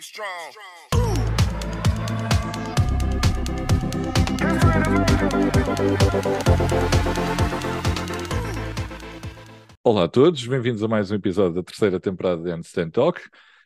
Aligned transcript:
strong. 0.00 0.54
Olá 9.82 10.04
a 10.04 10.08
todos, 10.08 10.46
bem-vindos 10.46 10.82
a 10.82 10.88
mais 10.88 11.10
um 11.10 11.16
episódio 11.16 11.54
da 11.54 11.62
terceira 11.64 11.98
temporada 11.98 12.42
de 12.42 12.50
Handstand 12.50 12.90
Talk. 12.90 13.20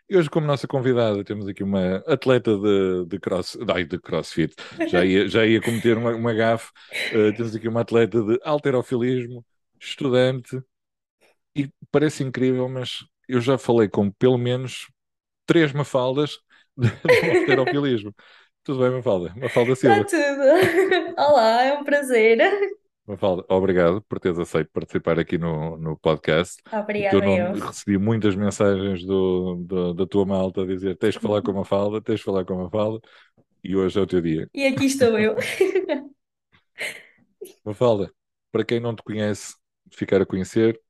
E 0.08 0.16
hoje, 0.16 0.30
como 0.30 0.46
nossa 0.46 0.66
convidada, 0.66 1.22
temos 1.22 1.46
aqui 1.46 1.62
uma 1.62 1.96
atleta 2.06 2.56
de, 2.56 3.06
de, 3.06 3.19
cross, 3.19 3.58
ai, 3.69 3.85
de 3.85 3.99
crossfit. 3.99 4.54
Já 4.88 5.04
ia, 5.04 5.28
já 5.28 5.44
ia 5.44 5.60
cometer 5.60 5.99
uma, 5.99 6.14
uma 6.14 6.33
gafe. 6.33 6.71
Uh, 7.14 7.35
temos 7.37 7.54
aqui 7.54 7.69
uma 7.69 7.83
atleta 7.83 8.22
de 8.22 8.38
alterofilismo, 8.42 9.44
estudante, 9.78 10.62
e 11.54 11.71
parece 11.90 12.24
incrível, 12.24 12.69
mas 12.69 13.04
eu 13.28 13.40
já 13.40 13.58
falei 13.58 13.88
com 13.88 14.10
pelo 14.10 14.38
menos 14.38 14.87
três 15.47 15.72
mafaldas 15.72 16.38
de, 16.77 16.88
alterofilismo. 16.88 18.15
Tudo 18.65 18.79
bem, 18.80 18.91
Mafalda? 18.93 19.35
Mafalda 19.37 19.73
Está 19.73 19.95
Silva. 19.95 20.05
tudo. 20.05 21.15
Olá, 21.21 21.65
é 21.65 21.73
um 21.73 21.83
prazer. 21.83 22.39
Mafalda, 23.05 23.45
obrigado 23.49 24.01
por 24.02 24.21
teres 24.21 24.39
aceito 24.39 24.71
participar 24.73 25.19
aqui 25.19 25.37
no, 25.37 25.77
no 25.77 25.99
podcast. 25.99 26.63
Obrigada, 26.73 27.19
nome, 27.19 27.39
eu. 27.41 27.55
recebi 27.66 27.99
muitas 27.99 28.37
mensagens 28.37 29.05
do, 29.05 29.57
do- 29.66 29.95
da 29.95 30.07
tua 30.07 30.25
malta 30.25 30.63
a 30.63 30.66
dizer 30.66 30.97
tens 30.97 31.16
que 31.16 31.23
falar 31.23 31.43
com 31.43 31.51
a 31.51 31.55
Mafalda, 31.55 32.01
tens 32.01 32.21
que 32.21 32.24
falar 32.24 32.45
com 32.45 32.55
a 32.55 32.63
Mafalda, 32.65 33.01
e 33.65 33.74
hoje 33.74 33.99
é 33.99 34.02
o 34.02 34.07
teu 34.07 34.21
dia. 34.21 34.49
E 34.55 34.65
aqui 34.66 34.85
estou 34.87 35.19
eu. 35.19 35.35
Mafalda, 37.65 38.13
para 38.52 38.65
quem 38.65 38.79
não 38.79 38.95
te 38.95 39.02
conhece, 39.02 39.57
ficar 39.93 40.23
a 40.23 40.27
conhecer, 40.27 40.80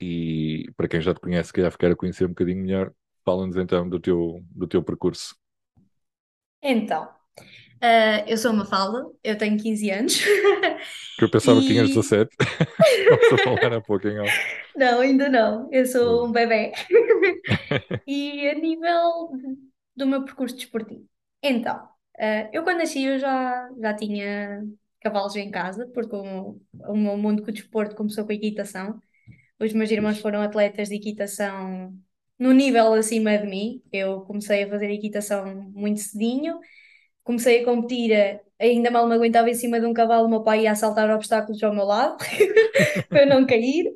e 0.00 0.70
para 0.76 0.86
quem 0.88 1.00
já 1.00 1.12
te 1.12 1.20
conhece, 1.20 1.52
calhar 1.52 1.72
ficar 1.72 1.90
a 1.90 1.96
conhecer 1.96 2.24
um 2.24 2.28
bocadinho 2.28 2.62
melhor, 2.62 2.92
fala-nos 3.24 3.56
então 3.56 3.88
do 3.88 4.00
teu, 4.00 4.44
do 4.50 4.66
teu 4.66 4.82
percurso. 4.82 5.34
Então, 6.62 7.08
ah, 7.82 8.24
eu 8.28 8.38
sou 8.38 8.52
uma 8.52 8.64
Mafalda, 8.64 9.10
eu 9.24 9.38
tenho 9.38 9.58
15 9.62 9.90
anos. 9.90 10.20
Que 11.16 11.24
eu 11.24 11.30
pensava 11.30 11.60
que 11.60 11.66
tinhas 11.68 11.88
E. 11.88 11.94
17, 11.94 12.34
estavas 13.00 13.32
a 13.32 13.38
falar 13.38 13.72
há 13.74 13.80
pouco 13.80 14.08
em 14.08 14.18
off. 14.20 14.38
Não, 14.74 15.00
ainda 15.00 15.28
não. 15.28 15.68
Eu 15.72 15.86
sou 15.86 16.26
um 16.26 16.32
bebé. 16.32 16.72
E 18.06 18.48
a 18.48 18.54
nível 18.54 19.30
de- 19.36 19.58
do 19.96 20.06
meu 20.06 20.24
percurso 20.24 20.56
desportivo. 20.56 21.06
Então, 21.42 21.88
ah, 22.18 22.48
eu 22.52 22.64
quando 22.64 22.78
nasci 22.78 23.04
eu 23.04 23.18
já, 23.18 23.70
já 23.80 23.94
tinha 23.94 24.62
cavalos 25.00 25.36
em 25.36 25.50
casa, 25.50 25.86
porque 25.94 26.14
o, 26.16 26.60
o 26.72 26.96
meu 26.96 27.16
mundo 27.16 27.42
com 27.42 27.50
o 27.50 27.52
desporto 27.54 27.94
começou 27.96 28.24
com 28.24 28.32
a 28.32 28.34
equitação. 28.34 29.00
Os 29.60 29.72
meus 29.72 29.90
irmãos 29.90 30.18
Fixe. 30.18 30.22
foram 30.22 30.42
atletas 30.42 30.88
de 30.88 30.96
equitação 30.96 31.98
no 32.42 32.52
nível 32.52 32.92
acima 32.94 33.36
de 33.38 33.46
mim. 33.46 33.82
Eu 33.92 34.22
comecei 34.22 34.64
a 34.64 34.68
fazer 34.68 34.90
equitação 34.90 35.46
muito 35.74 36.00
cedinho. 36.00 36.58
Comecei 37.24 37.62
a 37.62 37.64
competir, 37.64 38.12
eh, 38.12 38.42
ainda 38.60 38.90
mal 38.90 39.06
me 39.08 39.14
aguentava 39.14 39.50
em 39.50 39.54
cima 39.54 39.80
de 39.80 39.86
um 39.86 39.94
cavalo, 39.94 40.28
meu 40.28 40.42
pai 40.42 40.62
ia 40.64 40.74
saltar 40.74 41.10
obstáculos 41.10 41.62
ao 41.62 41.74
meu 41.74 41.84
lado 41.84 42.16
para 43.08 43.26
não 43.26 43.46
cair. 43.46 43.86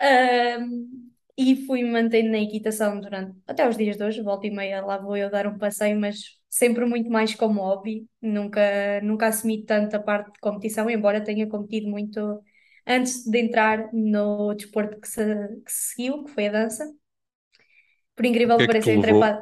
Ahm, 0.00 0.88
e 1.36 1.56
fui-me 1.66 1.90
mantendo 1.90 2.30
na 2.30 2.38
equitação 2.38 3.00
durante 3.00 3.36
até 3.46 3.68
os 3.68 3.76
dias 3.76 3.96
de 3.96 4.04
hoje, 4.04 4.22
volta 4.22 4.46
e 4.46 4.50
meia 4.50 4.84
lá 4.84 4.98
vou 4.98 5.16
eu 5.16 5.30
dar 5.30 5.46
um 5.46 5.58
passeio, 5.58 5.98
mas 6.00 6.38
sempre 6.50 6.84
muito 6.86 7.10
mais 7.10 7.34
como 7.34 7.60
hobby. 7.62 8.06
Nunca, 8.22 9.00
nunca 9.02 9.28
assumi 9.28 9.64
tanta 9.64 9.98
parte 10.00 10.32
de 10.32 10.40
competição, 10.40 10.90
embora 10.90 11.22
tenha 11.24 11.48
competido 11.48 11.88
muito 11.90 12.42
antes 12.86 13.24
de 13.24 13.38
entrar 13.38 13.90
no 13.92 14.54
desporto 14.54 15.00
que 15.00 15.08
se, 15.08 15.24
que 15.64 15.72
se 15.72 15.94
seguiu, 15.94 16.24
que 16.24 16.30
foi 16.32 16.48
a 16.48 16.52
dança. 16.52 16.99
Por 18.16 18.24
incrível 18.26 18.58
que 18.58 18.64
que 18.64 18.64
é 18.64 18.68
pareça, 18.68 18.92
entrei 18.92 19.14
levou, 19.14 19.22
para 19.22 19.36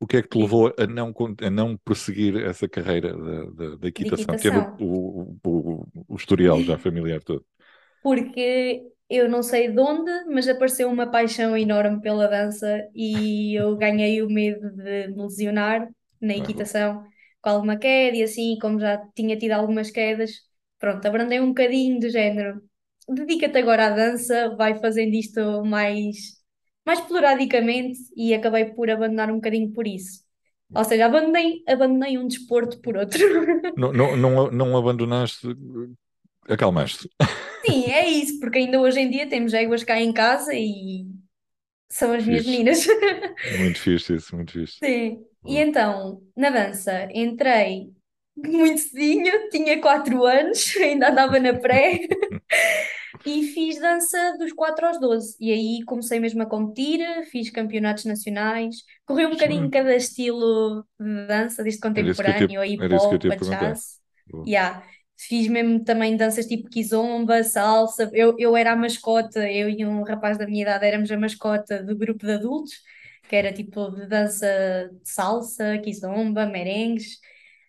o 0.00 0.06
que 0.06 0.16
é 0.18 0.22
que 0.22 0.28
te 0.30 0.38
levou 0.38 0.74
a 0.78 0.86
não, 0.86 1.14
a 1.42 1.50
não 1.50 1.76
prosseguir 1.78 2.36
essa 2.44 2.68
carreira 2.68 3.16
da, 3.16 3.44
da, 3.70 3.76
da 3.76 3.88
equitação, 3.88 4.38
tendo 4.38 4.60
equitação. 4.60 4.78
o, 4.78 5.38
o, 5.44 5.48
o, 5.48 5.88
o 6.08 6.16
historial 6.16 6.62
já 6.64 6.78
familiar 6.78 7.22
todo? 7.22 7.44
porque 8.02 8.82
eu 9.08 9.28
não 9.28 9.42
sei 9.42 9.70
de 9.70 9.78
onde, 9.80 10.10
mas 10.26 10.48
apareceu 10.48 10.88
uma 10.90 11.10
paixão 11.10 11.56
enorme 11.56 12.00
pela 12.00 12.26
dança 12.28 12.88
e 12.94 13.54
eu 13.58 13.76
ganhei 13.76 14.22
o 14.22 14.30
medo 14.30 14.70
de 14.72 15.08
me 15.08 15.22
lesionar 15.22 15.88
na 16.20 16.34
equitação 16.34 17.04
com 17.40 17.50
alguma 17.50 17.76
queda 17.76 18.16
e 18.16 18.22
assim, 18.22 18.56
como 18.60 18.80
já 18.80 18.98
tinha 19.14 19.36
tido 19.38 19.52
algumas 19.52 19.90
quedas, 19.90 20.32
pronto, 20.78 21.04
abrandei 21.06 21.40
um 21.40 21.48
bocadinho 21.48 22.00
do 22.00 22.08
género. 22.08 22.62
Dedica-te 23.08 23.58
agora 23.58 23.86
à 23.88 23.90
dança, 23.90 24.54
vai 24.56 24.78
fazendo 24.80 25.14
isto 25.14 25.64
mais, 25.64 26.41
mais 26.84 26.98
esporadicamente 27.00 27.98
e 28.16 28.34
acabei 28.34 28.66
por 28.66 28.90
abandonar 28.90 29.30
um 29.30 29.36
bocadinho 29.36 29.72
por 29.72 29.86
isso. 29.86 30.22
Ou 30.74 30.84
seja, 30.84 31.06
abandonei, 31.06 31.62
abandonei 31.68 32.18
um 32.18 32.26
desporto 32.26 32.80
por 32.80 32.96
outro. 32.96 33.18
Não, 33.76 33.92
não, 33.92 34.16
não, 34.16 34.50
não 34.50 34.76
abandonaste, 34.76 35.46
acalmaste. 36.48 37.08
Sim, 37.64 37.84
é 37.90 38.08
isso, 38.08 38.40
porque 38.40 38.58
ainda 38.58 38.80
hoje 38.80 39.00
em 39.00 39.10
dia 39.10 39.28
temos 39.28 39.54
éguas 39.54 39.84
cá 39.84 40.00
em 40.00 40.12
casa 40.12 40.52
e 40.54 41.06
são 41.90 42.12
as 42.12 42.24
minhas 42.26 42.44
Fixe. 42.44 42.46
meninas. 42.46 42.86
Muito 43.44 43.78
fixe 43.80 44.14
isso, 44.16 44.34
muito 44.36 44.52
fixe. 44.52 44.82
Sim. 44.82 45.24
E 45.44 45.58
então, 45.58 46.22
na 46.36 46.50
dança, 46.50 47.08
entrei 47.12 47.92
muito 48.36 48.80
cedinho, 48.80 49.48
tinha 49.50 49.80
4 49.80 50.24
anos, 50.24 50.74
ainda 50.78 51.10
andava 51.10 51.38
na 51.38 51.54
pré, 51.58 52.00
e 53.24 53.44
fiz 53.44 53.78
dança 53.80 54.36
dos 54.38 54.52
4 54.52 54.86
aos 54.86 55.00
12. 55.00 55.36
E 55.40 55.52
aí 55.52 55.84
comecei 55.84 56.18
mesmo 56.20 56.42
a 56.42 56.46
competir, 56.46 57.00
fiz 57.30 57.50
campeonatos 57.50 58.04
nacionais, 58.04 58.76
corri 59.06 59.26
um 59.26 59.30
bocadinho 59.30 59.70
cada 59.70 59.94
estilo 59.94 60.84
de 61.00 61.26
dança, 61.26 61.62
desde 61.62 61.80
contemporâneo 61.80 62.60
a 62.60 62.66
hip 62.66 62.82
era 62.82 62.96
isso 62.96 63.08
que 63.08 63.14
eu 63.14 63.18
te 63.18 63.26
hop, 63.26 63.30
ia 63.30 63.34
a 63.34 63.36
perguntar. 63.36 63.58
jazz. 63.58 64.00
Yeah. 64.46 64.82
Fiz 65.16 65.46
mesmo 65.48 65.84
também 65.84 66.16
danças 66.16 66.46
tipo 66.46 66.68
kizomba, 66.68 67.44
salsa. 67.44 68.10
Eu, 68.12 68.34
eu 68.38 68.56
era 68.56 68.72
a 68.72 68.76
mascota, 68.76 69.48
eu 69.50 69.68
e 69.68 69.84
um 69.86 70.02
rapaz 70.02 70.36
da 70.36 70.46
minha 70.46 70.62
idade 70.62 70.84
éramos 70.86 71.10
a 71.10 71.16
mascota 71.18 71.82
do 71.82 71.96
grupo 71.96 72.26
de 72.26 72.32
adultos, 72.32 72.72
que 73.28 73.36
era 73.36 73.52
tipo 73.52 73.90
de 73.90 74.06
dança 74.06 74.46
de 74.92 75.08
salsa, 75.08 75.78
kizomba, 75.78 76.46
merengues. 76.46 77.18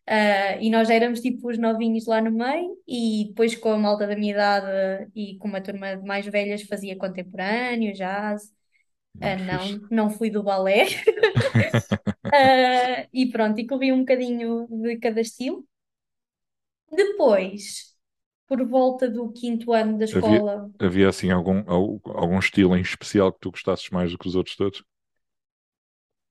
Ah, 0.05 0.57
e 0.61 0.69
nós 0.69 0.89
éramos 0.89 1.21
tipo 1.21 1.49
os 1.49 1.57
novinhos 1.57 2.05
lá 2.07 2.21
no 2.21 2.31
meio, 2.31 2.77
e 2.87 3.25
depois 3.29 3.55
com 3.55 3.71
a 3.71 3.77
malta 3.77 4.05
da 4.07 4.15
minha 4.15 4.33
idade 4.33 5.09
e 5.15 5.37
com 5.37 5.47
uma 5.47 5.61
turma 5.61 5.95
de 5.97 6.05
mais 6.05 6.25
velhas 6.25 6.63
fazia 6.63 6.97
contemporâneo, 6.97 7.93
jazz. 7.93 8.53
Ah, 9.21 9.37
fixe. 9.49 9.75
não, 9.75 9.81
não 9.91 10.09
fui 10.11 10.29
do 10.31 10.43
balé. 10.43 10.85
Ah, 12.31 13.07
e 13.13 13.29
pronto, 13.31 13.59
e 13.59 13.67
corri 13.67 13.91
um 13.91 13.99
bocadinho 13.99 14.67
de 14.69 14.97
cada 14.99 15.21
estilo. 15.21 15.65
Depois, 16.91 17.93
por 18.47 18.65
volta 18.67 19.09
do 19.09 19.31
quinto 19.33 19.73
ano 19.73 19.97
da 19.97 20.05
Havia, 20.13 20.41
escola, 20.45 20.71
havia 20.79 21.09
assim 21.09 21.29
algum, 21.31 21.59
al- 21.69 21.99
algum 22.05 22.39
estilo 22.39 22.73
em 22.75 22.81
especial 22.81 23.33
que 23.33 23.39
tu 23.41 23.51
gostasses 23.51 23.89
mais 23.89 24.11
do 24.11 24.17
que 24.17 24.27
os 24.27 24.35
outros 24.35 24.55
todos? 24.55 24.83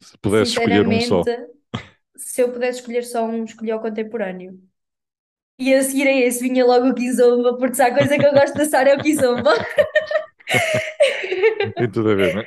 Se 0.03 0.19
pudesse 0.19 0.53
escolher 0.53 0.87
um 0.87 1.01
só. 1.01 1.33
Se 2.25 2.41
eu 2.43 2.53
pudesse 2.53 2.81
escolher 2.81 3.05
só 3.05 3.25
um, 3.27 3.45
escolhi 3.45 3.73
o 3.73 3.81
contemporâneo. 3.81 4.61
E 5.59 5.73
a 5.75 5.83
seguir 5.83 6.09
a 6.09 6.13
esse 6.13 6.43
vinha 6.43 6.65
logo 6.65 6.89
o 6.89 6.95
kizomba, 6.95 7.57
porque 7.57 7.75
se 7.77 7.83
há 7.83 7.95
coisa 7.97 8.19
que 8.19 8.27
eu 8.27 8.33
gosto 8.33 8.55
de 8.55 8.65
dançar 8.65 8.87
é 8.87 8.95
o 8.95 9.03
kizomba. 9.03 9.53
Tem 11.77 11.91
tudo 11.91 12.11
a 12.11 12.15
ver, 12.15 12.35
não 12.35 12.43
é? 12.43 12.47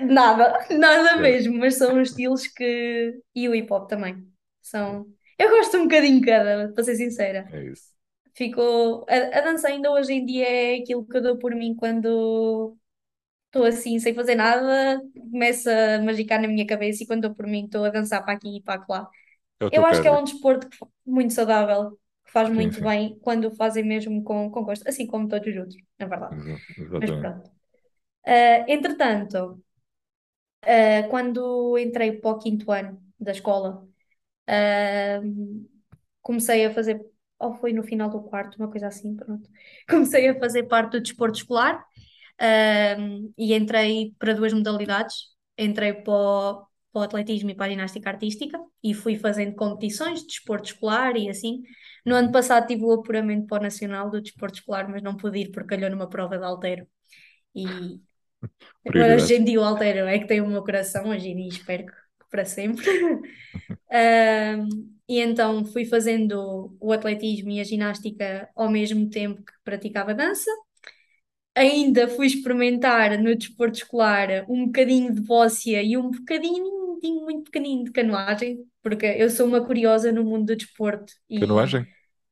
Nada, 0.00 0.66
nada 0.70 1.16
É, 1.16 1.16
mesmo, 1.16 1.58
mas 1.58 1.76
são 1.76 2.00
os 2.00 2.10
estilos 2.10 2.46
que. 2.48 3.20
E 3.34 3.48
o 3.48 3.54
hip 3.54 3.72
hop 3.72 3.88
também. 3.88 4.26
São. 4.62 5.06
Eu 5.38 5.50
gosto 5.50 5.76
um 5.78 5.82
bocadinho 5.84 6.20
cada, 6.24 6.72
para 6.72 6.84
ser 6.84 6.96
sincera. 6.96 7.48
é 7.50 7.64
isso. 7.64 7.88
Ficou. 8.34 9.06
A, 9.08 9.38
a 9.38 9.40
dança 9.42 9.68
ainda 9.68 9.90
hoje 9.92 10.12
em 10.14 10.24
dia 10.26 10.46
é 10.48 10.76
aquilo 10.80 11.06
que 11.06 11.16
eu 11.16 11.22
dou 11.22 11.38
por 11.38 11.54
mim 11.54 11.74
quando 11.76 12.76
estou 13.48 13.64
assim, 13.64 13.98
sem 14.00 14.14
fazer 14.14 14.36
nada, 14.36 15.00
começa 15.32 15.70
a 15.96 16.02
magicar 16.02 16.40
na 16.42 16.48
minha 16.48 16.66
cabeça 16.66 17.02
e 17.04 17.06
quando 17.06 17.22
dou 17.22 17.34
por 17.34 17.46
mim 17.46 17.66
estou 17.66 17.84
a 17.84 17.90
dançar 17.90 18.24
para 18.24 18.34
aqui 18.34 18.58
e 18.58 18.62
para 18.62 18.84
lá. 18.88 19.10
É 19.60 19.68
Eu 19.70 19.84
teu 19.84 19.86
acho 19.86 20.00
que 20.02 20.08
é 20.08 20.12
um 20.12 20.24
desporto 20.24 20.68
muito 21.06 21.34
saudável, 21.34 21.92
que 22.26 22.32
faz 22.32 22.50
Sim, 22.54 22.54
muito 22.54 22.80
sim. 22.80 22.82
bem 22.82 23.18
quando 23.20 23.46
o 23.48 23.56
fazem 23.56 23.84
mesmo 23.84 24.24
com, 24.24 24.50
com 24.50 24.64
gosto, 24.64 24.88
assim 24.88 25.06
como 25.06 25.28
todos 25.28 25.48
os 25.48 25.56
outros, 25.58 25.76
na 25.98 26.06
verdade. 26.06 26.36
Mas 27.00 27.12
pronto. 27.12 27.50
Ah, 28.26 28.64
entretanto, 28.68 29.62
ah, 30.62 31.08
quando 31.10 31.78
entrei 31.78 32.12
para 32.20 32.30
o 32.30 32.38
quinto 32.38 32.70
ano 32.72 33.00
da 33.18 33.32
escola, 33.32 33.86
ah, 34.48 35.20
comecei 36.22 36.64
a 36.66 36.72
fazer, 36.74 37.00
ou 37.38 37.54
foi 37.54 37.72
no 37.72 37.82
final 37.82 38.10
do 38.10 38.22
quarto, 38.22 38.56
uma 38.58 38.70
coisa 38.70 38.88
assim, 38.88 39.16
pronto. 39.16 39.48
Comecei 39.88 40.28
a 40.28 40.38
fazer 40.38 40.64
parte 40.64 40.92
do 40.92 41.00
desporto 41.00 41.38
escolar, 41.38 41.84
e 43.36 43.54
entrei 43.54 44.14
para 44.18 44.34
duas 44.34 44.52
modalidades. 44.52 45.16
Entrei 45.56 45.92
para 45.92 46.12
o, 46.12 46.66
para 46.92 47.00
o 47.00 47.02
atletismo 47.02 47.50
e 47.50 47.54
para 47.54 47.66
a 47.66 47.70
ginástica 47.70 48.10
artística 48.10 48.58
e 48.82 48.94
fui 48.94 49.18
fazendo 49.18 49.54
competições 49.56 50.20
de 50.20 50.26
desporto 50.28 50.68
escolar 50.68 51.16
e 51.16 51.28
assim. 51.28 51.62
No 52.04 52.14
ano 52.14 52.30
passado 52.32 52.66
tive 52.66 52.84
o 52.84 52.92
apuramento 52.92 53.46
para 53.46 53.60
o 53.60 53.62
Nacional 53.64 54.10
do 54.10 54.22
Desporto 54.22 54.58
Escolar, 54.58 54.88
mas 54.88 55.02
não 55.02 55.16
pude 55.16 55.40
ir 55.40 55.50
porque 55.50 55.76
calhou 55.76 55.90
numa 55.90 56.08
prova 56.08 56.38
de 56.38 56.44
halteiro. 56.44 56.86
E 57.54 57.64
agora 58.86 59.16
hoje 59.16 59.34
em 59.34 59.44
dia 59.44 59.60
o 59.60 59.64
halteiro 59.64 60.06
é 60.06 60.18
que 60.18 60.26
tem 60.26 60.40
o 60.40 60.46
meu 60.46 60.62
coração 60.62 61.08
hoje 61.08 61.28
em 61.28 61.36
dia 61.36 61.48
espero 61.48 61.86
que 61.86 61.92
para 62.30 62.44
sempre. 62.44 62.84
Uh, 63.90 64.68
e 65.08 65.18
então 65.20 65.64
fui 65.64 65.86
fazendo 65.86 66.76
o 66.78 66.92
atletismo 66.92 67.50
e 67.50 67.60
a 67.60 67.64
ginástica 67.64 68.48
ao 68.54 68.70
mesmo 68.70 69.08
tempo 69.08 69.42
que 69.42 69.52
praticava 69.64 70.14
dança. 70.14 70.50
Ainda 71.58 72.08
fui 72.08 72.26
experimentar 72.26 73.18
no 73.20 73.34
desporto 73.36 73.78
escolar 73.78 74.46
um 74.48 74.66
bocadinho 74.66 75.12
de 75.14 75.20
bóssia 75.22 75.82
e 75.82 75.96
um 75.96 76.10
bocadinho, 76.10 76.78
muito 77.24 77.44
pequenino 77.50 77.84
de 77.84 77.92
canoagem, 77.92 78.64
porque 78.82 79.06
eu 79.06 79.30
sou 79.30 79.46
uma 79.46 79.64
curiosa 79.64 80.12
no 80.12 80.24
mundo 80.24 80.46
do 80.46 80.56
desporto. 80.56 81.12
E, 81.30 81.40
Canoagem? 81.40 81.86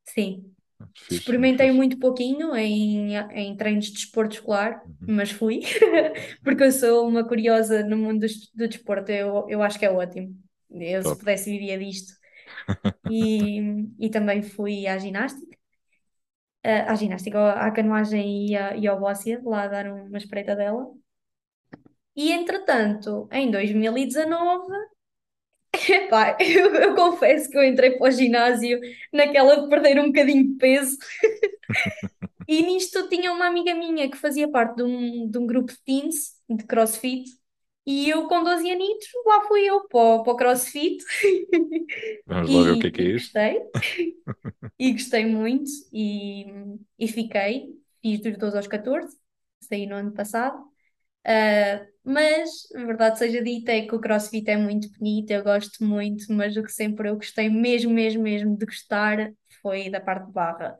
sim, 0.06 0.54
Fixe, 0.94 1.32
experimentei 1.34 1.72
muito 1.72 1.98
pouquinho 1.98 2.54
em, 2.56 3.14
em 3.16 3.56
treinos 3.56 3.86
de 3.86 3.94
desporto 3.94 4.36
escolar, 4.36 4.82
Uhum. 4.84 5.08
mas 5.08 5.30
fui, 5.32 5.60
porque 6.44 6.64
eu 6.64 6.72
sou 6.72 7.08
uma 7.08 7.26
curiosa 7.26 7.84
no 7.84 7.96
mundo 7.98 8.20
do, 8.26 8.28
do 8.54 8.68
desporto, 8.68 9.12
eu, 9.12 9.46
eu 9.50 9.62
acho 9.62 9.78
que 9.78 9.86
é 9.86 9.90
ótimo. 9.92 10.36
Eu, 10.70 11.02
se 11.04 11.16
Top. 11.16 11.18
pudesse, 11.18 11.50
vivia 11.50 11.78
disto. 11.78 12.14
E, 13.06 13.60
e 14.00 14.10
também 14.10 14.42
fui 14.42 14.86
à 14.86 14.98
ginástica, 14.98 15.55
ah, 15.55 15.55
à 16.88 16.94
ginástica, 16.94 17.52
à 17.52 17.70
canoagem 17.70 18.48
e, 18.48 18.56
à, 18.56 18.76
e 18.76 18.86
ao 18.86 18.98
bóssia, 18.98 19.40
lá 19.44 19.66
dar 19.66 19.86
uma 19.86 20.18
espreita 20.18 20.54
dela. 20.56 20.86
E 22.14 22.32
entretanto, 22.32 23.28
em 23.30 23.50
2019, 23.50 24.72
epá, 25.88 26.36
eu, 26.40 26.74
eu 26.74 26.94
confesso 26.94 27.50
que 27.50 27.56
eu 27.56 27.64
entrei 27.64 27.92
para 27.98 28.08
o 28.08 28.10
ginásio 28.10 28.80
naquela 29.12 29.62
de 29.62 29.68
perder 29.68 29.98
um 30.00 30.06
bocadinho 30.06 30.46
de 30.52 30.54
peso. 30.58 30.96
E 32.48 32.62
nisto 32.62 33.08
tinha 33.08 33.32
uma 33.32 33.46
amiga 33.46 33.74
minha 33.74 34.08
que 34.08 34.16
fazia 34.16 34.48
parte 34.48 34.76
de 34.76 34.82
um, 34.84 35.28
de 35.28 35.36
um 35.36 35.46
grupo 35.46 35.72
de 35.72 35.80
teens, 35.82 36.40
de 36.48 36.64
crossfit, 36.64 37.28
e 37.86 38.08
eu 38.10 38.26
com 38.28 38.42
12 38.44 38.70
anitos, 38.70 39.08
lá 39.26 39.42
fui 39.48 39.62
eu 39.64 39.86
para, 39.88 39.98
o- 40.00 40.22
para 40.24 40.32
o 40.32 40.36
crossfit 40.36 41.04
Vamos 42.26 42.52
lá 42.52 42.62
ver 42.62 42.72
o 42.72 42.78
que 42.78 42.86
é 42.88 42.90
que 42.90 43.02
é 43.02 43.04
isto. 43.16 43.34
gostei, 43.34 43.60
e 44.78 44.92
gostei 44.92 45.26
muito 45.26 45.70
e, 45.92 46.46
e 46.98 47.08
fiquei, 47.08 47.74
fiz 48.02 48.20
dos 48.20 48.36
12 48.38 48.56
aos 48.56 48.66
14, 48.66 49.16
saí 49.60 49.86
no 49.86 49.96
ano 49.96 50.12
passado. 50.12 50.58
Ah, 51.26 51.86
mas, 52.04 52.68
verdade 52.74 53.18
seja 53.18 53.42
dita, 53.42 53.72
é 53.72 53.86
que 53.86 53.94
o 53.94 54.00
CrossFit 54.00 54.50
é 54.50 54.56
muito 54.58 54.90
bonito, 54.98 55.30
eu 55.32 55.44
gosto 55.44 55.84
muito, 55.84 56.32
mas 56.32 56.56
o 56.56 56.62
que 56.64 56.72
sempre 56.72 57.08
eu 57.10 57.16
gostei 57.16 57.50
mesmo, 57.50 57.92
mesmo, 57.92 58.22
mesmo 58.24 58.56
de 58.58 58.66
gostar 58.66 59.32
foi 59.62 59.90
da 59.90 60.00
parte 60.00 60.26
de 60.26 60.32
barra. 60.32 60.78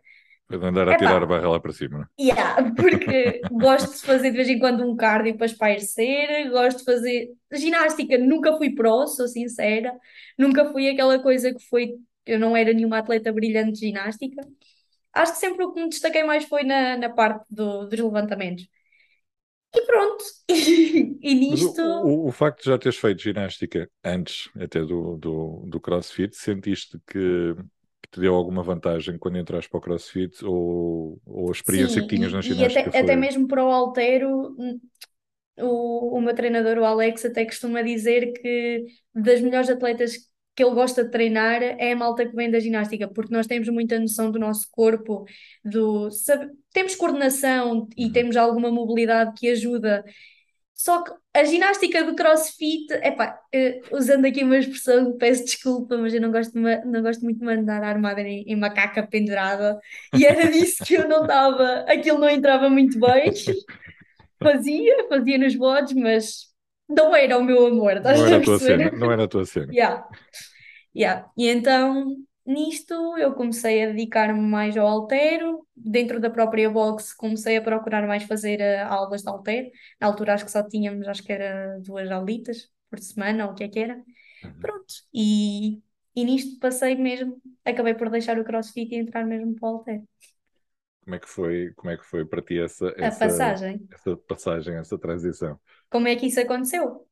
Foi 0.49 0.59
de 0.59 0.67
andar 0.67 0.89
a 0.89 0.95
tirar 0.95 1.23
a 1.23 1.27
barra 1.27 1.49
lá 1.49 1.61
para 1.61 1.73
cima. 1.73 1.99
não 1.99 2.05
é? 2.05 2.09
Yeah, 2.19 2.73
porque 2.75 3.47
gosto 3.51 3.93
de 3.95 4.03
fazer 4.03 4.31
de 4.31 4.37
vez 4.37 4.49
em 4.49 4.59
quando 4.59 4.83
um 4.89 4.97
cardio 4.97 5.37
para 5.37 5.47
espairecer, 5.47 6.51
gosto 6.51 6.79
de 6.79 6.85
fazer 6.85 7.35
ginástica, 7.53 8.17
nunca 8.17 8.57
fui 8.57 8.75
pró, 8.75 9.07
sou 9.07 9.29
sincera, 9.29 9.93
nunca 10.39 10.65
fui 10.73 10.89
aquela 10.89 11.19
coisa 11.23 11.53
que 11.53 11.63
foi, 11.69 11.97
eu 12.25 12.39
não 12.39 12.57
era 12.57 12.73
nenhuma 12.73 12.99
atleta 12.99 13.33
brilhante 13.33 13.73
de 13.73 13.81
ginástica. 13.89 14.41
Acho 15.13 15.33
que 15.33 15.39
sempre 15.39 15.65
o 15.65 15.73
que 15.73 15.83
me 15.83 15.89
destaquei 15.91 16.25
mais 16.25 16.45
foi 16.47 16.65
na, 16.65 16.97
na 16.99 17.11
parte 17.11 17.45
do- 17.51 17.87
dos 17.89 17.99
levantamentos. 18.01 18.69
E 19.75 19.81
pronto, 19.87 20.25
e, 21.23 21.35
Mas 21.49 21.63
o, 21.63 21.71
nisto, 21.75 21.83
o, 21.83 22.29
o 22.29 22.33
facto 22.33 22.63
de 22.65 22.71
já 22.71 22.79
teres 22.79 22.99
feito 22.99 23.23
ginástica 23.23 23.89
antes 24.05 24.51
até 24.61 24.81
do, 24.81 25.17
do, 25.17 25.65
do 25.67 25.81
CrossFit, 25.81 26.35
sentiste 26.37 26.99
que 27.07 27.55
te 28.17 28.21
deu 28.21 28.35
alguma 28.35 28.63
vantagem 28.63 29.19
quando 29.19 29.39
entraste 29.39 29.71
para 29.71 29.79
o 29.79 29.81
CrossFit 29.81 30.45
ou, 30.45 31.21
ou 31.27 31.49
a 31.51 31.53
experiência 31.53 32.03
que 32.03 32.09
sim, 32.09 32.17
tinhas 32.17 32.33
na 32.33 32.41
e, 32.43 32.61
e 32.63 32.65
ginástica 32.65 32.91
até, 32.91 32.99
até 32.99 33.17
foi. 33.17 33.17
mesmo 33.17 33.47
para 33.49 33.65
o 33.65 33.71
haltero, 33.71 34.55
o, 35.59 36.19
o 36.19 36.21
meu 36.21 36.35
treinador, 36.35 36.79
o 36.79 36.85
Alex, 36.85 37.25
até 37.25 37.45
costuma 37.45 37.83
dizer 37.83 38.33
que 38.33 38.85
das 39.15 39.41
melhores 39.41 39.71
atletas 39.71 40.15
que 40.55 40.63
ele 40.65 40.75
gosta 40.75 41.05
de 41.05 41.11
treinar 41.11 41.63
é 41.63 41.93
a 41.93 41.97
malta 41.97 42.27
que 42.27 42.35
vem 42.35 42.51
da 42.51 42.59
ginástica, 42.61 43.09
porque 43.09 43.33
nós 43.33 43.47
temos 43.47 43.69
muita 43.69 43.99
noção 44.01 44.31
do 44.31 44.39
nosso 44.39 44.67
corpo, 44.71 45.25
do, 45.65 46.11
sabe- 46.11 46.51
temos 46.73 46.95
coordenação 46.95 47.89
e 47.97 48.11
Uhum. 48.11 48.13
temos 48.13 48.37
alguma 48.37 48.71
mobilidade 48.71 49.35
que 49.39 49.51
ajuda. 49.51 50.05
Só 50.77 51.03
que 51.03 51.11
a 51.33 51.43
ginástica 51.43 52.05
do 52.05 52.15
CrossFit, 52.15 52.93
epá, 53.03 53.41
eh, 53.51 53.81
usando 53.91 54.27
aqui 54.27 54.45
uma 54.45 54.59
expressão, 54.59 55.17
peço 55.17 55.47
desculpa, 55.47 55.97
mas 55.97 56.13
eu 56.13 56.21
não 56.21 56.31
gosto, 56.31 56.53
não 56.55 57.03
gosto 57.03 57.23
muito 57.23 57.39
de 57.39 57.47
mandar 57.47 57.83
armada 57.83 58.21
em, 58.21 58.43
em 58.43 58.57
macaca 58.57 59.03
pendurada, 59.03 59.81
e 60.15 60.27
era 60.27 60.47
disso 60.53 60.85
que 60.85 60.93
eu 60.93 61.09
não 61.09 61.23
estava, 61.23 61.87
aquilo 61.89 62.19
não 62.19 62.29
entrava 62.29 62.69
muito 62.69 63.01
bem. 63.01 63.33
Fazia, 64.39 65.09
fazia 65.09 65.39
nos 65.39 65.57
bodes, 65.57 65.95
mas 65.95 66.49
não 66.87 67.17
era 67.17 67.39
o 67.39 67.43
meu 67.43 67.67
amor, 67.67 67.97
estás 67.97 68.19
Não 68.19 68.27
a 68.27 68.29
era 68.29 68.37
a 68.37 68.43
tua 68.43 68.59
cena, 68.59 68.91
não 68.91 69.11
era 69.11 69.25
a 69.25 69.29
tua 69.29 69.47
cena. 69.47 69.73
Yeah, 69.73 70.07
yeah. 70.95 71.27
E 71.39 71.49
então, 71.49 72.17
nisto, 72.47 72.95
eu 73.19 73.35
comecei 73.35 73.83
a 73.85 73.87
dedicar-me 73.89 74.41
mais 74.41 74.77
ao 74.77 74.87
haltero. 74.87 75.67
Dentro 75.77 76.21
da 76.21 76.31
própria 76.31 76.71
box, 76.71 77.15
comecei 77.15 77.57
a 77.57 77.63
procurar 77.63 78.07
mais 78.07 78.25
fazer 78.25 78.61
eh, 78.61 78.83
aulas 78.83 79.23
de 79.23 79.29
haltero. 79.29 79.71
Na 80.01 80.07
altura, 80.09 80.35
acho 80.35 80.45
que 80.45 80.51
só 80.51 80.63
tínhamos, 80.67 81.07
acho 81.09 81.23
que 81.23 81.33
era 81.33 81.79
duas 81.81 82.11
aulitas 82.11 82.71
por 82.91 82.99
semana, 82.99 83.47
ou 83.47 83.53
o 83.53 83.55
que 83.55 83.65
é 83.65 83.69
que 83.69 83.79
era. 83.81 84.03
Uhum. 84.43 84.71
Pronto. 84.71 84.95
E, 85.15 85.83
e 86.17 86.25
nisto 86.25 86.59
passei 86.61 86.97
mesmo, 86.97 87.41
acabei 87.65 87.95
por 87.95 88.11
deixar 88.11 88.39
o 88.39 88.45
CrossFit 88.45 88.95
e 88.95 88.99
entrar 88.99 89.25
mesmo 89.27 89.55
para 89.57 89.69
o 89.71 89.73
haltero. 89.79 90.09
Como 91.05 91.15
é 91.17 91.19
que 91.21 91.29
foi, 91.29 91.73
como 91.77 91.91
é 91.91 91.97
que 91.97 92.05
foi 92.05 92.25
para 92.27 92.43
ti 92.43 92.59
essa, 92.59 92.93
A 93.01 93.11
essa, 93.11 93.19
passagem. 93.21 93.89
essa 93.91 94.17
passagem, 94.17 94.77
essa 94.77 94.99
transição? 94.99 95.59
Como 95.91 96.07
é 96.09 96.15
que 96.17 96.27
isso 96.27 96.41
aconteceu? 96.41 97.07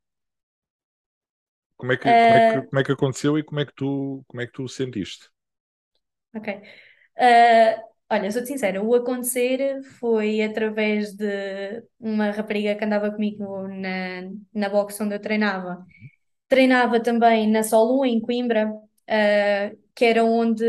Como 1.76 1.92
é 1.92 1.96
que, 1.96 2.16
como 2.18 2.34
é 2.36 2.40
que, 2.40 2.62
como 2.62 2.80
é 2.80 2.84
que 2.84 2.92
aconteceu 2.92 3.38
e 3.38 3.44
como 3.44 3.60
é 3.60 3.66
que 3.66 3.74
tu, 3.74 4.24
como 4.28 4.40
é 4.42 4.46
que 4.46 4.52
tu 4.52 4.64
o 4.64 4.68
sentiste? 4.68 5.28
Ok. 6.34 6.48
Ah, 7.18 7.82
olha, 8.10 8.30
sou-te 8.32 8.48
sincera, 8.48 8.82
o 8.82 8.94
acontecer 8.94 9.82
foi 10.00 10.42
através 10.42 11.14
de 11.16 11.84
uma 12.00 12.30
rapariga 12.30 12.74
que 12.76 12.84
andava 12.84 13.10
comigo 13.12 13.68
na, 13.68 14.22
na 14.52 14.68
box 14.68 15.00
onde 15.00 15.14
eu 15.14 15.20
treinava. 15.22 15.86
Treinava 16.48 17.00
também 17.02 17.50
na 17.50 17.62
Solu, 17.64 18.04
em 18.06 18.20
Coimbra, 18.20 18.72
ah, 19.08 19.72
que 19.94 20.04
era 20.06 20.24
onde 20.24 20.64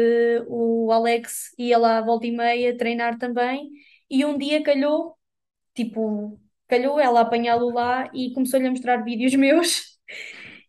o 0.47 0.91
Alex 0.91 1.53
ia 1.59 1.77
lá 1.77 1.99
à 1.99 2.01
volta 2.01 2.27
e 2.27 2.31
meia 2.31 2.77
treinar 2.77 3.17
também. 3.19 3.69
E 4.09 4.25
um 4.25 4.37
dia 4.37 4.63
calhou, 4.63 5.17
tipo, 5.75 6.39
calhou 6.67 6.99
ela 6.99 7.21
apanhá-lo 7.21 7.71
lá 7.73 8.09
e 8.13 8.33
começou-lhe 8.33 8.67
a 8.67 8.71
mostrar 8.71 9.03
vídeos 9.03 9.33
meus. 9.37 9.97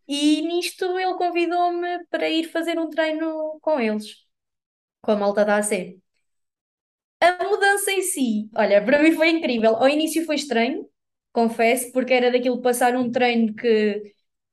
E 0.09 0.43
nisto 0.43 0.99
ele 0.99 1.15
convidou-me 1.17 2.05
para 2.07 2.29
ir 2.29 2.45
fazer 2.51 2.79
um 2.79 2.89
treino 2.91 3.59
com 3.61 3.81
eles, 3.81 4.07
com 5.03 5.13
a 5.13 5.17
malta 5.17 5.45
da 5.45 5.57
AC. 5.59 6.01
A 7.21 7.45
mudança 7.45 7.91
em 7.93 8.03
si, 8.03 8.51
olha, 8.55 8.85
para 8.85 9.03
mim 9.03 9.13
foi 9.13 9.31
incrível. 9.31 9.77
Ao 9.77 9.89
início 9.89 10.25
foi 10.25 10.37
estranho, 10.37 10.87
confesso, 11.33 11.91
porque 11.93 12.13
era 12.13 12.31
daquilo 12.31 12.61
passar 12.61 12.95
um 12.97 13.11
treino 13.11 13.55
que 13.55 14.03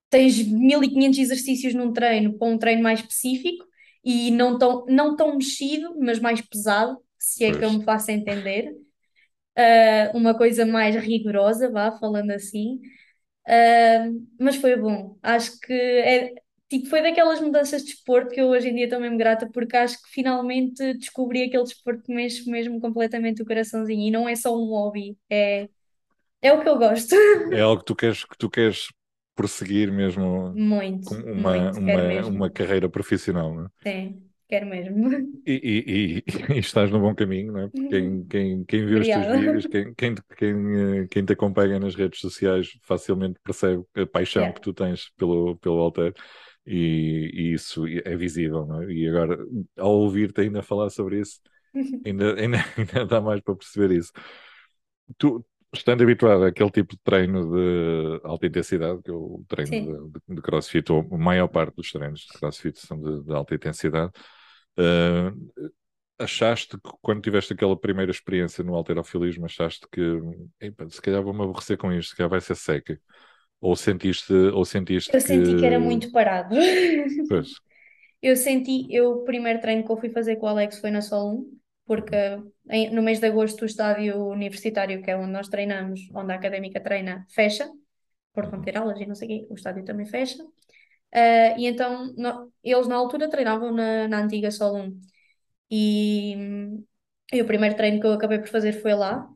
tens 0.09 0.37
1500 0.47 1.19
exercícios 1.19 1.73
num 1.75 1.93
treino 1.93 2.37
para 2.37 2.47
um 2.49 2.57
treino 2.57 2.83
mais 2.83 3.01
específico 3.01 3.65
e 4.03 4.31
não 4.31 4.57
tão, 4.59 4.85
não 4.87 5.15
tão 5.15 5.35
mexido, 5.37 5.95
mas 5.99 6.19
mais 6.19 6.41
pesado, 6.41 6.99
se 7.19 7.45
é 7.45 7.53
que 7.57 7.65
eu 7.65 7.71
Pois. 7.71 7.73
me 7.73 7.83
faço 7.85 8.11
entender. 8.11 8.73
Ah, 9.75 10.11
uma 10.15 10.37
coisa 10.37 10.65
mais 10.65 10.95
rigorosa, 10.95 11.69
vá, 11.71 11.91
falando 11.99 12.31
assim. 12.31 12.79
Mas 14.39 14.55
foi 14.57 14.75
bom. 14.75 15.17
Acho 15.21 15.59
que 15.59 15.73
é, 15.73 16.33
tipo, 16.69 16.87
foi 16.87 17.01
daquelas 17.01 17.41
mudanças 17.41 17.83
de 17.83 17.91
desporto 17.91 18.31
que 18.33 18.41
eu 18.41 18.47
hoje 18.47 18.69
em 18.69 18.75
dia 18.75 18.85
estou 18.85 18.99
mesmo 18.99 19.17
grata 19.17 19.49
porque 19.51 19.75
acho 19.77 20.01
que 20.01 20.09
finalmente 20.09 20.93
descobri 20.95 21.43
aquele 21.43 21.63
desporto 21.63 22.03
que 22.03 22.13
mexe 22.13 22.49
mesmo 22.49 22.79
completamente 22.79 23.41
o 23.41 23.45
coraçãozinho 23.45 24.07
e 24.07 24.11
não 24.11 24.27
é 24.27 24.35
só 24.35 24.55
um 24.55 24.65
hobby, 24.69 25.17
é, 25.29 25.69
é 26.41 26.53
o 26.53 26.61
que 26.61 26.69
eu 26.69 26.77
gosto. 26.77 27.15
É 27.49 27.61
algo 27.61 27.79
que 27.79 27.85
tu 27.85 27.95
queres, 27.95 28.25
que 28.25 28.37
tu 28.37 28.49
queres 28.49 28.87
prosseguir 29.35 29.91
mesmo 29.91 30.59
Muito, 30.69 31.11
uma, 31.11 31.31
muito, 31.33 31.79
uma, 31.79 32.01
mesmo. 32.01 32.39
uma 32.39 32.49
carreira 32.51 32.89
profissional, 32.89 33.53
não 33.53 33.65
é? 33.65 33.69
Sim, 33.85 34.32
quero 34.53 34.65
mesmo. 34.65 35.09
E, 35.45 36.23
e, 36.25 36.53
e- 36.53 36.59
estás 36.59 36.89
no 36.89 36.99
bom 36.99 37.13
caminho, 37.13 37.51
não 37.51 37.59
é? 37.61 37.67
Porque 37.67 37.87
quem, 37.89 38.25
quem, 38.27 38.63
quem 38.63 38.85
vê 38.85 38.95
os 38.95 39.07
teus 39.07 39.25
vídeos, 39.25 39.65
quem, 39.65 39.93
quem, 39.93 40.15
quem, 40.37 41.01
eh, 41.01 41.07
quem 41.09 41.25
te 41.25 41.33
acompanha 41.33 41.79
nas 41.79 41.95
redes 41.95 42.21
sociais, 42.21 42.69
facilmente 42.81 43.39
percebe 43.43 43.83
a 43.95 44.05
paixão 44.05 44.43
Yeah. 44.43 44.55
que 44.55 44.61
tu 44.61 44.73
tens 44.73 45.11
pelo, 45.17 45.57
pelo 45.57 45.79
Alter 45.79 46.13
e, 46.65 47.29
e 47.33 47.53
isso 47.53 47.85
é 48.05 48.15
visível, 48.15 48.65
não 48.65 48.81
é? 48.83 48.91
E 48.93 49.07
agora, 49.09 49.37
ao 49.77 49.91
ouvir-te 49.91 50.41
ainda 50.41 50.63
falar 50.63 50.89
sobre 50.89 51.19
isso, 51.19 51.41
ainda, 52.05 52.35
ainda, 52.39 52.57
ainda 52.77 53.05
dá 53.05 53.19
mais 53.21 53.41
para 53.41 53.55
perceber 53.55 53.91
isso. 53.97 54.11
Tu, 55.17 55.45
estando 55.73 56.03
habituado 56.03 56.43
àquele 56.45 56.69
tipo 56.71 56.95
de 56.95 57.01
treino 57.03 57.51
de 57.51 58.21
alta 58.23 58.47
intensidade, 58.47 59.01
que 59.03 59.09
é 59.11 59.13
o 59.13 59.43
treino 59.47 60.09
de, 60.11 60.19
de, 60.27 60.35
de 60.35 60.41
CrossFit, 60.41 60.91
ou 60.91 61.07
a 61.11 61.17
maior 61.17 61.47
parte 61.47 61.75
dos 61.75 61.91
treinos 61.91 62.21
de 62.21 62.39
CrossFit 62.39 62.79
são 62.79 62.99
de, 62.99 63.23
de 63.23 63.33
alta 63.33 63.55
intensidade, 63.55 64.11
eh, 64.77 65.31
achaste 66.19 66.77
que 66.79 66.91
quando 67.01 67.21
tiveste 67.21 67.53
aquela 67.53 67.77
primeira 67.79 68.11
experiência 68.11 68.63
no 68.63 68.75
halterofilismo, 68.75 69.45
achaste 69.45 69.87
que 69.91 70.01
"Epa, 70.61 70.89
se 70.89 71.01
calhar 71.01 71.23
vou-me 71.23 71.43
aborrecer 71.43 71.77
com 71.77 71.91
isto, 71.93 72.11
se 72.11 72.15
calhar 72.17 72.29
vai 72.29 72.41
ser 72.41 72.55
seca? 72.55 72.99
Ou 73.61 73.75
sentiste, 73.75 74.33
ou 74.33 74.65
sentiste 74.65 75.13
Eu 75.13 75.21
senti 75.21 75.55
que 75.55 75.65
era 75.65 75.79
que. 75.79 75.79
muito 75.79 76.11
parado. 76.11 76.55
Pois. 77.27 77.61
Eu 78.21 78.35
senti, 78.37 78.87
eu, 78.91 79.11
o 79.19 79.23
primeiro 79.25 79.59
treino 79.61 79.83
que 79.85 79.91
eu 79.91 79.97
fui 79.97 80.09
fazer 80.09 80.37
com 80.37 80.45
o 80.45 80.49
Alex 80.49 80.79
foi 80.79 80.91
na 80.91 81.01
Sol 81.01 81.33
1, 81.39 81.59
porque 81.85 82.15
em- 82.69 82.89
no 82.91 83.01
mês 83.03 83.19
de 83.19 83.27
agosto 83.27 83.63
o 83.63 83.65
estádio 83.65 84.27
universitário, 84.29 85.01
que 85.01 85.11
é 85.11 85.17
onde 85.17 85.31
nós 85.31 85.49
treinamos, 85.49 85.99
onde 86.15 86.31
a 86.31 86.35
académica 86.35 86.79
treina, 86.81 87.25
fecha, 87.33 87.69
por 88.33 88.51
não 88.51 88.61
ter 88.61 88.77
aulas 88.77 88.99
e 89.01 89.05
não 89.07 89.15
sei 89.15 89.27
o 89.27 89.31
quê, 89.31 89.47
o 89.51 89.55
estádio 89.55 89.85
também 89.85 90.05
fecha. 90.05 90.43
Ah, 91.13 91.55
e 91.57 91.65
então 91.67 92.13
no- 92.17 92.51
eles 92.63 92.87
na 92.87 92.95
altura 92.95 93.29
treinavam 93.29 93.71
na, 93.71 94.07
na 94.07 94.19
antiga 94.23 94.51
Sol 94.51 94.75
1. 94.77 94.99
E, 95.71 96.35
e 97.33 97.41
o 97.41 97.45
primeiro 97.47 97.75
treino 97.75 97.99
que 98.01 98.07
eu 98.07 98.13
acabei 98.13 98.39
por 98.39 98.49
fazer 98.49 98.73
foi 98.73 98.93
lá. 98.95 99.27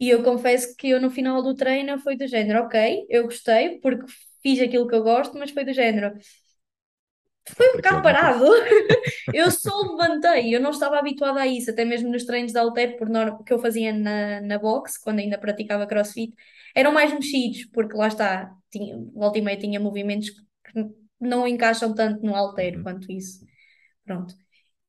E 0.00 0.10
eu 0.10 0.22
confesso 0.24 0.76
que 0.76 0.90
eu 0.90 1.00
no 1.00 1.10
final 1.10 1.42
do 1.42 1.54
treino 1.54 1.98
foi 2.00 2.16
do 2.16 2.26
género, 2.28 2.64
ok, 2.64 3.06
eu 3.10 3.24
gostei 3.24 3.80
porque 3.80 4.06
fiz 4.42 4.60
aquilo 4.60 4.86
que 4.88 4.94
eu 4.94 5.02
gosto, 5.02 5.38
mas 5.38 5.50
foi 5.52 5.64
do 5.64 5.72
género, 5.72 6.12
foi 7.56 7.70
um 7.72 7.76
bocado 7.76 8.02
parado. 8.02 8.44
Eu 9.32 9.50
só 9.50 9.70
levantei, 9.82 10.54
eu 10.54 10.60
não 10.60 10.70
estava 10.70 10.98
habituada 10.98 11.40
a 11.42 11.46
isso, 11.46 11.70
até 11.70 11.84
mesmo 11.84 12.10
nos 12.10 12.24
treinos 12.26 12.52
de 12.52 12.58
halter, 12.58 12.96
por 12.98 13.08
norma, 13.08 13.42
que 13.44 13.52
eu 13.52 13.58
fazia 13.58 13.92
na, 13.92 14.40
na 14.42 14.58
box, 14.58 14.98
quando 14.98 15.20
ainda 15.20 15.38
praticava 15.38 15.86
crossfit, 15.86 16.34
eram 16.74 16.92
mais 16.92 17.12
mexidos, 17.12 17.66
porque 17.72 17.96
lá 17.96 18.08
está, 18.08 18.52
tinha, 18.70 18.96
volta 19.14 19.38
e 19.38 19.42
meia 19.42 19.58
tinha 19.58 19.80
movimentos 19.80 20.30
que 20.30 20.40
não 21.20 21.46
encaixam 21.48 21.94
tanto 21.94 22.24
no 22.24 22.34
halter 22.34 22.80
Uhum. 22.80 22.82
quanto 22.82 23.10
isso. 23.12 23.44
Pronto. 24.04 24.34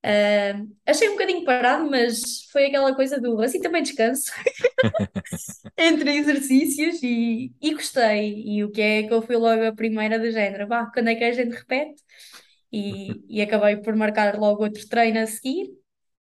Ah, 0.04 0.64
achei 0.88 1.10
um 1.10 1.14
bocadinho 1.14 1.46
parado, 1.46 1.90
mas 1.90 2.44
foi 2.52 2.68
aquela 2.68 2.96
coisa 2.96 3.20
do 3.22 3.42
assim 3.42 3.62
também 3.62 3.84
descanso 3.84 4.32
entre 5.78 6.18
exercícios 6.18 7.02
e, 7.04 7.54
e 7.62 7.74
gostei. 7.74 8.44
E 8.46 8.64
o 8.64 8.72
que 8.72 8.82
é 8.82 9.04
que 9.08 9.14
eu 9.14 9.22
fui 9.22 9.36
logo 9.38 9.64
a 9.66 9.74
primeira 9.76 10.20
do 10.20 10.32
género, 10.32 10.68
vá, 10.68 10.86
quando 10.92 11.10
é 11.10 11.16
que 11.16 11.24
a 11.24 11.32
gente 11.32 11.52
repete? 11.56 12.02
E, 12.72 13.26
e 13.38 13.42
acabei 13.42 13.78
por 13.78 13.96
marcar 13.96 14.38
logo 14.40 14.64
outro 14.64 14.88
treino 14.90 15.20
a 15.20 15.28
seguir. 15.28 15.70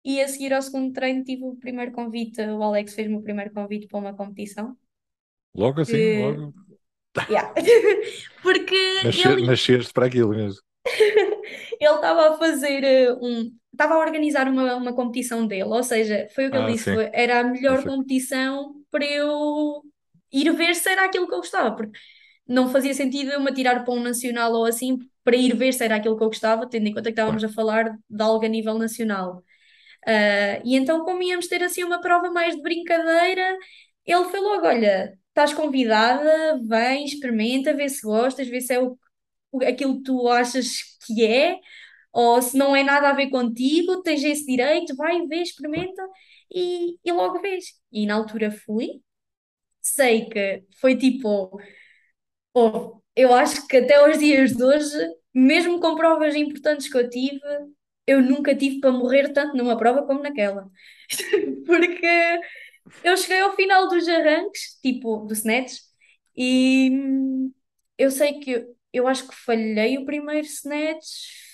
E 0.06 0.22
a 0.22 0.28
seguir 0.28 0.54
ao 0.54 0.62
segundo 0.62 0.94
treino 0.94 1.24
tive 1.24 1.44
o 1.46 1.56
primeiro 1.58 1.92
convite, 1.94 2.42
o 2.42 2.64
Alex 2.64 2.94
fez-me 2.96 3.16
o 3.18 3.24
primeiro 3.24 3.54
convite 3.54 3.88
para 3.88 4.00
uma 4.00 4.16
competição. 4.16 4.78
Logo 5.56 5.82
assim, 5.82 6.08
Que, 6.08 6.12
logo. 6.12 6.54
Yeah. 7.29 7.51
Porque 8.41 8.75
Nasce, 9.01 9.27
ele 9.29 9.41
nasceste 9.45 9.93
para 9.93 10.07
aquilo 10.07 10.29
mesmo. 10.31 10.62
ele 11.79 11.93
estava 11.95 12.29
a 12.36 12.38
fazer 12.38 12.84
eh, 12.84 13.13
um. 13.13 13.51
Estava 13.72 13.95
a 13.95 14.00
organizar 14.00 14.48
uma, 14.48 14.75
uma 14.75 14.95
competição 14.95 15.45
dele, 15.45 15.63
ou 15.65 15.84
seja, 15.84 16.27
foi 16.34 16.48
o 16.48 16.51
que 16.51 16.57
ele 16.57 16.65
Ah, 16.65 16.74
disse, 16.74 16.86
sim. 16.86 16.91
foi, 16.91 17.10
era 17.13 17.41
a 17.41 17.43
melhor 17.43 17.84
competição 17.86 18.74
para 18.89 19.03
eu 19.05 19.81
ir 20.31 20.50
ver 20.53 20.74
se 20.75 20.89
era 20.89 21.03
aquilo 21.05 21.27
que 21.27 21.34
eu 21.34 21.39
gostava, 21.39 21.75
porque 21.75 21.98
não 22.48 22.69
fazia 22.69 22.93
sentido 22.93 23.31
eu 23.31 23.41
me 23.41 23.50
atirar 23.51 23.84
para 23.84 23.93
um 23.93 24.01
nacional 24.01 24.53
ou 24.53 24.65
assim 24.65 24.98
para 25.24 25.36
ir 25.36 25.55
ver 25.55 25.74
se 25.74 25.84
era 25.84 25.95
aquilo 25.98 26.17
que 26.17 26.24
eu 26.24 26.27
gostava, 26.29 26.69
tendo 26.69 26.88
em 26.88 26.93
conta 26.93 27.03
que 27.05 27.10
estávamos 27.12 27.43
a 27.43 27.50
falar 27.50 27.98
de 28.10 28.24
algo 28.24 28.45
a 28.45 28.50
nível 28.50 28.77
nacional. 28.77 29.43
Ah, 30.07 30.62
e 30.63 30.75
então, 30.75 31.03
como 31.05 31.22
íamos 31.24 31.48
ter 31.48 31.63
assim 31.63 31.84
uma 31.84 32.01
prova 32.01 32.29
mais 32.31 32.55
de 32.55 32.62
brincadeira, 32.62 33.57
ele 34.05 34.25
foi 34.25 34.39
logo: 34.39 34.65
Olha, 34.67 35.17
estás 35.36 35.54
convidada, 35.54 36.60
vem, 36.68 37.06
experimenta, 37.06 37.74
vê 37.75 37.89
se 37.89 38.01
gostas, 38.04 38.48
vê 38.48 38.62
se 38.62 38.74
é 38.74 38.80
o, 38.82 38.98
o- 39.51 39.63
aquilo 39.65 39.98
que 39.98 40.04
tu 40.04 40.27
achas 40.30 40.80
que 41.06 41.25
é, 41.25 41.60
ou 42.13 42.42
se 42.42 42.58
não 42.58 42.75
é 42.75 42.84
nada 42.84 43.10
a 43.10 43.13
ver 43.13 43.30
contigo, 43.32 44.01
tens 44.04 44.24
esse 44.24 44.46
direito, 44.46 44.96
vai, 44.98 45.22
vê, 45.27 45.38
experimenta 45.44 46.04
e, 46.54 46.98
e 47.06 47.12
logo 47.13 47.42
vês. 47.42 47.65
E 47.92 48.06
na 48.08 48.15
altura 48.15 48.51
fui, 48.51 49.01
sei 49.82 50.30
que 50.30 50.63
foi 50.82 50.98
tipo. 50.98 51.60
Oh, 52.54 53.01
eu 53.15 53.34
acho 53.34 53.68
que 53.68 53.77
até 53.77 54.08
os 54.10 54.18
dias 54.20 54.51
de 54.56 54.63
hoje, 54.63 54.98
mesmo 55.34 55.80
com 55.80 55.96
provas 55.96 56.36
importantes 56.36 56.89
que 56.89 56.98
eu 56.98 57.10
tive, 57.10 57.39
eu 58.08 58.22
nunca 58.22 58.56
tive 58.56 58.80
para 58.80 58.92
morrer 58.92 59.34
tanto 59.34 59.56
numa 59.58 59.77
prova 59.77 60.06
como 60.06 60.22
naquela. 60.22 60.70
Porque 61.65 62.39
eu 63.04 63.18
cheguei 63.18 63.39
ao 63.42 63.56
final 63.56 63.88
dos 63.88 64.08
arranques, 64.08 64.80
tipo, 64.82 65.20
do 65.25 65.34
snatch, 65.34 65.80
e 66.36 66.89
hum, 66.92 67.54
eu 67.98 68.12
sei 68.12 68.39
que 68.39 68.51
eu, 68.51 68.75
eu 68.94 69.08
acho 69.08 69.27
que 69.27 69.36
falhei 69.36 69.98
o 69.98 70.06
primeiro 70.06 70.46
snatch, 70.48 71.06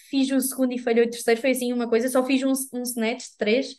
fiz 0.10 0.32
o 0.32 0.40
segundo 0.42 0.74
e 0.74 0.80
falhei 0.80 1.04
o 1.06 1.10
terceiro, 1.10 1.40
foi 1.42 1.52
assim 1.52 1.74
uma 1.74 1.90
coisa, 1.90 2.10
só 2.10 2.24
fiz 2.26 2.44
um, 2.44 2.54
um 2.78 2.82
snatch 2.84 3.26
três, 3.38 3.76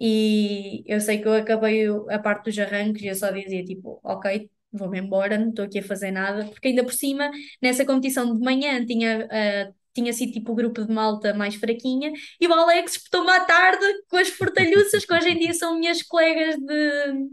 e 0.00 0.84
eu 0.86 1.00
sei 1.00 1.18
que 1.20 1.26
eu 1.28 1.34
acabei 1.34 1.86
a 2.10 2.18
parte 2.18 2.44
dos 2.46 2.58
arranques 2.58 3.02
e 3.02 3.08
eu 3.08 3.14
só 3.14 3.30
dizia 3.30 3.64
tipo, 3.64 4.00
ok, 4.04 4.48
vou-me 4.72 4.98
embora, 5.00 5.36
não 5.38 5.48
estou 5.50 5.64
aqui 5.64 5.78
a 5.80 5.82
fazer 5.82 6.10
nada, 6.12 6.46
porque 6.50 6.68
ainda 6.68 6.84
por 6.84 6.92
cima, 6.92 7.30
nessa 7.60 7.84
competição 7.84 8.32
de 8.36 8.40
manhã 8.44 8.84
tinha, 8.86 9.26
ah, 9.30 9.72
tinha 9.94 10.12
sido 10.12 10.32
tipo 10.32 10.52
o 10.52 10.54
grupo 10.54 10.84
de 10.84 10.92
malta 10.92 11.34
mais 11.34 11.54
fraquinha 11.56 12.12
e 12.40 12.46
o 12.46 12.52
Alex 12.52 12.96
espetou-me 12.96 13.30
à 13.30 13.40
tarde 13.44 13.84
com 14.08 14.16
as 14.16 14.28
fortalhuças, 14.28 15.04
que 15.04 15.14
hoje 15.14 15.30
em 15.30 15.38
dia 15.38 15.54
são 15.54 15.78
minhas 15.78 16.02
colegas 16.02 16.56
de, 16.56 17.28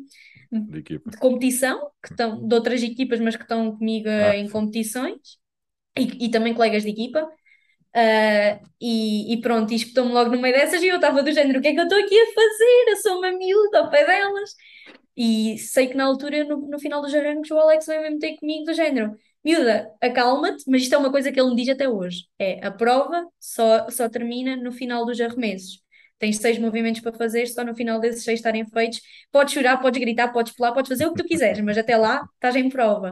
De 0.51 0.81
de 1.05 1.17
competição, 1.17 1.91
que 2.03 2.11
estão 2.11 2.47
de 2.47 2.55
outras 2.55 2.81
equipas, 2.83 3.19
mas 3.19 3.35
que 3.35 3.43
estão 3.43 3.77
comigo 3.77 4.09
Ah, 4.17 4.35
em 4.35 4.49
competições 4.49 5.37
e, 5.97 6.27
e 6.27 6.31
também 6.31 6.53
colegas 6.53 6.83
de 6.83 6.91
equipa. 6.91 7.27
Ah, 7.95 8.59
e, 8.81 9.33
e 9.33 9.41
pronto, 9.41 9.73
e 9.73 9.77
espetou-me 9.77 10.11
logo 10.13 10.31
no 10.31 10.41
meio 10.41 10.55
dessas 10.55 10.81
e 10.83 10.87
eu 10.87 10.95
estava 10.97 11.23
do 11.23 11.31
género: 11.33 11.59
o 11.59 11.61
que 11.63 11.69
é 11.69 11.73
que 11.73 11.79
eu 11.81 11.85
estou 11.85 11.99
aqui 11.99 12.19
a 12.19 12.25
fazer? 12.27 12.85
Eu 12.89 12.97
sou 12.97 13.17
uma 13.19 13.31
miúda 13.31 13.79
ao 13.79 13.89
pé 13.91 14.05
delas. 14.05 14.51
E 15.17 15.57
sei 15.59 15.87
que 15.87 15.95
na 15.95 16.05
altura, 16.05 16.43
no, 16.45 16.57
no 16.69 16.79
final 16.79 17.01
dos 17.01 17.13
arranques, 17.15 17.51
o 17.51 17.59
Alex 17.59 17.85
veio 17.87 18.01
mesmo 18.03 18.19
ter 18.19 18.37
comigo 18.37 18.65
do 18.65 18.73
género: 18.73 19.15
miúda, 19.45 19.91
acalma-te, 20.01 20.63
mas 20.67 20.81
isto 20.83 20.95
é 20.95 20.97
uma 20.97 21.11
coisa 21.11 21.31
que 21.31 21.39
ele 21.39 21.49
me 21.49 21.55
diz 21.55 21.69
até 21.69 21.87
hoje: 21.87 22.25
é 22.39 22.65
a 22.65 22.71
prova 22.71 23.25
só, 23.39 23.89
só 23.89 24.09
termina 24.09 24.55
no 24.55 24.71
final 24.71 25.05
dos 25.05 25.21
arremessos. 25.21 25.83
Tens 26.17 26.37
seis 26.37 26.57
movimentos 26.57 27.01
para 27.01 27.13
fazer, 27.13 27.45
só 27.47 27.63
no 27.63 27.75
final 27.75 27.99
desses 27.99 28.23
seis 28.23 28.39
estarem 28.39 28.65
feitos. 28.65 29.01
Podes 29.31 29.53
chorar, 29.53 29.77
podes 29.81 29.99
gritar, 29.99 30.31
podes 30.31 30.53
pular, 30.55 30.71
podes 30.73 30.89
fazer 30.89 31.05
o 31.05 31.13
que 31.13 31.21
tu 31.21 31.27
quiseres, 31.27 31.59
mas 31.61 31.77
até 31.77 31.97
lá 31.97 32.27
estás 32.35 32.55
em 32.55 32.69
prova. 32.69 33.11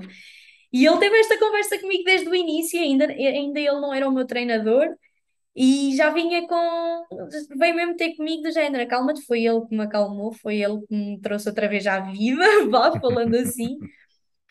E 0.72 0.86
ele 0.86 0.98
teve 0.98 1.20
esta 1.20 1.38
conversa 1.38 1.80
comigo 1.80 2.04
desde 2.04 2.28
o 2.28 2.36
início, 2.36 2.80
ainda, 2.80 3.06
ainda 3.06 3.60
ele 3.60 3.80
não 3.80 3.94
era 3.94 4.08
o 4.08 4.12
meu 4.12 4.26
treinador, 4.26 4.88
e 5.56 5.96
já 5.96 6.10
vinha 6.10 6.48
com. 6.48 7.06
Veio 7.58 7.76
mesmo 7.76 7.96
ter 7.96 8.16
comigo 8.16 8.42
do 8.44 8.52
género, 8.52 8.84
acalma-te, 8.84 9.22
foi 9.22 9.46
ele 9.46 9.62
que 9.68 9.76
me 9.76 9.84
acalmou, 9.84 10.34
foi 10.34 10.58
ele 10.62 10.80
que 10.88 10.96
me 10.96 11.22
trouxe 11.22 11.48
outra 11.48 11.68
vez 11.68 11.86
à 11.86 12.00
vida, 12.00 12.44
vá, 12.72 12.92
falando 13.00 13.36
assim. 13.36 13.78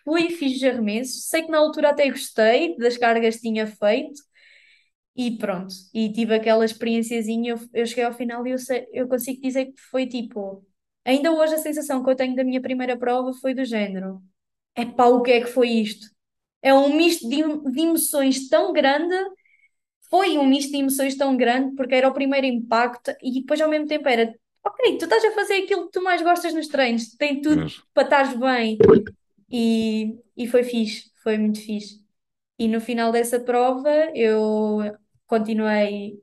Fui, 0.05 0.31
fiz 0.31 0.57
os 0.59 0.65
arremessos, 0.65 1.29
sei 1.29 1.43
que 1.43 1.51
na 1.51 1.59
altura 1.59 1.91
até 1.91 2.09
gostei 2.11 2.77
das 2.77 2.97
cargas 2.97 3.37
que 3.37 3.43
tinha 3.43 3.67
feito, 3.67 4.21
e 5.17 5.37
pronto, 5.39 5.75
e 5.95 6.11
tive 6.13 6.35
aquela 6.35 6.65
experiênciazinha, 6.65 7.53
eu, 7.53 7.61
eu 7.75 7.87
cheguei 7.87 8.05
ao 8.05 8.13
final 8.15 8.47
e 8.47 8.53
eu, 8.53 8.59
sei- 8.59 8.87
eu 8.93 9.09
consigo 9.09 9.41
dizer 9.43 9.67
que 9.67 9.81
foi 9.91 10.07
tipo. 10.07 10.65
Ainda 11.05 11.33
hoje 11.33 11.55
a 11.55 11.59
sensação 11.59 12.03
que 12.03 12.11
eu 12.11 12.17
tenho 12.17 12.35
da 12.37 12.45
minha 12.45 12.61
primeira 12.63 12.97
prova 12.97 13.33
foi 13.35 13.55
do 13.55 13.65
género. 13.65 14.23
Epá, 14.77 15.07
o 15.07 15.23
que 15.23 15.33
é 15.33 15.41
que 15.43 15.47
foi 15.49 15.69
isto? 15.71 16.09
É 16.63 16.75
um 16.75 16.95
misto 16.97 17.29
de, 17.29 17.37
de 17.73 17.81
emoções 17.83 18.49
tão 18.49 18.73
grande 18.73 19.15
foi 20.11 20.39
um 20.39 20.47
misto 20.47 20.71
de 20.73 20.79
emoções 20.79 21.17
tão 21.17 21.37
grande 21.37 21.75
porque 21.77 21.95
era 21.95 22.09
o 22.09 22.13
primeiro 22.15 22.47
impacto 22.47 23.13
e 23.23 23.33
depois 23.41 23.61
ao 23.61 23.69
mesmo 23.69 23.87
tempo 23.87 24.09
era 24.09 24.35
ok, 24.65 24.99
tu 24.99 25.05
estás 25.05 25.25
a 25.25 25.33
fazer 25.33 25.65
aquilo 25.65 25.87
que 25.87 25.93
tu 25.93 26.03
mais 26.03 26.23
gostas 26.23 26.55
nos 26.55 26.69
treinos, 26.69 27.11
tem 27.17 27.41
tudo 27.41 27.65
Mesmo. 27.65 27.83
para 27.95 28.05
estares 28.05 28.35
bem 28.39 28.79
e, 29.53 30.19
e 30.37 30.49
foi 30.49 30.65
fixe, 30.65 31.13
foi 31.23 31.39
muito 31.39 31.61
fixe. 31.61 32.03
E 32.59 32.69
no 32.69 32.81
final 32.81 33.13
dessa 33.13 33.41
prova 33.41 33.91
eu 34.15 34.81
continuei. 35.27 36.15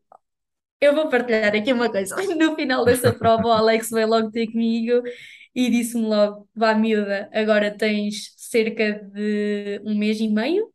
Eu 0.82 0.96
vou 0.96 1.10
partilhar 1.10 1.56
aqui 1.56 1.74
uma 1.74 1.92
coisa. 1.92 2.16
No 2.38 2.56
final 2.56 2.86
dessa 2.86 3.14
prova, 3.14 3.48
o 3.48 3.52
Alex 3.52 3.90
veio 3.92 4.08
logo 4.08 4.32
ter 4.32 4.48
comigo 4.52 5.04
e 5.56 5.70
disse-me 5.70 6.06
logo: 6.06 6.48
Vá, 6.56 6.74
miúda, 6.76 7.30
agora 7.34 7.76
tens 7.78 8.34
cerca 8.38 8.94
de 9.14 9.82
um 9.86 9.98
mês 9.98 10.20
e 10.20 10.28
meio 10.30 10.72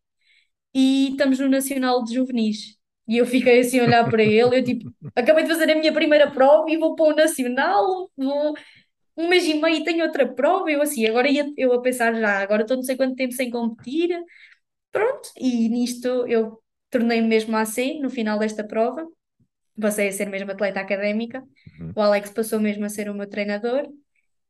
e 0.75 1.11
estamos 1.11 1.39
no 1.39 1.49
Nacional 1.49 2.05
de 2.05 2.15
Juvenis. 2.15 2.77
E 3.07 3.19
eu 3.19 3.27
fiquei 3.27 3.61
assim 3.61 3.81
a 3.81 3.85
olhar 3.85 4.09
para 4.11 4.23
ele, 4.23 4.59
eu 4.59 4.65
tipo, 4.65 4.91
acabei 5.15 5.45
de 5.45 5.51
fazer 5.51 5.71
a 5.71 5.75
minha 5.75 5.93
primeira 5.93 6.31
prova 6.31 6.71
e 6.71 6.79
vou 6.79 6.95
para 6.95 7.07
o 7.13 7.17
Nacional, 7.17 8.11
vou 8.17 8.55
um 9.16 9.28
mês 9.28 9.44
e 9.44 9.54
meio 9.54 9.76
e 9.78 9.85
tenho 9.85 10.04
outra 10.04 10.26
prova, 10.33 10.71
eu 10.71 10.83
assim, 10.83 11.06
agora 11.06 11.28
ia 11.30 11.52
eu 11.56 11.73
a 11.73 11.80
pensar 11.83 12.14
já, 12.14 12.40
agora 12.40 12.62
estou 12.62 12.76
não 12.76 12.85
sei 12.85 12.97
quanto 12.97 13.16
tempo 13.16 13.33
sem 13.35 13.50
competir, 13.50 14.11
pronto, 14.92 15.30
e 15.38 15.68
nisto 15.68 16.09
eu 16.28 16.62
tornei-me 16.90 17.28
mesmo 17.28 17.56
a 17.56 17.64
C 17.66 17.99
no 18.00 18.11
final 18.11 18.38
desta 18.38 18.64
prova, 18.66 19.06
passei 19.80 20.09
a 20.09 20.12
ser 20.12 20.28
mesmo 20.28 20.50
atleta 20.52 20.80
académica, 20.80 21.42
Uhum. 21.78 21.97
o 21.97 22.00
Alex 22.02 22.30
passou 22.30 22.61
mesmo 22.61 22.85
a 22.87 22.88
ser 22.90 23.09
o 23.11 23.14
meu 23.14 23.28
treinador, 23.28 23.88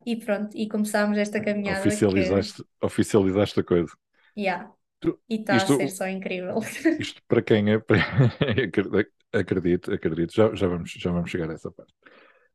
e 0.07 0.17
pronto, 0.17 0.57
e 0.57 0.69
começámos 0.69 1.19
esta 1.19 1.41
caminhada 1.43 1.97
que, 1.99 2.15
Oficializaste, 2.15 2.63
oficializaste 2.81 3.61
a 3.61 3.65
coisa. 3.65 3.93
yeah, 4.37 4.71
Tu- 5.01 5.19
e 5.31 5.37
está 5.37 5.63
a 5.63 5.69
ser 5.69 5.91
só 5.91 6.09
incrível. 6.09 6.61
isto 6.99 7.23
para 7.29 7.43
quem 7.43 7.71
é. 7.73 7.79
para- 7.81 9.07
acredito, 9.33 9.93
acredito, 9.93 10.33
já, 10.35 10.55
já, 10.55 10.67
vamos, 10.69 10.91
já 10.93 11.11
vamos 11.11 11.31
chegar 11.31 11.51
a 11.51 11.55
essa 11.55 11.71
parte. 11.71 11.93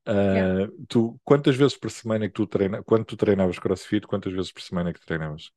Yeah. 0.05 0.47
Ah, 0.65 0.67
tu, 0.87 1.19
quantas 1.23 1.55
vezes 1.55 1.77
por 1.77 1.91
semana 1.91 2.25
é 2.25 2.27
que 2.27 2.33
tu 2.33 2.47
treinas? 2.47 2.81
Quando 2.85 3.05
tu 3.05 3.15
treinavas 3.17 3.59
CrossFit, 3.59 4.07
quantas 4.07 4.33
vezes 4.33 4.51
por 4.51 4.61
semana 4.61 4.89
é 4.89 4.93
que 4.93 5.05
treinavas? 5.05 5.51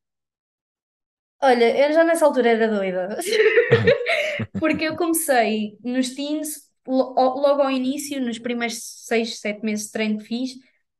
Olha, 1.40 1.88
eu 1.88 1.92
já 1.92 2.04
nessa 2.04 2.24
altura 2.24 2.50
era 2.50 2.68
doida. 2.68 3.18
Porque 4.58 4.84
eu 4.84 4.96
comecei 4.96 5.76
nos 5.82 6.14
teens, 6.14 6.70
logo 6.86 7.62
ao 7.62 7.70
início, 7.70 8.20
nos 8.20 8.38
primeiros 8.38 8.78
seis, 9.06 9.40
sete 9.40 9.64
meses 9.64 9.86
de 9.86 9.92
treino 9.92 10.18
que 10.18 10.24
fiz, 10.24 10.52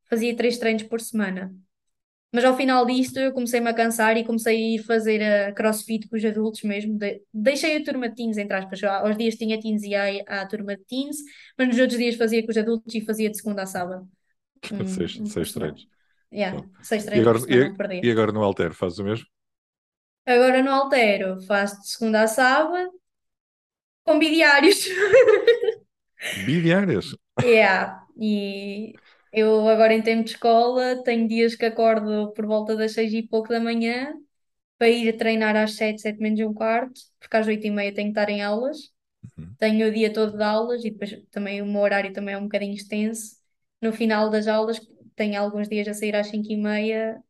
fazia 0.09 0.37
três 0.37 0.59
treinos 0.59 0.83
por 0.85 1.01
semana. 1.01 1.55
Mas 2.33 2.45
ao 2.45 2.57
final 2.57 2.87
disto 2.87 3.19
eu 3.19 3.33
comecei-me 3.33 3.69
a 3.69 3.75
cansar 3.75 4.17
e 4.17 4.25
comecei 4.25 4.57
a 4.57 4.77
ir 4.77 4.85
fazer 4.85 5.23
a 5.23 5.53
CrossFit 5.53 6.09
com 6.09 6.17
os 6.17 6.25
adultos 6.25 6.63
mesmo. 6.63 6.99
De- 6.99 7.23
deixei 7.33 7.77
a 7.77 7.85
turma 7.85 8.09
de 8.09 8.17
teens, 8.17 8.39
entre 8.39 8.57
aspas. 8.57 8.83
Aos 8.85 9.17
dias 9.19 9.35
tinha 9.37 9.61
teens 9.61 9.83
e 9.83 9.91
ia 9.91 10.25
à 10.27 10.47
turma 10.47 10.77
de 10.77 10.85
teens, 10.85 11.17
mas 11.59 11.69
nos 11.69 11.79
outros 11.79 11.99
dias 11.99 12.17
fazia 12.17 12.43
com 12.45 12.51
os 12.51 12.57
adultos 12.57 12.95
e 12.95 13.01
fazia 13.03 13.31
de 13.31 13.37
segunda 13.37 13.63
a 13.63 13.67
sábado. 13.67 14.09
Seis, 14.87 15.19
um 15.19 15.25
por 15.25 15.31
seis 15.33 15.53
treinos. 15.53 15.87
Yeah, 16.33 16.65
seis 16.83 17.05
E 17.05 17.07
treinos 17.07 17.29
por 17.29 17.39
agora, 17.39 17.95
e, 17.95 18.07
e 18.07 18.11
agora 18.11 18.33
no 18.33 18.41
halter 18.43 18.73
fazes 18.73 18.99
o 18.99 19.05
mesmo? 19.05 19.27
Agora 20.27 20.63
no 20.65 20.71
haltero 20.73 21.41
faço 21.43 21.81
de 21.81 21.89
segunda 21.91 22.23
a 22.23 22.27
sábado, 22.29 22.91
com 24.05 24.19
bidiários. 24.19 24.87
Bidiárias. 26.47 27.15
Yeah. 27.41 28.07
E 28.21 29.02
eu 29.33 29.69
agora 29.69 29.95
em 29.95 30.03
tempo 30.03 30.25
de 30.25 30.31
escola 30.33 31.03
tenho 31.05 31.29
dias 31.29 31.55
que 31.55 31.65
acordo 31.67 32.33
por 32.35 32.47
volta 32.47 32.77
das 32.77 32.93
seis 32.93 33.13
e 33.13 33.23
pouco 33.23 33.49
da 33.49 33.61
manhã 33.61 34.15
para 34.79 34.89
ir 34.91 35.17
treinar 35.19 35.57
às 35.57 35.75
sete, 35.77 36.03
sete 36.03 36.21
menos 36.21 36.41
um 36.41 36.55
quarto, 36.55 37.01
porque 37.21 37.37
às 37.37 37.47
oito 37.47 37.67
e 37.67 37.71
meia 37.71 37.95
tenho 37.95 38.09
que 38.13 38.21
estar 38.21 38.31
em 38.31 38.43
aulas. 38.43 38.93
Uhum. 39.39 39.57
Tenho 39.59 39.89
o 39.89 39.93
dia 39.93 40.13
todo 40.13 40.37
de 40.37 40.43
aulas 40.45 40.85
e 40.85 40.91
depois 40.91 41.13
também 41.31 41.63
o 41.63 41.67
meu 41.67 41.83
horário 41.83 42.13
também 42.13 42.35
é 42.35 42.39
um 42.39 42.45
bocadinho 42.45 42.75
extenso. 42.75 43.37
No 43.81 43.93
final 43.93 44.31
das 44.31 44.47
aulas 44.49 44.81
tenho 45.17 45.41
alguns 45.41 45.69
dias 45.69 45.89
a 45.89 45.95
sair 45.95 46.17
às 46.17 46.29
cinco 46.29 46.51
e 46.53 46.57
meia, 46.57 47.23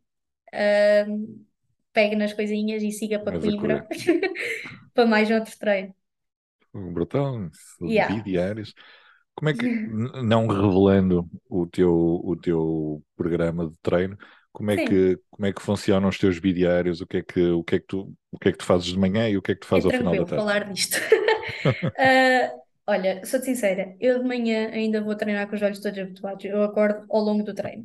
ahm, 0.52 1.44
pego 1.92 2.16
nas 2.16 2.32
coisinhas 2.35 2.82
e 2.82 2.92
siga 2.92 3.18
para 3.21 3.32
a 3.32 3.38
Coimbra 3.38 3.87
para 4.94 5.06
mais 5.06 5.30
outro 5.30 5.56
treino. 5.59 5.94
Brutal. 6.75 7.50
Yeah. 7.80 8.09
Bidiárias. 8.09 8.75
Como 9.34 9.48
é 9.50 9.54
que, 9.54 9.66
não 10.24 10.46
revelando 10.46 11.28
o 11.48 11.66
teu, 11.66 11.92
o 12.24 12.36
teu 12.36 13.02
programa 13.16 13.68
de 13.68 13.76
treino, 13.82 14.16
como 14.52 14.70
é 14.70 14.76
Sim. 14.76 14.78
que, 14.78 15.18
como 15.30 15.46
é 15.46 15.52
que 15.52 15.62
funcionam 15.62 16.08
os 16.08 16.18
teus 16.18 16.38
bidiários? 16.38 17.00
O 17.00 17.06
que 17.06 17.18
é 17.18 17.22
que, 17.22 17.40
o 17.50 17.64
que 17.64 17.76
é 17.76 17.80
que 17.80 17.86
tu, 17.86 18.14
o 18.30 18.38
que 18.38 18.48
é 18.50 18.52
que 18.52 18.58
tu 18.58 18.64
fazes 18.64 18.86
de 18.88 18.98
manhã 18.98 19.28
e 19.28 19.36
o 19.36 19.42
que 19.42 19.52
é 19.52 19.54
que 19.54 19.60
tu 19.62 19.66
É 19.74 19.78
fazes 19.78 19.86
ao 19.86 19.92
final 19.92 20.16
da 20.16 20.24
tarde? 20.26 20.46
falar 20.46 20.72
disto. 20.72 20.96
Ah, 21.98 22.52
olha, 22.86 23.24
sou-te 23.26 23.46
sincera, 23.46 23.96
eu 24.00 24.18
de 24.20 24.24
manhã 24.28 24.70
ainda 24.70 25.00
vou 25.02 25.16
treinar 25.16 25.48
com 25.48 25.54
os 25.56 25.62
olhos 25.62 25.80
todos 25.80 25.98
habituados. 25.98 26.44
Eu 26.44 26.62
acordo 26.62 27.06
ao 27.10 27.20
longo 27.22 27.44
do 27.44 27.54
treino. 27.54 27.84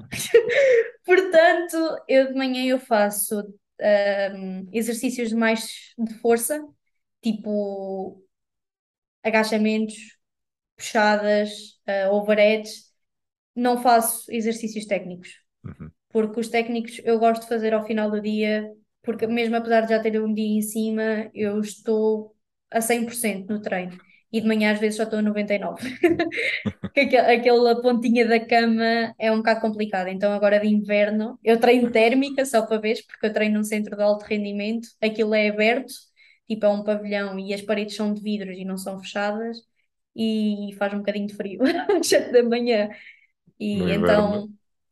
Portanto, 1.06 1.78
eu 2.08 2.28
de 2.28 2.34
manhã 2.34 2.66
eu 2.66 2.80
faço 2.80 3.40
ahm, 3.82 4.68
exercícios 4.74 5.32
mais 5.34 5.94
de 5.98 6.14
força, 6.16 6.66
tipo 7.22 8.24
agachamentos, 9.24 10.17
puxadas, 10.78 11.80
ah, 11.88 12.12
overheads. 12.12 12.88
Não 13.56 13.82
faço 13.82 14.32
exercícios 14.32 14.86
técnicos 14.86 15.30
Uhum. 15.64 15.92
porque 16.10 16.40
os 16.40 16.50
técnicos 16.50 17.02
eu 17.04 17.20
gosto 17.20 17.44
de 17.44 17.50
fazer 17.50 17.74
ao 17.74 17.86
final 17.86 18.10
do 18.12 18.22
dia, 18.22 18.72
porque 19.04 19.28
mesmo 19.28 19.56
apesar 19.56 19.82
de 19.82 19.90
já 19.90 20.00
ter 20.02 20.22
um 20.22 20.34
dia 20.34 20.58
em 20.58 20.62
cima, 20.62 21.30
eu 21.34 21.60
estou 21.62 22.36
a 22.72 22.82
100% 22.82 23.50
no 23.54 23.62
treino. 23.62 23.98
E 24.32 24.42
de 24.42 24.48
manhã 24.48 24.74
às 24.74 24.80
vezes 24.80 24.98
só 24.98 25.04
estou 25.04 25.20
a 25.20 25.22
99%. 25.22 26.02
Que 26.94 27.02
aque- 27.02 27.18
Aquela 27.18 27.82
pontinha 27.82 28.28
da 28.28 28.40
cama 28.46 29.14
é 29.20 29.32
um 29.32 29.38
bocado 29.38 29.62
complicado. 29.62 30.08
Então 30.10 30.32
agora 30.34 30.60
de 30.60 30.68
inverno, 30.68 31.40
eu 31.44 31.60
treino 31.60 31.92
térmica 31.92 32.46
só 32.46 32.66
para 32.66 32.80
ver, 32.82 32.98
porque 33.08 33.28
eu 33.28 33.34
treino 33.34 33.58
num 33.60 33.64
centro 33.64 33.96
de 33.96 34.02
alto 34.04 34.24
rendimento. 34.26 34.88
Aquilo 35.02 35.34
é 35.36 35.50
aberto, 35.50 35.94
tipo 36.48 36.66
é 36.66 36.70
um 36.70 36.84
pavilhão 36.84 37.38
e 37.40 37.54
as 37.54 37.62
paredes 37.62 37.96
são 37.96 38.14
de 38.14 38.22
vidros 38.22 38.58
e 38.58 38.66
não 38.66 38.78
são 38.78 39.00
fechadas. 39.00 39.58
E 40.18 40.74
faz 40.80 40.94
um 40.94 41.00
bocadinho 41.00 41.28
de 41.28 41.36
frio 41.36 41.62
às 42.00 42.08
7 42.08 42.32
da 42.34 42.44
manhã. 42.44 42.90
No 43.72 43.88
E 43.88 43.94
inverno, 43.94 44.30
então, 44.32 44.50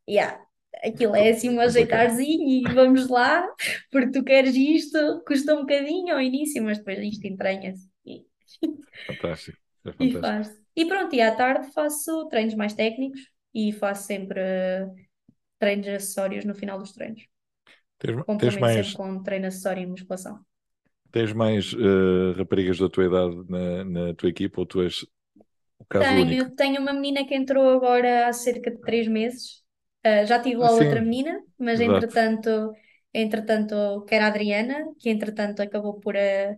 yeah, 0.08 0.40
aquilo 0.84 1.16
é 1.16 1.30
assim 1.30 1.50
um 1.50 1.60
ajeitarzinho 1.60 2.48
e 2.48 2.72
vamos 2.72 3.08
lá, 3.08 3.46
porque 3.90 4.12
tu 4.12 4.24
queres 4.24 4.54
isto, 4.56 5.22
custa 5.26 5.54
um 5.54 5.60
bocadinho 5.62 6.14
ao 6.14 6.20
início, 6.20 6.62
mas 6.64 6.78
depois 6.78 6.98
isto 7.00 7.26
entranha-se 7.26 7.88
e, 8.06 8.26
Fantástico. 9.06 9.58
É 9.84 9.92
e 9.98 10.12
fantástico. 10.12 10.16
faz. 10.18 10.48
E 10.74 10.84
pronto, 10.86 11.14
e 11.14 11.20
à 11.20 11.34
tarde 11.34 11.72
faço 11.72 12.28
treinos 12.28 12.54
mais 12.54 12.74
técnicos 12.74 13.20
e 13.54 13.72
faço 13.72 14.04
sempre 14.06 14.40
eh, 14.40 14.86
treinos 15.58 15.88
acessórios 15.88 16.44
no 16.44 16.54
final 16.54 16.78
dos 16.78 16.92
treinos. 16.92 17.22
Tens, 17.98 18.16
tens 18.38 18.56
mais, 18.56 18.86
com 18.92 19.22
treino 19.22 19.46
acessório 19.46 19.82
e 19.82 19.86
musculação. 19.86 20.44
tens 21.12 21.32
mais 21.32 21.72
eh, 21.74 22.32
raparigas 22.38 22.78
da 22.78 22.88
tua 22.88 23.06
idade 23.06 23.34
na, 23.48 23.84
na 23.84 24.14
tua 24.14 24.28
equipa 24.28 24.60
ou 24.60 24.66
tu 24.66 24.82
és 24.82 25.04
o 25.78 25.84
caso 25.86 26.14
único? 26.16 26.44
Tenho, 26.44 26.54
tenho 26.54 26.80
uma 26.80 26.92
menina 26.92 27.26
que 27.26 27.34
entrou 27.34 27.70
agora 27.70 28.28
há 28.28 28.32
cerca 28.32 28.70
de 28.70 28.82
três 28.82 29.08
meses. 29.08 29.64
Ah, 30.04 30.24
já 30.24 30.40
tive 30.40 30.56
lá 30.58 30.70
Ah, 30.70 30.72
outra 30.72 31.00
menina, 31.00 31.42
mas 31.58 31.80
exato. 31.80 32.16
entretanto, 32.20 32.72
entretanto, 33.14 34.04
que 34.06 34.14
era 34.14 34.26
a 34.26 34.28
Adriana, 34.28 34.84
que 34.98 35.08
entretanto 35.10 35.60
acabou 35.62 35.98
por, 36.00 36.16
ah, 36.16 36.56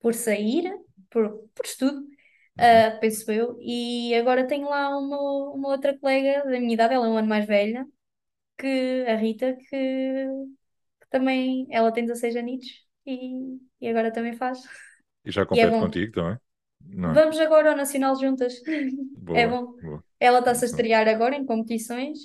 por 0.00 0.14
sair, 0.14 0.64
por, 1.10 1.48
por 1.54 1.66
estudo, 1.66 2.02
ah, 2.58 2.98
penso 3.00 3.30
eu. 3.32 3.58
E 3.60 4.14
agora 4.16 4.46
tenho 4.46 4.68
lá 4.68 4.90
uma, 4.98 5.18
uma 5.54 5.68
outra 5.70 5.98
colega 5.98 6.44
da 6.44 6.60
minha 6.60 6.74
idade, 6.74 6.94
ela 6.94 7.06
é 7.06 7.10
um 7.10 7.18
ano 7.18 7.28
mais 7.28 7.46
velha, 7.46 7.86
que 8.58 9.04
a 9.08 9.16
Rita, 9.16 9.56
que, 9.56 10.26
que 11.00 11.08
também, 11.10 11.66
ela 11.70 11.92
tem 11.92 12.04
16 12.04 12.36
aninhos 12.36 12.66
e, 13.06 13.58
e 13.80 13.88
agora 13.88 14.12
também 14.12 14.34
faz. 14.34 14.60
E 15.24 15.30
já 15.32 15.46
é 15.52 15.66
compete 15.66 15.78
bom. 15.78 15.82
contigo 15.82 16.12
também? 16.12 16.38
Não 16.80 17.12
é? 17.14 17.18
Vamos 17.18 17.38
agora 17.40 17.70
ao 17.70 17.76
Nacional 17.76 18.14
juntas. 18.16 18.54
É 19.32 19.46
Boa, 19.46 19.52
bom. 19.52 19.74
boa. 19.80 20.04
Ela 20.20 20.40
está-se 20.40 20.64
a 20.64 20.68
estrear 20.68 21.08
agora 21.08 21.36
em 21.36 21.46
competições 21.46 22.18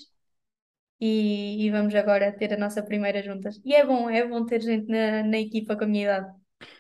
e, 1.00 1.66
e 1.66 1.72
vamos 1.72 1.94
agora 1.96 2.32
ter 2.38 2.54
a 2.54 2.58
nossa 2.58 2.84
primeira 2.84 3.22
juntas. 3.24 3.62
E 3.66 3.76
é 3.76 3.86
bom, 3.86 4.10
é 4.10 4.26
bom 4.28 4.46
ter 4.46 4.62
gente 4.62 4.88
na, 4.90 5.24
na 5.24 5.40
equipa 5.40 5.78
com 5.78 5.84
a 5.86 5.88
minha 5.88 6.04
idade. 6.06 6.34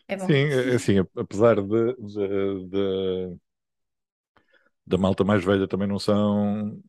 É 0.07 0.17
bom. 0.17 0.31
Sim, 0.31 0.33
é 0.47 0.75
assim, 0.75 0.97
apesar 1.15 1.55
de, 1.61 1.93
de- 1.97 2.67
de- 2.69 3.37
da 4.85 4.97
malta 4.97 5.23
mais 5.23 5.43
velha 5.43 5.67
também 5.67 5.87
não 5.87 5.99
são 5.99 6.79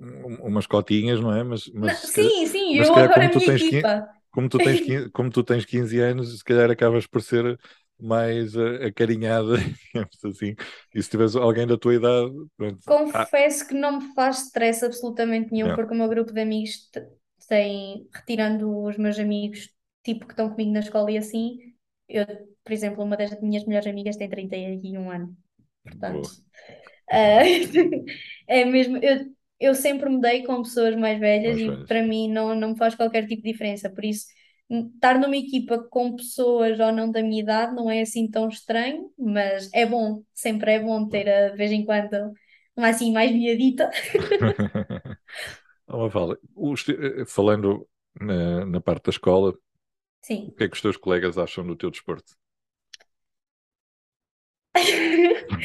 um- 0.00 0.36
umas 0.46 0.66
cotinhas, 0.66 1.20
não 1.20 1.34
é? 1.34 1.42
Mas, 1.44 1.68
Não, 1.82 1.92
mas, 1.92 1.98
se 2.06 2.12
calhar, 2.12 2.32
sim, 2.32 2.46
sim, 2.46 2.76
mas 2.76 2.88
eu 2.88 2.94
calhar 2.94 3.10
agora 3.10 3.10
como 3.10 3.28
a 3.28 3.30
tu 3.30 3.40
minha 3.40 3.48
equipa. 3.48 4.08
como 4.30 4.48
tu 4.48 4.60
tens, 4.60 4.80
quin- 4.80 5.08
como 5.12 5.30
tu 5.30 5.42
tens 5.44 5.64
15 5.64 5.98
anos, 6.00 6.38
se 6.38 6.44
calhar 6.44 6.70
acabas 6.70 7.06
por 7.06 7.22
ser 7.22 7.58
mais 8.02 8.54
eh, 8.56 8.86
acarinhada, 8.86 9.56
digamos 9.94 10.24
assim. 10.24 10.54
E 10.94 11.02
se 11.02 11.10
tiveres 11.10 11.36
alguém 11.36 11.66
da 11.66 11.78
tua 11.78 11.94
idade, 11.94 12.32
pronto. 12.56 12.94
Ah, 13.12 13.28
Confesso 13.32 13.68
que 13.68 13.74
não 13.74 13.98
me 14.00 14.14
faz 14.14 14.46
stress 14.46 14.84
absolutamente 14.84 15.52
nenhum, 15.52 15.72
não. 15.72 15.74
porque 15.74 15.94
o 15.94 15.96
meu 15.96 16.08
grupo 16.08 16.32
de 16.32 16.40
amigos 16.40 16.88
te- 16.90 17.06
tem, 17.48 18.08
retirando 18.12 18.84
os 18.84 18.96
meus 18.98 19.18
amigos, 19.18 19.70
tipo, 20.02 20.26
que 20.26 20.32
estão 20.32 20.50
comigo 20.50 20.72
na 20.72 20.80
escola 20.80 21.10
e 21.10 21.18
assim, 21.18 21.58
eu, 22.08 22.26
por 22.64 22.72
exemplo, 22.72 23.04
uma 23.04 23.16
das 23.16 23.40
minhas 23.40 23.64
melhores 23.64 23.86
amigas 23.88 24.16
tem 24.16 24.28
31 24.28 25.10
anos. 25.10 25.34
Portanto, 25.84 26.30
ah, 27.10 27.42
é 28.48 28.64
mesmo, 28.64 28.98
eu, 28.98 29.34
eu 29.60 29.74
sempre 29.74 30.10
me 30.10 30.20
dei 30.20 30.44
com 30.44 30.62
pessoas 30.62 30.96
mais 30.96 31.18
velhas 31.20 31.56
Mais 31.56 31.60
e 31.60 31.78
velhas. 31.78 31.88
para 31.88 32.02
mim 32.02 32.28
não, 32.32 32.54
não 32.54 32.70
me 32.70 32.78
faz 32.78 32.94
qualquer 32.94 33.26
tipo 33.26 33.42
de 33.42 33.52
diferença. 33.52 33.90
Por 33.90 34.04
isso, 34.04 34.26
estar 34.70 35.18
numa 35.18 35.36
equipa 35.36 35.78
com 35.90 36.14
pessoas 36.16 36.78
ou 36.80 36.92
não 36.92 37.10
da 37.10 37.22
minha 37.22 37.42
idade 37.42 37.74
não 37.74 37.90
é 37.90 38.02
assim 38.02 38.28
tão 38.30 38.48
estranho, 38.48 39.12
mas 39.18 39.68
é 39.74 39.84
bom, 39.86 40.22
sempre 40.34 40.72
é 40.74 40.80
bom 40.80 41.08
ter 41.08 41.28
a, 41.28 41.48
de 41.50 41.56
vez 41.56 41.72
em 41.72 41.84
quando 41.84 42.32
uma 42.76 42.88
assim 42.88 43.12
mais 43.12 43.32
miadita. 43.32 43.90
Oh, 45.88 45.98
Mafalda, 46.04 46.38
os 46.54 46.84
te- 46.84 46.92
eh, 46.92 47.24
falando 47.26 47.86
na, 48.20 48.64
na 48.66 48.80
parte 48.80 49.04
da 49.06 49.10
escola, 49.10 49.50
o 49.50 49.56
Sim. 50.22 50.54
que 50.56 50.64
é 50.64 50.68
que 50.68 50.74
os 50.76 50.82
teus 50.82 50.96
colegas 50.98 51.38
acham 51.38 51.66
do 51.66 51.76
teu 51.76 51.90
desporto? 51.90 52.34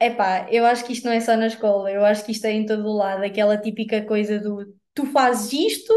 Epá, 0.00 0.46
eu 0.50 0.64
acho 0.64 0.84
que 0.84 0.92
isto 0.92 1.04
não 1.04 1.12
é 1.12 1.20
só 1.20 1.36
na 1.36 1.46
escola, 1.46 1.90
eu 1.92 2.04
acho 2.04 2.24
que 2.24 2.32
isto 2.32 2.46
é 2.46 2.52
em 2.52 2.64
todo 2.66 2.86
o 2.86 2.96
lado, 2.96 3.22
aquela 3.22 3.58
típica 3.58 4.02
coisa 4.04 4.38
do 4.38 4.74
tu 4.94 5.04
fazes 5.06 5.52
isto, 5.52 5.92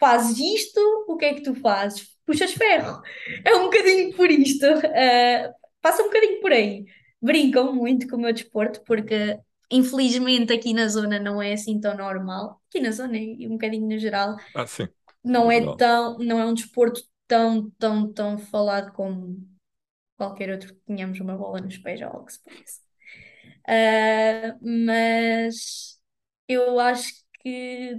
fazes 0.00 0.38
isto, 0.38 0.80
o 1.08 1.16
que 1.18 1.26
é 1.26 1.34
que 1.34 1.42
tu 1.44 1.54
fazes? 1.56 2.08
Puxas 2.26 2.52
ferro. 2.54 3.02
É 3.44 3.54
um 3.56 3.64
bocadinho 3.64 4.16
por 4.16 4.30
isto. 4.30 4.66
ah, 4.66 5.54
passa 5.82 6.02
um 6.02 6.06
bocadinho 6.06 6.40
por 6.42 6.52
aí. 6.52 6.86
Brincam 7.22 7.74
muito 7.74 8.08
com 8.08 8.16
o 8.16 8.20
meu 8.20 8.32
desporto, 8.34 8.82
porque 8.84 9.38
infelizmente 9.70 10.52
aqui 10.52 10.74
na 10.74 10.88
zona 10.88 11.20
não 11.20 11.42
é 11.42 11.52
assim 11.54 11.80
tão 11.80 11.96
normal. 11.96 12.60
Aqui 12.70 12.80
na 12.80 12.92
zona 12.92 13.18
e 13.18 13.46
um 13.48 13.52
bocadinho 13.52 13.88
no 13.88 13.98
geral, 13.98 14.36
Ah, 14.54 14.66
sim, 14.66 14.88
não 15.24 15.50
no 15.50 15.52
é 15.52 15.60
geral. 15.60 15.76
tão, 15.76 16.18
não 16.18 16.38
é 16.40 16.46
um 16.46 16.54
desporto 16.54 17.02
tão, 17.28 17.70
tão, 17.78 18.12
tão 18.12 18.38
falado 18.38 18.92
como 18.92 19.38
qualquer 20.16 20.50
outro 20.50 20.74
que 20.74 20.80
tenhamos 20.82 21.20
uma 21.20 21.36
bola 21.36 21.60
nos 21.60 21.78
pés 21.78 22.00
ou 22.02 22.08
algo 22.08 22.26
que 22.26 22.34
se 22.34 22.42
pareça. 22.44 22.80
Ah, 23.68 24.58
mas 24.62 26.00
eu 26.48 26.78
acho 26.80 27.19
que 27.40 27.96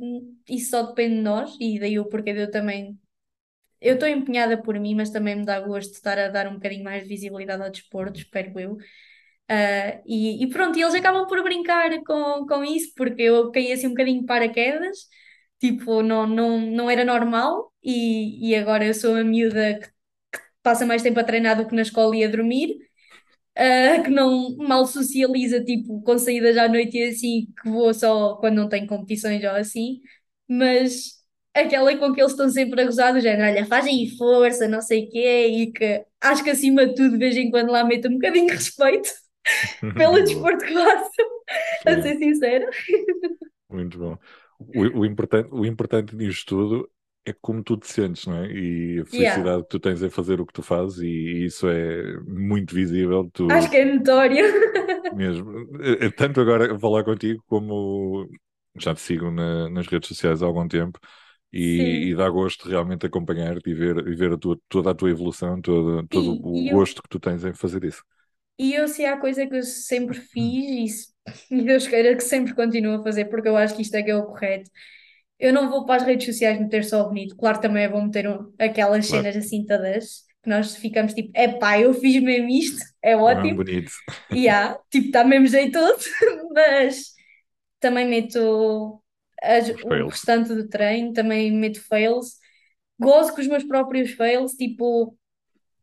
isso 0.49 0.71
só 0.71 0.83
depende 0.83 1.15
de 1.15 1.21
nós, 1.21 1.57
e 1.59 1.79
daí 1.79 1.99
o 1.99 2.09
porquê 2.09 2.33
de 2.33 2.41
eu 2.41 2.51
também 2.51 2.99
eu 3.81 3.95
estou 3.95 4.07
empenhada 4.07 4.61
por 4.61 4.79
mim, 4.79 4.95
mas 4.95 5.09
também 5.09 5.35
me 5.35 5.45
dá 5.45 5.59
gosto 5.59 5.89
de 5.91 5.95
estar 5.97 6.17
a 6.19 6.29
dar 6.29 6.47
um 6.47 6.53
bocadinho 6.55 6.83
mais 6.83 7.03
de 7.03 7.09
visibilidade 7.09 7.63
ao 7.63 7.71
desporto, 7.71 8.19
espero 8.19 8.59
eu. 8.59 8.73
Uh, 8.73 10.01
e, 10.05 10.43
e, 10.43 10.49
pronto, 10.49 10.77
e 10.79 10.81
eles 10.81 10.95
acabam 10.95 11.27
por 11.27 11.43
brincar 11.43 11.89
com, 12.05 12.45
com 12.47 12.63
isso, 12.63 12.93
porque 12.95 13.23
eu 13.23 13.51
caí 13.51 13.71
assim 13.71 13.87
um 13.87 13.91
bocadinho 13.91 14.25
paraquedas, 14.25 15.07
tipo, 15.59 16.01
não, 16.01 16.27
não, 16.27 16.59
não 16.59 16.89
era 16.89 17.03
normal, 17.03 17.73
e, 17.83 18.49
e 18.49 18.55
agora 18.55 18.85
eu 18.85 18.93
sou 18.93 19.15
a 19.15 19.23
miúda 19.23 19.79
que, 19.79 19.87
que 19.87 20.43
passa 20.63 20.85
mais 20.85 21.01
tempo 21.03 21.19
a 21.19 21.23
treinar 21.23 21.57
do 21.57 21.67
que 21.67 21.75
na 21.75 21.81
escola 21.81 22.15
e 22.15 22.23
a 22.23 22.29
dormir, 22.29 22.77
uh, 23.57 24.03
que 24.03 24.09
não 24.09 24.55
mal 24.57 24.85
socializa, 24.85 25.63
tipo, 25.63 26.01
com 26.01 26.17
saídas 26.17 26.57
à 26.57 26.67
noite 26.67 26.97
e 26.97 27.03
assim, 27.09 27.47
que 27.61 27.69
vou 27.69 27.93
só 27.93 28.35
quando 28.37 28.55
não 28.55 28.69
tenho 28.69 28.87
competições 28.87 29.43
ou 29.43 29.51
assim, 29.51 30.01
mas 30.47 31.21
aquela 31.53 31.95
com 31.97 32.13
que 32.13 32.21
eles 32.21 32.31
estão 32.31 32.49
sempre 32.49 32.81
a 32.81 32.85
gozar 32.85 33.13
do 33.13 33.19
género, 33.19 33.51
olha, 33.51 33.65
fazem 33.65 34.09
força, 34.17 34.67
não 34.67 34.81
sei 34.81 35.05
o 35.05 35.09
quê, 35.09 35.47
e 35.47 35.71
que 35.71 36.05
acho 36.21 36.43
que 36.43 36.49
acima 36.49 36.85
de 36.87 36.95
tudo, 36.95 37.11
de 37.11 37.17
vez 37.17 37.35
em 37.37 37.51
quando 37.51 37.71
lá 37.71 37.83
meto 37.83 38.07
um 38.07 38.13
bocadinho 38.13 38.47
de 38.47 38.53
respeito 38.53 39.09
pelo 39.97 40.21
desporto 40.23 40.65
que 40.65 40.73
faço, 40.73 41.11
a 41.85 42.01
ser 42.01 42.17
sincera. 42.17 42.69
Muito 43.69 43.97
bom. 43.97 44.17
O, 44.59 44.99
o, 44.99 45.05
importante, 45.05 45.49
o 45.51 45.65
importante 45.65 46.15
nisto 46.15 46.55
tudo 46.55 46.89
é 47.25 47.33
como 47.39 47.63
tu 47.63 47.77
te 47.77 47.87
sentes, 47.87 48.25
não 48.25 48.43
é? 48.43 48.51
E 48.51 48.99
a 48.99 49.05
felicidade 49.05 49.39
yeah. 49.39 49.63
que 49.63 49.69
tu 49.69 49.79
tens 49.79 50.01
em 50.01 50.09
fazer 50.09 50.41
o 50.41 50.45
que 50.45 50.53
tu 50.53 50.63
fazes, 50.63 50.99
e 50.99 51.45
isso 51.45 51.67
é 51.67 52.19
muito 52.21 52.73
visível. 52.73 53.29
Tu... 53.31 53.51
Acho 53.51 53.69
que 53.69 53.77
é 53.77 53.85
notório. 53.85 54.43
Mesmo. 55.15 55.67
É, 55.81 56.07
é 56.07 56.11
tanto 56.11 56.41
agora 56.41 56.77
falar 56.79 57.03
contigo, 57.03 57.43
como 57.45 58.27
já 58.77 58.95
te 58.95 59.01
sigo 59.01 59.29
na, 59.29 59.69
nas 59.69 59.87
redes 59.87 60.07
sociais 60.07 60.41
há 60.41 60.45
algum 60.45 60.67
tempo, 60.67 60.99
e, 61.53 62.09
e, 62.09 62.15
dá 62.15 62.29
gosto 62.29 62.69
realmente 62.69 63.05
acompanhar-te 63.05 63.69
e 63.69 63.73
ver, 63.73 64.07
e 64.07 64.15
ver 64.15 64.31
a 64.31 64.37
tua, 64.37 64.57
toda 64.69 64.91
a 64.91 64.95
tua 64.95 65.11
evolução, 65.11 65.61
todo, 65.61 66.07
todo 66.07 66.33
o 66.41 66.69
gosto 66.71 66.99
eu, 66.99 67.03
que 67.03 67.09
tu 67.09 67.19
tens 67.19 67.43
em 67.43 67.53
fazer 67.53 67.83
isso. 67.83 68.01
E 68.57 68.73
eu, 68.73 68.87
se 68.87 69.03
há 69.05 69.17
coisa 69.17 69.45
que 69.45 69.55
eu 69.55 69.63
sempre 69.63 70.17
fiz, 70.17 71.13
e, 71.51 71.55
e 71.59 71.61
Deus 71.61 71.85
queira 71.87 72.15
que 72.15 72.23
sempre 72.23 72.55
continuo 72.55 72.95
a 72.95 73.03
fazer, 73.03 73.25
porque 73.25 73.49
eu 73.49 73.57
acho 73.57 73.75
que 73.75 73.81
isto 73.81 73.95
é 73.95 74.01
que 74.01 74.11
é 74.11 74.15
o 74.15 74.25
correto, 74.25 74.71
eu 75.41 75.51
não 75.51 75.71
vou 75.71 75.85
para 75.85 75.95
as 75.95 76.07
redes 76.07 76.27
sociais 76.27 76.59
meter 76.59 76.85
só 76.85 77.03
bonito. 77.03 77.35
Claro, 77.35 77.59
também 77.59 77.83
é 77.83 77.89
bom 77.89 78.03
meter 78.03 78.29
um, 78.29 78.53
aquelas 78.59 79.07
claro. 79.07 79.23
cenas 79.23 79.43
assim 79.43 79.65
todas, 79.65 80.23
que 80.43 80.49
nós 80.49 80.75
ficamos 80.75 81.15
tipo, 81.15 81.31
é 81.33 81.47
pá, 81.47 81.79
eu 81.79 81.93
fiz 81.95 82.21
mesmo 82.21 82.47
isto, 82.47 82.79
é 83.01 83.17
ótimo. 83.17 83.47
Não, 83.47 83.55
bonito. 83.55 83.91
E 84.31 84.41
yeah, 84.45 84.77
tipo, 84.91 85.07
está 85.07 85.23
mesmo 85.23 85.47
jeitoso, 85.47 86.07
mas 86.53 87.07
também 87.79 88.07
meto 88.07 89.01
as, 89.41 89.67
o 89.69 90.07
restante 90.07 90.53
do 90.53 90.69
treino, 90.69 91.11
também 91.11 91.51
meto 91.51 91.81
fails, 91.81 92.35
gozo 92.99 93.33
com 93.33 93.41
os 93.41 93.47
meus 93.47 93.63
próprios 93.63 94.11
fails, 94.11 94.53
tipo, 94.53 95.17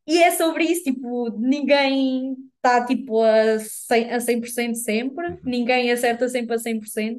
e 0.07 0.23
é 0.23 0.31
sobre 0.31 0.65
isso, 0.65 0.85
tipo, 0.85 1.31
ninguém 1.37 2.37
está 2.57 2.87
tipo 2.87 3.23
a 3.23 3.57
100%, 3.59 4.13
a 4.13 4.21
100 4.21 4.75
sempre, 4.75 5.27
uhum. 5.27 5.39
ninguém 5.45 5.91
acerta 5.91 6.29
sempre 6.29 6.55
a 6.55 6.59
100%. 6.59 7.19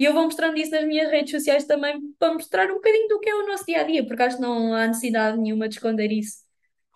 E 0.00 0.04
eu 0.06 0.14
vou 0.14 0.24
mostrando 0.24 0.56
isso 0.56 0.70
nas 0.70 0.86
minhas 0.86 1.10
redes 1.10 1.30
sociais 1.30 1.66
também 1.66 2.00
para 2.18 2.32
mostrar 2.32 2.70
um 2.70 2.76
bocadinho 2.76 3.06
do 3.06 3.20
que 3.20 3.28
é 3.28 3.34
o 3.34 3.46
nosso 3.46 3.66
dia 3.66 3.82
a 3.82 3.84
dia, 3.84 4.02
porque 4.02 4.22
acho 4.22 4.36
que 4.36 4.42
não 4.42 4.72
há 4.72 4.86
necessidade 4.86 5.36
nenhuma 5.36 5.68
de 5.68 5.74
esconder 5.74 6.10
isso. 6.10 6.38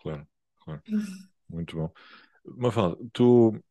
Claro, 0.00 0.26
claro. 0.64 0.82
Muito 1.50 1.76
bom. 1.76 1.90
Mafalda, 2.56 2.96
tu 3.12 3.62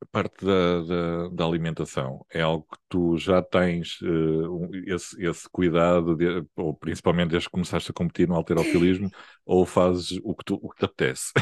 a 0.00 0.06
parte 0.06 0.44
da, 0.44 0.82
da, 0.82 1.28
da, 1.28 1.44
alimentação 1.44 2.26
é 2.28 2.40
algo 2.40 2.66
que 2.68 2.78
tu 2.88 3.16
já 3.16 3.40
tens 3.40 4.00
uh, 4.00 4.68
esse, 4.84 5.24
esse, 5.24 5.48
cuidado, 5.48 6.16
de, 6.16 6.44
ou 6.56 6.74
principalmente 6.74 7.30
desde 7.30 7.48
que 7.48 7.52
começaste 7.52 7.92
a 7.92 7.94
competir 7.94 8.26
no 8.26 8.34
alterofilismo, 8.34 9.08
ou 9.46 9.64
fazes 9.64 10.18
o 10.24 10.34
que, 10.34 10.44
tu, 10.44 10.58
o 10.60 10.68
que 10.68 10.78
te 10.78 10.84
apetece? 10.86 11.32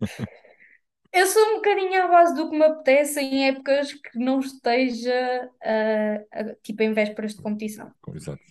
Eu 1.14 1.28
sou 1.28 1.42
um 1.52 1.54
bocadinho 1.54 2.02
à 2.02 2.08
base 2.08 2.34
do 2.34 2.50
que 2.50 2.58
me 2.58 2.64
apetece 2.64 3.20
em 3.20 3.46
épocas 3.46 3.92
que 3.92 4.18
não 4.18 4.40
esteja 4.40 5.48
uh, 5.62 6.50
uh, 6.50 6.56
tipo 6.60 6.82
em 6.82 6.92
vésperas 6.92 7.36
de 7.36 7.42
competição. 7.42 7.92
Exato. 8.12 8.42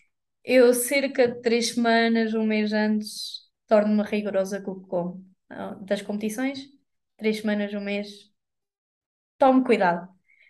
Eu 0.46 0.74
cerca 0.74 1.28
de 1.28 1.42
três 1.42 1.74
semanas, 1.74 2.34
um 2.34 2.46
mês 2.46 2.72
antes, 2.72 3.42
torno-me 3.68 4.02
rigorosa 4.04 4.62
com 4.62 4.72
o 4.72 4.82
que 4.82 4.88
como. 4.88 5.26
Das 5.82 6.02
competições, 6.02 6.70
três 7.18 7.42
semanas, 7.42 7.74
um 7.74 7.82
mês, 7.82 8.32
tome 9.38 9.64
cuidado. 9.66 10.08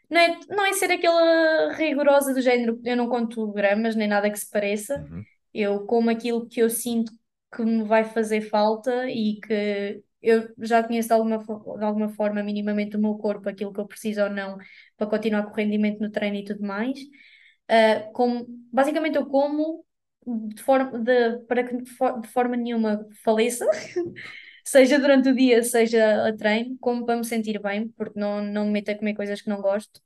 Não 0.08 0.22
é, 0.22 0.40
não 0.50 0.66
é 0.66 0.74
ser 0.74 0.92
aquela 0.92 1.74
rigorosa 1.74 2.32
do 2.32 2.42
género, 2.42 2.80
eu 2.86 2.96
não 2.96 3.10
conto 3.10 3.52
gramas 3.52 3.96
nem 3.96 4.08
nada 4.08 4.30
que 4.30 4.40
se 4.40 4.50
pareça. 4.50 5.00
Uhum. 5.00 5.24
Eu 5.52 5.86
como 5.88 6.12
aquilo 6.12 6.48
que 6.48 6.62
eu 6.62 6.70
sinto 6.70 7.12
que 7.54 7.64
me 7.64 7.84
vai 7.84 8.04
fazer 8.04 8.42
falta 8.42 9.10
e 9.10 9.40
que 9.42 10.04
eu 10.24 10.50
já 10.60 10.84
conheço 10.84 11.10
de 11.10 11.14
alguma, 11.14 11.38
de 11.40 11.84
alguma 11.86 12.10
forma 12.10 12.42
minimamente 12.44 12.96
o 12.98 13.00
meu 13.00 13.16
corpo, 13.18 13.50
aquilo 13.50 13.74
que 13.74 13.80
eu 13.80 13.88
preciso 13.88 14.24
ou 14.24 14.30
não 14.30 14.58
para 14.98 15.08
continuar 15.08 15.44
com 15.44 15.52
o 15.52 15.56
rendimento 15.56 16.00
no 16.00 16.10
treino 16.12 16.38
e 16.38 16.46
tudo 16.46 16.64
mais. 16.66 17.00
Uh, 17.70 18.12
como, 18.14 18.46
basicamente 18.72 19.18
eu 19.18 19.26
como 19.28 19.86
de 20.26 20.62
forma, 20.64 21.00
de, 21.00 21.40
para 21.48 21.64
que 21.64 21.78
de 21.78 22.28
forma 22.30 22.56
nenhuma 22.56 23.06
faleça 23.24 23.66
seja 24.64 25.00
durante 25.00 25.30
o 25.30 25.36
dia, 25.36 25.64
seja 25.64 26.28
a 26.28 26.36
treino, 26.36 26.78
como 26.80 27.06
para 27.06 27.18
me 27.18 27.26
sentir 27.26 27.62
bem, 27.62 27.90
porque 27.90 28.20
não, 28.20 28.42
não 28.42 28.66
me 28.66 28.72
meto 28.72 28.90
a 28.90 28.96
comer 28.98 29.16
coisas 29.16 29.42
que 29.42 29.50
não 29.50 29.62
gosto, 29.62 30.02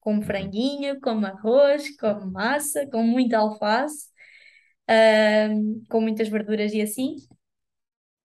como 0.00 0.20
uhum. 0.20 0.26
franguinho, 0.26 1.00
como 1.00 1.26
arroz, 1.26 1.96
como 1.96 2.30
massa, 2.30 2.86
com 2.86 3.02
muita 3.02 3.38
alface, 3.38 4.08
uh, 4.90 5.84
com 5.88 6.00
muitas 6.00 6.28
verduras 6.28 6.72
e 6.74 6.82
assim. 6.82 7.16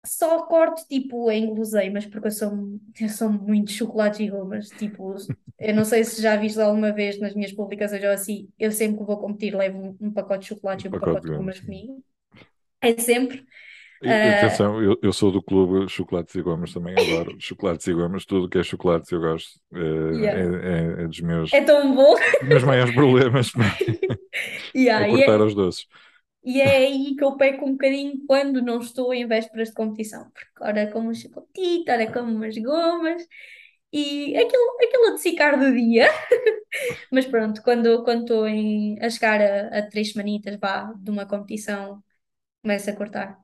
Só 0.07 0.43
corto 0.43 0.87
tipo 0.88 1.31
em 1.31 1.47
guloseimas, 1.47 2.05
porque 2.07 2.27
eu 2.27 2.31
sou, 2.31 2.79
eu 3.01 3.09
sou 3.09 3.31
muito 3.31 3.73
chocolates 3.73 4.21
e 4.21 4.29
gomas. 4.29 4.69
Tipo, 4.69 5.14
eu 5.59 5.75
não 5.75 5.85
sei 5.85 6.05
se 6.05 6.21
já 6.21 6.37
viste 6.37 6.61
alguma 6.61 6.93
vez 6.93 7.19
nas 7.19 7.35
minhas 7.35 7.53
publicações 7.53 8.03
ou 8.03 8.11
assim, 8.11 8.49
eu 8.59 8.71
sempre 8.71 8.99
que 8.99 9.05
vou 9.05 9.19
competir 9.19 9.57
levo 9.57 9.97
um, 10.01 10.11
pacote 10.12 10.43
de 10.43 10.49
chocolates 10.49 10.85
um 10.85 10.88
e 10.88 10.88
um 10.88 11.01
pacote, 11.01 11.27
de 11.27 11.37
gomas 11.37 11.61
comigo. 11.61 12.05
É 12.81 12.93
sempre. 12.99 13.45
E, 14.03 14.11
atenção, 14.11 14.83
eu, 14.83 14.99
eu, 15.03 15.12
sou 15.12 15.33
do 15.33 15.43
clube 15.43 15.88
Chocolates 15.88 16.35
e 16.35 16.43
Gomas 16.43 16.75
também, 16.75 16.95
adoro 16.95 17.37
chocolates 17.40 17.87
e 17.87 17.95
gomas, 17.95 18.27
tudo 18.27 18.51
que 18.51 18.59
é 18.59 18.62
chocolates 18.62 19.11
eu 19.11 19.21
gosto, 19.21 19.59
é, 19.73 19.79
yeah. 19.79 20.40
é, 20.40 20.43
é, 20.43 21.03
é, 21.05 21.07
dos 21.07 21.21
meus, 21.21 21.53
é 21.55 21.62
tão 21.62 21.95
bom. 21.95 22.14
meus 22.43 22.64
maiores 22.64 22.95
problemas 22.95 23.51
yeah, 24.77 25.07
é 25.09 25.09
cortar 25.09 25.27
yeah. 25.27 25.45
os 25.45 25.55
doces. 25.55 25.87
E 26.45 26.61
é 26.61 26.77
aí 26.79 27.17
que 27.17 27.25
eu 27.25 27.37
peco 27.37 27.65
um 27.67 27.73
bocadinho 27.73 28.25
quando 28.27 28.61
não 28.63 28.81
estou 28.81 29.15
em 29.15 29.27
vésperas 29.27 29.69
de 29.69 29.75
competição, 29.75 30.31
porque 30.31 30.65
ora 30.65 30.91
como 30.91 31.11
um 31.11 31.15
chocolatito, 31.15 31.91
ora 31.91 32.13
como 32.13 32.33
umas 32.33 32.57
gomas, 32.59 33.23
e 33.93 34.37
aquilo, 34.37 34.77
aquilo 34.83 35.07
a 35.09 35.11
dessicar 35.13 35.59
do 35.59 35.73
dia. 35.73 36.07
Mas 37.11 37.27
pronto, 37.27 37.63
quando, 37.63 38.05
quando 38.05 38.23
estou 38.23 38.49
em, 38.49 38.99
a 39.01 39.09
chegar 39.09 39.41
a, 39.41 39.79
a 39.79 39.83
três 39.89 40.13
semanitas 40.13 40.57
vá, 40.61 40.93
de 40.97 41.11
uma 41.11 41.27
competição, 41.27 42.03
começo 42.63 42.91
a 42.91 42.97
cortar. 42.97 43.39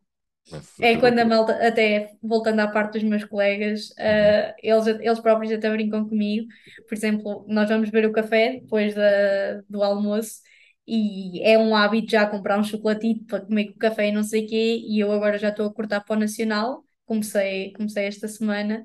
É 0.80 0.96
quando 0.96 1.18
a 1.20 1.24
malta, 1.24 1.52
até 1.66 2.12
voltando 2.22 2.60
à 2.60 2.68
parte 2.68 2.94
dos 2.94 3.04
meus 3.04 3.24
colegas, 3.24 3.90
uh, 3.90 4.54
eles, 4.62 4.86
eles 4.86 5.20
próprios 5.20 5.52
até 5.52 5.70
brincam 5.70 6.08
comigo. 6.08 6.48
Por 6.88 6.94
exemplo, 6.94 7.44
nós 7.48 7.68
vamos 7.68 7.90
ver 7.90 8.04
o 8.06 8.12
café 8.12 8.58
depois 8.60 8.94
da, 8.94 9.60
do 9.68 9.82
almoço 9.82 10.40
e 10.90 11.42
é 11.42 11.58
um 11.58 11.74
hábito 11.76 12.10
já 12.10 12.26
comprar 12.26 12.58
um 12.58 12.64
chocolatito 12.64 13.24
para 13.26 13.40
comer 13.44 13.72
com 13.72 13.78
café 13.78 14.08
e 14.08 14.12
não 14.12 14.22
sei 14.22 14.44
o 14.44 14.48
quê. 14.48 14.80
E 14.86 14.98
eu 15.00 15.12
agora 15.12 15.38
já 15.38 15.50
estou 15.50 15.66
a 15.66 15.72
cortar 15.74 16.00
para 16.00 16.16
o 16.16 16.18
Nacional, 16.20 16.84
comecei, 17.06 17.72
comecei 17.74 18.04
esta 18.06 18.28
semana. 18.28 18.84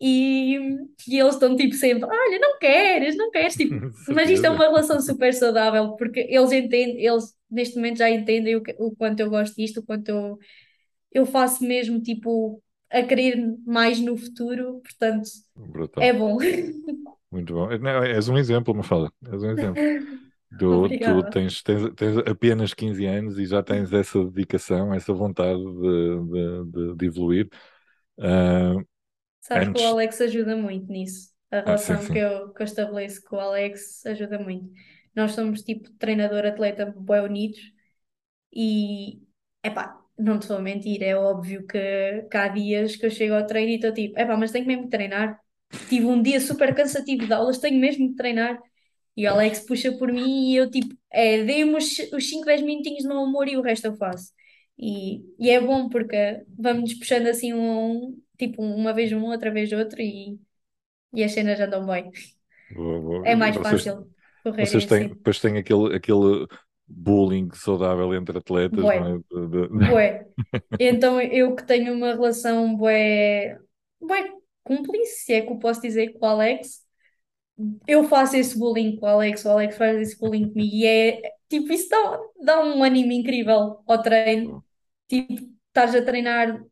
E, 0.00 0.56
e 1.08 1.18
eles 1.18 1.34
estão 1.34 1.56
tipo 1.56 1.74
sempre, 1.74 2.04
olha, 2.04 2.38
não 2.38 2.58
queres, 2.58 3.16
não 3.16 3.30
queres, 3.32 3.56
tipo, 3.56 3.74
mas 4.14 4.30
isto 4.30 4.46
é 4.46 4.50
uma 4.50 4.66
relação 4.66 5.00
super 5.00 5.34
saudável, 5.34 5.96
porque 5.96 6.20
eles 6.28 6.52
entendem, 6.52 7.04
eles 7.04 7.34
neste 7.50 7.76
momento 7.76 7.98
já 7.98 8.08
entendem 8.08 8.56
o, 8.56 8.62
que, 8.62 8.76
o 8.78 8.94
quanto 8.94 9.20
eu 9.20 9.30
gosto 9.30 9.56
disto, 9.56 9.80
o 9.80 9.82
quanto 9.84 10.08
eu 10.08 10.38
eu 11.12 11.26
faço 11.26 11.64
mesmo 11.64 12.00
tipo 12.00 12.62
a 12.90 13.02
querer 13.02 13.36
mais 13.66 14.00
no 14.00 14.16
futuro, 14.16 14.80
portanto 14.82 15.28
Brutal. 15.56 16.04
é 16.04 16.12
bom. 16.12 16.38
Muito 17.30 17.52
bom. 17.52 17.68
Não, 17.78 18.02
és 18.04 18.28
um 18.28 18.38
exemplo, 18.38 18.74
me 18.74 18.82
fala. 18.82 19.12
És 19.30 19.42
um 19.42 19.50
exemplo. 19.50 19.82
Tu, 20.56 20.88
tu 20.88 21.30
tens, 21.30 21.62
tens, 21.62 21.94
tens, 21.94 22.16
apenas 22.18 22.72
15 22.72 23.04
anos 23.04 23.38
e 23.38 23.44
já 23.44 23.62
tens 23.62 23.92
essa 23.92 24.24
dedicação, 24.24 24.94
essa 24.94 25.12
vontade 25.12 25.58
de, 25.58 26.24
de, 26.24 26.64
de, 26.70 26.96
de 26.96 27.06
evoluir. 27.06 27.48
Uh, 28.16 28.82
Sabes 29.40 29.68
antes... 29.68 29.82
que 29.82 29.88
o 29.88 29.90
Alex 29.90 30.20
ajuda 30.20 30.56
muito 30.56 30.90
nisso. 30.90 31.30
A 31.50 31.60
relação 31.60 31.96
ah, 31.96 31.98
sim, 31.98 32.06
sim. 32.06 32.12
Que, 32.12 32.18
eu, 32.18 32.52
que 32.52 32.62
eu 32.62 32.64
estabeleço 32.64 33.22
com 33.24 33.36
o 33.36 33.40
Alex 33.40 34.04
ajuda 34.06 34.38
muito. 34.38 34.70
Nós 35.14 35.32
somos 35.32 35.62
tipo 35.62 35.90
treinador-atleta 35.92 36.94
bem 36.96 37.20
unidos 37.20 37.60
e 38.52 39.22
epá, 39.62 39.98
não 40.18 40.38
te 40.38 40.48
vou 40.48 40.60
mentir, 40.60 41.02
é 41.02 41.16
óbvio 41.16 41.66
que, 41.66 42.26
que 42.30 42.36
há 42.36 42.48
dias 42.48 42.96
que 42.96 43.06
eu 43.06 43.10
chego 43.10 43.34
ao 43.34 43.46
treino 43.46 43.72
e 43.72 43.74
estou 43.76 43.92
tipo, 43.92 44.18
epá, 44.18 44.36
mas 44.36 44.50
tenho 44.50 44.66
mesmo 44.66 44.84
que 44.84 44.90
treinar. 44.90 45.40
Tive 45.88 46.06
um 46.06 46.22
dia 46.22 46.40
super 46.40 46.74
cansativo 46.74 47.26
de 47.26 47.32
aulas, 47.32 47.58
tenho 47.58 47.78
mesmo 47.80 48.08
que 48.10 48.16
treinar. 48.16 48.58
E 49.18 49.26
o 49.26 49.30
Alex 49.32 49.66
puxa 49.66 49.90
por 49.98 50.12
mim 50.12 50.52
e 50.52 50.56
eu 50.56 50.70
tipo, 50.70 50.94
é, 51.10 51.42
dei-me 51.42 51.74
os, 51.76 51.98
os 52.12 52.30
5, 52.30 52.44
10 52.44 52.62
minutinhos 52.62 53.02
no 53.02 53.18
amor 53.24 53.48
e 53.48 53.56
o 53.56 53.62
resto 53.62 53.88
eu 53.88 53.96
faço. 53.96 54.32
E, 54.78 55.24
e 55.40 55.50
é 55.50 55.60
bom 55.60 55.88
porque 55.88 56.44
vamos 56.56 56.94
puxando 56.94 57.26
assim 57.26 57.52
um 57.52 58.16
tipo 58.38 58.62
uma 58.62 58.94
vez 58.94 59.12
um, 59.12 59.24
outra 59.24 59.50
vez 59.50 59.72
outro 59.72 60.00
e, 60.00 60.38
e 61.12 61.24
as 61.24 61.32
cenas 61.32 61.58
andam 61.58 61.84
bem. 61.84 62.12
Boa, 62.70 63.00
boa. 63.00 63.26
É 63.26 63.34
mais 63.34 63.56
Vocês, 63.56 63.82
fácil 63.82 64.08
correrem 64.44 64.66
vocês 64.66 64.86
têm, 64.86 64.98
assim. 65.06 65.08
depois 65.08 65.40
têm 65.40 65.58
aquele, 65.58 65.96
aquele 65.96 66.46
bullying 66.86 67.48
saudável 67.54 68.14
entre 68.14 68.38
atletas, 68.38 68.84
Bué, 68.84 69.00
não 69.00 69.16
é? 69.16 69.90
Bué. 69.90 70.26
Então 70.78 71.20
eu 71.20 71.56
que 71.56 71.66
tenho 71.66 71.92
uma 71.92 72.12
relação 72.12 72.76
bué, 72.76 73.58
bué 74.00 74.30
cúmplice, 74.62 75.24
se 75.24 75.32
é 75.32 75.40
que 75.40 75.50
eu 75.50 75.58
posso 75.58 75.82
dizer, 75.82 76.12
com 76.12 76.24
o 76.24 76.28
Alex, 76.28 76.86
eu 77.86 78.04
faço 78.04 78.36
esse 78.36 78.58
bullying 78.58 78.96
com 78.96 79.06
o 79.06 79.08
Alex, 79.08 79.44
o 79.44 79.50
Alex 79.50 79.76
faz 79.76 80.00
esse 80.00 80.18
bullying 80.18 80.50
comigo 80.50 80.74
e 80.74 80.86
é 80.86 81.32
tipo, 81.48 81.72
isso 81.72 81.88
dá, 81.88 82.20
dá 82.44 82.64
um 82.64 82.82
ânimo 82.82 83.12
incrível 83.12 83.82
ao 83.86 84.02
treino. 84.02 84.64
Tipo, 85.08 85.34
estás 85.68 85.94
a 85.94 86.02
treinar 86.04 86.62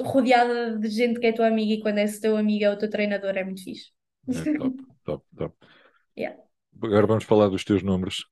rodeada 0.00 0.78
de 0.78 0.88
gente 0.88 1.20
que 1.20 1.26
é 1.26 1.32
tua 1.32 1.46
amiga 1.46 1.74
e 1.74 1.80
quando 1.80 1.98
esse 1.98 2.20
teu 2.20 2.36
amigo 2.36 2.64
é 2.64 2.70
o 2.70 2.78
teu 2.78 2.88
treinador 2.88 3.36
é 3.36 3.44
muito 3.44 3.62
fixe. 3.62 3.90
É 4.28 4.58
top, 4.58 4.76
top, 5.04 5.24
top. 5.36 5.56
Yeah. 6.14 6.38
Agora 6.82 7.06
vamos 7.06 7.24
falar 7.24 7.48
dos 7.48 7.64
teus 7.64 7.82
números. 7.82 8.26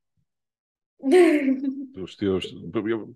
Dos 1.93 2.15
teus. 2.17 2.45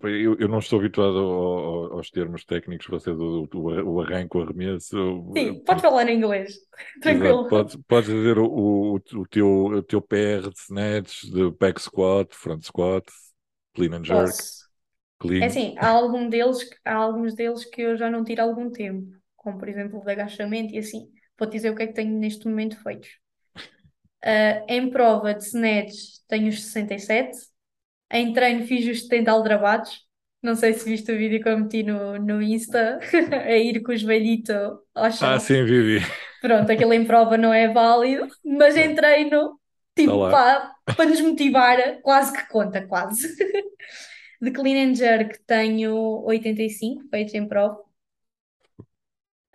Eu, 0.03 0.35
eu, 0.39 0.47
não 0.49 0.59
estou 0.59 0.79
habituado 0.79 1.17
ao- 1.17 1.85
ao- 1.85 1.93
aos 1.93 2.09
termos 2.11 2.43
técnicos, 2.43 2.87
você 2.87 3.11
do, 3.13 3.47
do, 3.47 3.61
o 3.63 4.01
arranque, 4.01 4.37
o 4.37 4.41
arremesso. 4.41 4.97
Sim, 5.35 5.63
podes 5.65 5.81
falar 5.81 6.09
em 6.09 6.17
inglês, 6.17 6.55
tranquilo. 6.99 7.45
podes, 7.47 7.75
podes 7.87 8.09
dizer 8.09 8.37
o, 8.37 8.45
o, 8.47 8.95
o 8.95 9.27
teu, 9.27 9.47
o 9.65 9.83
teu 9.83 10.01
PR 10.01 10.49
de 10.49 10.59
snatch, 10.59 11.23
de 11.25 11.51
back 11.51 11.81
squat, 11.81 12.33
front 12.33 12.63
squat, 12.63 13.05
clean 13.75 13.93
and 13.95 14.03
jerk, 14.05 14.43
Posso. 14.43 14.65
clean. 15.19 15.41
É 15.41 15.47
assim, 15.47 15.75
há 15.79 15.89
algum 15.89 16.29
deles, 16.29 16.59
há 16.85 16.95
alguns 16.95 17.35
deles 17.35 17.65
que 17.65 17.81
eu 17.83 17.97
já 17.97 18.09
não 18.11 18.23
tiro 18.25 18.41
há 18.41 18.45
algum 18.45 18.71
tempo, 18.71 19.07
como 19.37 19.57
por 19.59 19.69
exemplo 19.69 19.99
o 19.99 20.05
de 20.05 20.11
agachamento 20.11 20.73
e 20.73 20.79
assim. 20.79 21.11
Vou-te 21.39 21.53
dizer 21.53 21.71
o 21.71 21.75
que 21.75 21.83
é 21.83 21.87
que 21.87 21.93
tenho 21.93 22.17
neste 22.19 22.47
momento 22.47 22.81
feitos. 22.83 23.09
Ah, 24.23 24.65
em 24.67 24.89
prova 24.89 25.33
de 25.33 25.43
snatch 25.45 25.95
tenho 26.27 26.49
os 26.49 26.63
67, 26.63 27.37
em 28.17 28.33
treino 28.33 28.65
fiz 28.67 28.85
os 28.87 29.03
70 29.03 29.31
aldrabados. 29.31 30.05
Não 30.41 30.55
sei 30.55 30.73
se 30.73 30.85
viste 30.85 31.11
o 31.11 31.17
vídeo 31.17 31.41
que 31.41 31.49
eu 31.49 31.57
meti 31.57 31.83
no, 31.83 32.19
no 32.19 32.41
Insta, 32.41 32.99
a 33.45 33.51
ir 33.57 33.81
com 33.83 33.91
o 33.93 33.97
joelhito 33.97 34.53
ao 34.93 35.11
Ah, 35.19 35.39
chão. 35.39 35.39
sim, 35.39 35.63
Vivi. 35.65 35.99
Pronto, 36.41 36.71
aquilo 36.71 36.93
em 36.93 37.05
prova 37.05 37.37
não 37.37 37.53
é 37.53 37.67
válido, 37.67 38.27
mas 38.43 38.75
em 38.77 38.95
treino, 38.95 39.59
tipo, 39.95 40.27
lá. 40.27 40.29
para, 40.29 40.73
para 40.95 41.05
nos 41.09 41.21
motivar, 41.21 42.01
quase 42.01 42.33
que 42.37 42.47
conta, 42.49 42.85
quase. 42.87 43.27
De 44.41 44.51
clean 44.51 44.77
and 44.91 44.95
jerk 44.95 45.39
tenho 45.47 45.95
85 46.25 47.07
feitos 47.09 47.33
em 47.35 47.47
prova. 47.47 47.83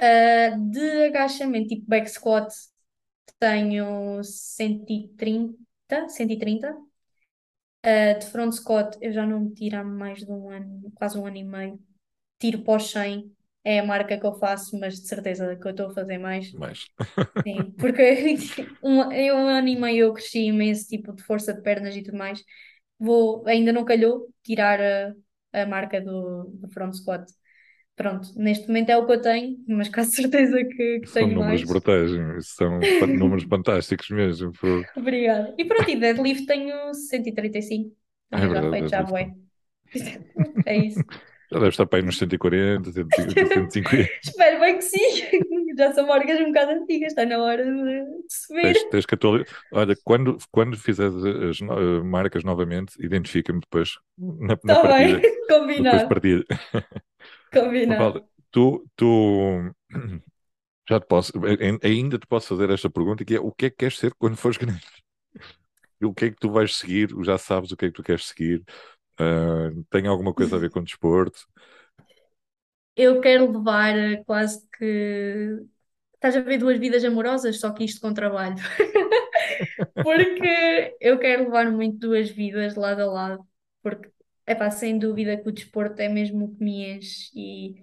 Uh, 0.00 0.56
de 0.72 1.04
agachamento, 1.06 1.68
tipo 1.68 1.86
back 1.86 2.08
squat, 2.10 2.48
tenho 3.40 4.22
130, 4.24 6.08
130. 6.08 6.76
Uh, 7.84 8.18
de 8.18 8.26
front 8.26 8.52
squat, 8.52 8.96
eu 9.00 9.10
já 9.12 9.24
não 9.26 9.40
me 9.40 9.54
tiro 9.54 9.78
há 9.78 9.84
mais 9.84 10.18
de 10.18 10.30
um 10.30 10.50
ano, 10.50 10.92
quase 10.94 11.18
um 11.18 11.26
ano 11.26 11.36
e 11.36 11.44
meio. 11.44 11.80
Tiro 12.38 12.62
para 12.62 12.76
os 12.76 12.90
100, 12.90 13.32
é 13.64 13.80
a 13.80 13.84
marca 13.86 14.18
que 14.18 14.26
eu 14.26 14.34
faço, 14.34 14.78
mas 14.78 15.00
de 15.00 15.08
certeza 15.08 15.56
que 15.56 15.66
eu 15.66 15.70
estou 15.70 15.88
a 15.90 15.94
fazer 15.94 16.18
mais. 16.18 16.54
Mas, 16.58 16.90
Sim, 17.46 17.72
porque 17.78 18.36
um, 18.82 19.12
eu 19.12 19.36
um 19.36 19.48
ano 19.48 19.68
e 19.68 19.76
meio 19.76 20.06
eu 20.06 20.12
cresci 20.14 20.40
imenso, 20.46 20.86
tipo, 20.88 21.12
de 21.14 21.22
força 21.22 21.54
de 21.54 21.62
pernas 21.62 21.96
e 21.96 22.02
tudo 22.02 22.18
mais. 22.18 22.42
Vou, 22.98 23.46
ainda 23.46 23.72
não 23.72 23.84
calhou 23.84 24.28
tirar 24.42 24.80
a, 24.80 25.14
a 25.62 25.66
marca 25.66 26.00
do, 26.00 26.44
do 26.54 26.68
front 26.70 26.94
squat. 26.94 27.24
Pronto, 28.00 28.28
neste 28.36 28.66
momento 28.68 28.90
é 28.90 28.96
o 28.96 29.06
que 29.06 29.12
eu 29.12 29.20
tenho, 29.22 29.62
mas 29.68 29.88
com 29.90 30.00
a 30.00 30.04
certeza 30.18 30.64
que, 30.64 31.00
que 31.00 31.06
são 31.08 31.28
tenho 31.28 31.28
números 31.28 31.64
mais. 31.64 31.64
brutais, 31.64 32.10
são 32.56 32.86
fa- 32.98 33.06
números 33.06 33.44
fantásticos 33.44 34.08
mesmo. 34.10 34.52
Pô. 34.54 34.86
Obrigada. 34.94 35.54
E 35.58 35.64
pronto, 35.64 35.90
e 35.90 35.96
deadlift 35.96 36.46
tenho 36.46 36.94
135. 36.94 37.96
É 38.32 38.38
Também 38.38 38.50
já 38.50 38.62
verdade, 38.62 38.68
feito, 38.68 38.90
já 38.90 39.02
bué. 39.02 39.34
É 40.66 40.76
isso. 40.78 41.04
Já 41.52 41.58
deve 41.58 41.68
estar 41.70 41.86
para 41.86 41.98
aí 41.98 42.04
nos 42.04 42.18
140, 42.18 42.92
150, 42.92 43.46
150. 43.46 44.12
Espero 44.22 44.60
bem 44.60 44.76
que 44.76 44.82
sim. 44.82 44.98
Já 45.76 45.92
são 45.92 46.06
marcas 46.06 46.40
um 46.40 46.46
bocado 46.46 46.72
antigas, 46.72 47.12
está 47.12 47.24
na 47.26 47.38
hora 47.42 47.64
de, 47.64 48.06
subir. 48.28 48.74
Tens, 48.74 48.84
tens 48.84 49.06
que 49.06 49.14
atualizar. 49.14 49.46
Olha, 49.70 49.96
quando, 50.04 50.36
quando 50.50 50.76
fizeres 50.76 51.14
as 51.24 51.60
no- 51.60 51.78
eh, 52.00 52.02
marcas 52.02 52.44
novamente, 52.44 52.94
identifica-me 53.02 53.60
depois 53.60 53.98
na, 54.18 54.58
na 54.64 54.76
Está 54.76 54.76
partida. 54.76 55.24
bem, 55.24 55.46
Depois 55.76 56.02
combinado, 56.02 56.04
partida. 56.04 56.44
Combinado. 57.52 58.20
Tu, 58.50 58.84
tu 58.96 59.72
já 60.88 61.00
te 61.00 61.06
posso, 61.06 61.32
ai- 61.46 61.78
ainda 61.82 62.18
te 62.18 62.26
posso 62.26 62.48
fazer 62.48 62.70
esta 62.70 62.90
pergunta 62.90 63.24
que 63.24 63.34
é 63.36 63.40
o 63.40 63.52
que 63.52 63.66
é 63.66 63.70
que 63.70 63.76
queres 63.76 63.98
ser 63.98 64.14
quando 64.16 64.36
fores 64.36 64.58
grande? 64.58 64.86
E 66.00 66.06
O 66.06 66.14
que 66.14 66.26
é 66.26 66.30
que 66.30 66.36
tu 66.36 66.50
vais 66.50 66.76
seguir? 66.76 67.10
Já 67.24 67.38
sabes 67.38 67.72
o 67.72 67.76
que 67.76 67.86
é 67.86 67.88
que 67.88 67.94
tu 67.94 68.02
queres 68.02 68.26
seguir? 68.26 68.64
Ah, 69.18 69.70
tem 69.90 70.06
alguma 70.06 70.34
coisa 70.34 70.56
a 70.56 70.58
ver 70.58 70.70
com 70.70 70.82
desporto? 70.84 71.46
Eu 72.96 73.20
quero 73.20 73.50
levar 73.52 73.96
eh, 73.98 74.24
quase 74.24 74.66
que. 74.76 75.60
Estás 76.14 76.36
a 76.36 76.40
ver 76.42 76.58
duas 76.58 76.78
vidas 76.78 77.04
amorosas, 77.04 77.60
só 77.60 77.72
que 77.72 77.84
isto 77.84 78.00
com 78.00 78.12
trabalho. 78.14 78.56
Porque 80.02 80.96
eu 81.00 81.18
quero 81.18 81.44
levar 81.44 81.70
muito 81.70 81.98
duas 81.98 82.30
vidas 82.30 82.76
lado 82.76 83.02
a 83.02 83.06
lado. 83.06 83.48
Porque, 83.82 84.10
epá, 84.50 84.70
sem 84.70 84.98
dúvida 84.98 85.36
que 85.40 85.48
o 85.48 85.52
desporto 85.52 86.00
é 86.02 86.08
mesmo 86.08 86.46
o 86.46 86.54
que 86.56 86.64
me 86.64 86.92
enche. 86.96 87.30
E 87.34 87.74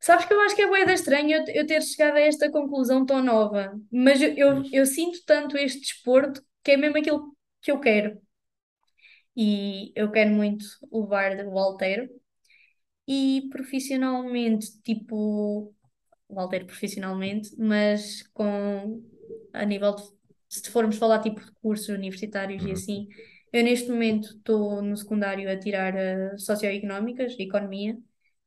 sabes 0.00 0.26
que 0.26 0.34
eu 0.34 0.40
acho 0.42 0.56
que 0.56 0.62
é 0.62 0.68
bué 0.68 0.82
estranho 0.94 1.32
eu, 1.38 1.44
eu 1.54 1.66
ter 1.66 1.82
chegado 1.82 2.16
a 2.16 2.20
esta 2.20 2.50
conclusão 2.50 3.06
tão 3.06 3.22
nova. 3.24 3.80
Mas 3.92 4.20
eu, 4.22 4.34
eu, 4.36 4.62
eu 4.72 4.86
sinto 4.86 5.24
tanto 5.26 5.56
este 5.58 5.80
desporto 5.80 6.42
que 6.64 6.72
é 6.72 6.76
mesmo 6.78 6.98
aquilo 6.98 7.36
que 7.62 7.70
eu 7.72 7.80
quero. 7.80 8.20
E 9.36 9.92
eu 9.94 10.10
quero 10.10 10.30
muito 10.30 10.64
levar 10.92 11.36
o 11.46 11.58
halteiro. 11.58 12.08
E 13.06 13.48
profissionalmente, 13.50 14.80
tipo, 14.82 15.74
o 16.28 16.40
halteiro 16.40 16.66
profissionalmente, 16.66 17.50
mas 17.58 18.22
com 18.34 19.02
a 19.52 19.64
nível 19.64 19.94
de, 19.96 20.04
se 20.48 20.70
formos 20.70 20.98
falar 20.98 21.20
tipo 21.22 21.40
de 21.44 21.52
cursos 21.62 21.88
universitários 21.90 22.64
e 22.64 22.66
Uhum. 22.66 22.72
assim, 22.72 23.08
eu 23.52 23.64
neste 23.64 23.90
momento 23.90 24.28
estou 24.36 24.82
no 24.82 24.96
secundário 24.96 25.50
a 25.50 25.58
tirar 25.58 25.94
eh, 25.96 26.36
socioeconómicas, 26.38 27.34
economia, 27.38 27.98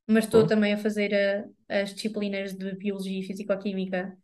mas 0.08 0.26
estou 0.26 0.46
também 0.46 0.74
a 0.74 0.78
fazer 0.78 1.14
eh, 1.14 1.46
as 1.70 1.94
disciplinas 1.94 2.54
de 2.56 2.76
biologia 2.76 3.20
e 3.20 3.24
fisicoquímica, 3.24 4.18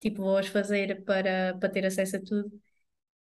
tipo, 0.00 0.22
vou-as 0.22 0.48
fazer 0.48 1.04
para, 1.04 1.56
para 1.60 1.70
ter 1.70 1.86
acesso 1.86 2.16
a 2.16 2.20
tudo. 2.22 2.52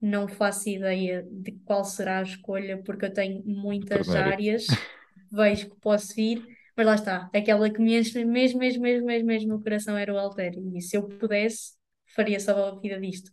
Não 0.02 0.28
faço 0.28 0.68
ideia 0.70 1.24
de 1.30 1.52
qual 1.64 1.84
será 1.86 2.20
a 2.20 2.24
escolha, 2.24 2.82
porque 2.84 3.06
eu 3.06 3.14
tenho 3.14 3.44
muitas 3.46 4.16
veterinária. 4.16 4.16
áreas, 4.16 4.66
vejo 5.32 5.70
que 5.70 5.76
posso 5.80 6.20
ir, 6.20 6.44
mas 6.76 6.86
lá 6.88 6.96
está, 6.96 7.30
aquela 7.36 7.70
que 7.70 7.80
me 7.80 7.96
enche 7.98 8.24
mesmo, 8.26 8.60
mesmo, 8.60 8.82
mesmo, 8.84 9.06
mesmo, 9.08 9.28
mesmo 9.28 9.56
o 9.56 9.62
coração 9.64 9.96
era 9.98 10.14
o 10.14 10.18
haltério, 10.18 10.76
e 10.76 10.82
se 10.82 10.98
eu 10.98 11.08
pudesse, 11.08 11.74
faria 12.16 12.40
só 12.40 12.70
a 12.70 12.80
vida 12.80 13.00
disto. 13.00 13.32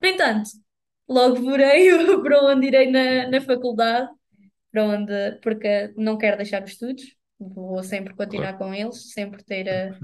No 0.00 0.08
entanto, 0.08 0.50
logo 1.10 1.36
verei 1.50 1.90
para 2.22 2.44
onde 2.44 2.68
irei 2.68 2.90
na, 2.90 3.28
na 3.30 3.42
faculdade, 3.42 4.10
para 4.72 4.84
onde, 4.84 5.12
porque 5.42 5.92
não 5.96 6.18
quero 6.18 6.38
deixar 6.38 6.64
os 6.64 6.72
estudos, 6.72 7.16
vou 7.38 7.82
sempre 7.84 8.14
Claro. 8.28 8.50
continuar 8.50 8.58
com 8.58 8.74
eles, 8.74 9.12
sempre 9.12 9.44
ter 9.44 9.68
eh, 9.68 10.00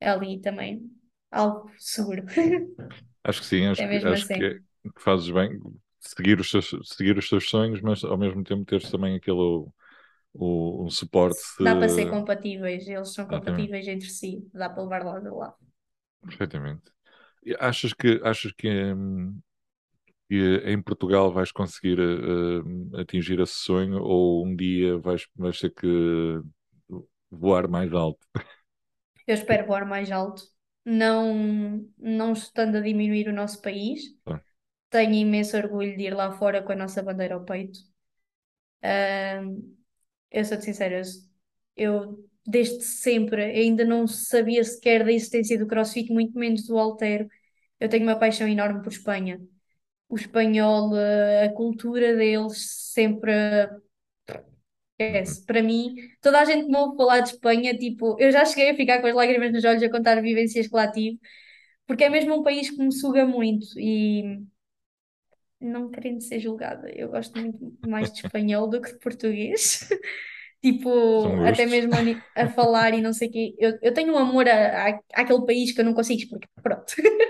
ali 0.00 0.40
também 0.40 0.90
algo 1.30 1.70
seguro. 1.78 2.24
Acho 3.24 3.40
que 3.40 3.46
sim, 3.46 3.66
acho, 3.66 3.84
É 3.84 3.86
que, 3.88 3.96
acho 4.06 4.26
assim. 4.26 4.42
é- 4.42 4.60
que 4.94 5.02
fazes 5.02 5.28
bem 5.30 5.60
seguir 6.00 6.38
os 6.40 6.50
teus, 6.50 6.70
seguir 6.84 7.18
os 7.18 7.28
teus 7.28 7.48
sonhos, 7.48 7.80
mas 7.80 8.04
ao 8.04 8.16
mesmo 8.16 8.44
tempo 8.44 8.64
teres 8.64 8.88
também 8.90 9.16
aquele 9.16 9.38
o, 10.34 10.84
um 10.86 10.90
suporte. 10.90 11.42
Dá 11.58 11.74
para 11.76 11.88
ser 11.90 12.06
compatíveis, 12.06 12.88
eles 12.88 13.12
são 13.12 13.26
compatíveis 13.28 13.86
entre 13.88 14.08
si, 14.10 14.48
dá 14.54 14.68
para 14.70 14.82
levar 14.84 15.04
lado 15.04 15.28
a 15.28 15.34
lado. 15.34 15.56
Perfeitamente. 16.22 16.92
Achas 17.60 17.92
que, 17.94 18.20
achas 18.24 18.52
que, 18.52 18.68
hum, 18.94 19.40
que 20.28 20.62
em 20.64 20.80
Portugal 20.82 21.32
vais 21.32 21.52
conseguir 21.52 21.98
eh, 21.98 22.60
hum, 22.64 22.90
atingir 22.96 23.40
esse 23.40 23.54
sonho 23.54 24.02
ou 24.02 24.44
um 24.46 24.54
dia 24.56 24.98
vais, 24.98 25.26
vais 25.36 25.58
ter 25.58 25.70
que 25.70 26.40
voar 27.30 27.68
mais 27.68 27.92
alto? 27.92 28.26
Eu 29.26 29.34
espero 29.34 29.66
voar 29.66 29.86
mais 29.86 30.10
alto, 30.10 30.42
não, 30.84 31.84
não 31.98 32.32
estando 32.32 32.76
a 32.76 32.80
diminuir 32.80 33.28
o 33.28 33.32
nosso 33.32 33.60
país. 33.60 34.00
Tá. 34.24 34.42
Tenho 34.90 35.14
imenso 35.14 35.56
orgulho 35.56 35.96
de 35.96 36.04
ir 36.04 36.14
lá 36.14 36.32
fora 36.32 36.62
com 36.62 36.72
a 36.72 36.76
nossa 36.76 37.02
bandeira 37.02 37.34
ao 37.36 37.44
peito. 37.44 37.78
Ahm, 38.82 39.76
eu 40.30 40.44
sou-te 40.44 40.64
sincera, 40.64 41.02
eu 41.76 42.28
desde 42.46 42.82
sempre 42.84 43.42
ainda 43.44 43.84
não 43.84 44.06
sabia 44.06 44.64
sequer 44.64 45.04
da 45.04 45.12
existência 45.12 45.58
do 45.58 45.66
CrossFit, 45.66 46.12
muito 46.12 46.38
menos 46.38 46.66
do 46.66 46.78
haltéro. 46.78 47.28
Eu 47.80 47.88
tenho 47.88 48.04
uma 48.04 48.18
paixão 48.18 48.48
enorme 48.48 48.82
por 48.82 48.92
Espanha. 48.92 49.40
O 50.08 50.16
espanhol, 50.16 50.96
eh, 50.96 51.46
a 51.46 51.52
cultura 51.52 52.14
deles, 52.16 52.58
sempre 52.94 53.32
Esquece. 54.98 55.44
Para 55.44 55.62
mim, 55.62 55.94
toda 56.22 56.40
a 56.40 56.44
gente 56.44 56.64
que 56.66 56.70
me 56.72 56.78
ouve 56.78 56.96
falar 56.96 57.20
de 57.20 57.30
Espanha, 57.30 57.76
tipo, 57.76 58.16
eu 58.18 58.30
já 58.32 58.44
cheguei 58.46 58.70
a 58.70 58.74
ficar 58.76 59.00
com 59.00 59.06
as 59.06 59.14
lágrimas 59.14 59.52
nos 59.52 59.64
olhos 59.64 59.82
a 59.82 59.90
contar 59.90 60.20
vivências 60.22 60.66
que 60.68 60.74
lá 60.74 60.90
tive, 60.90 61.18
porque 61.86 62.04
é 62.04 62.10
mesmo 62.10 62.34
um 62.36 62.42
país 62.44 62.70
que 62.70 62.78
me 62.78 62.92
suga 62.92 63.26
muito 63.26 63.66
e 63.78 64.40
não 65.60 65.90
querendo 65.90 66.20
ser 66.22 66.38
julgada, 66.40 66.90
eu 66.94 67.08
gosto 67.08 67.38
muito 67.38 67.58
mais 67.82 68.12
de 68.12 68.20
espanhol 68.20 68.68
do 68.68 68.80
que 68.80 68.92
de 68.92 68.98
português. 68.98 69.88
Tipo, 70.62 71.40
até 71.44 71.66
mesmo 71.66 71.94
a, 71.96 72.42
a 72.42 72.46
falar 72.48 72.94
e 72.94 73.00
não 73.02 73.12
sei 73.12 73.28
o 73.28 73.32
quê. 73.32 73.54
Eu, 73.58 73.78
eu 73.82 73.94
tenho 73.94 74.12
um 74.14 74.18
amor 74.18 74.48
a, 74.48 74.90
a- 74.90 75.00
àquele 75.14 75.46
país 75.46 75.72
que 75.72 75.80
eu 75.80 75.84
não 75.84 75.94
consigo 75.94 76.20
explicar. 76.20 76.48
Pronto. 76.62 76.94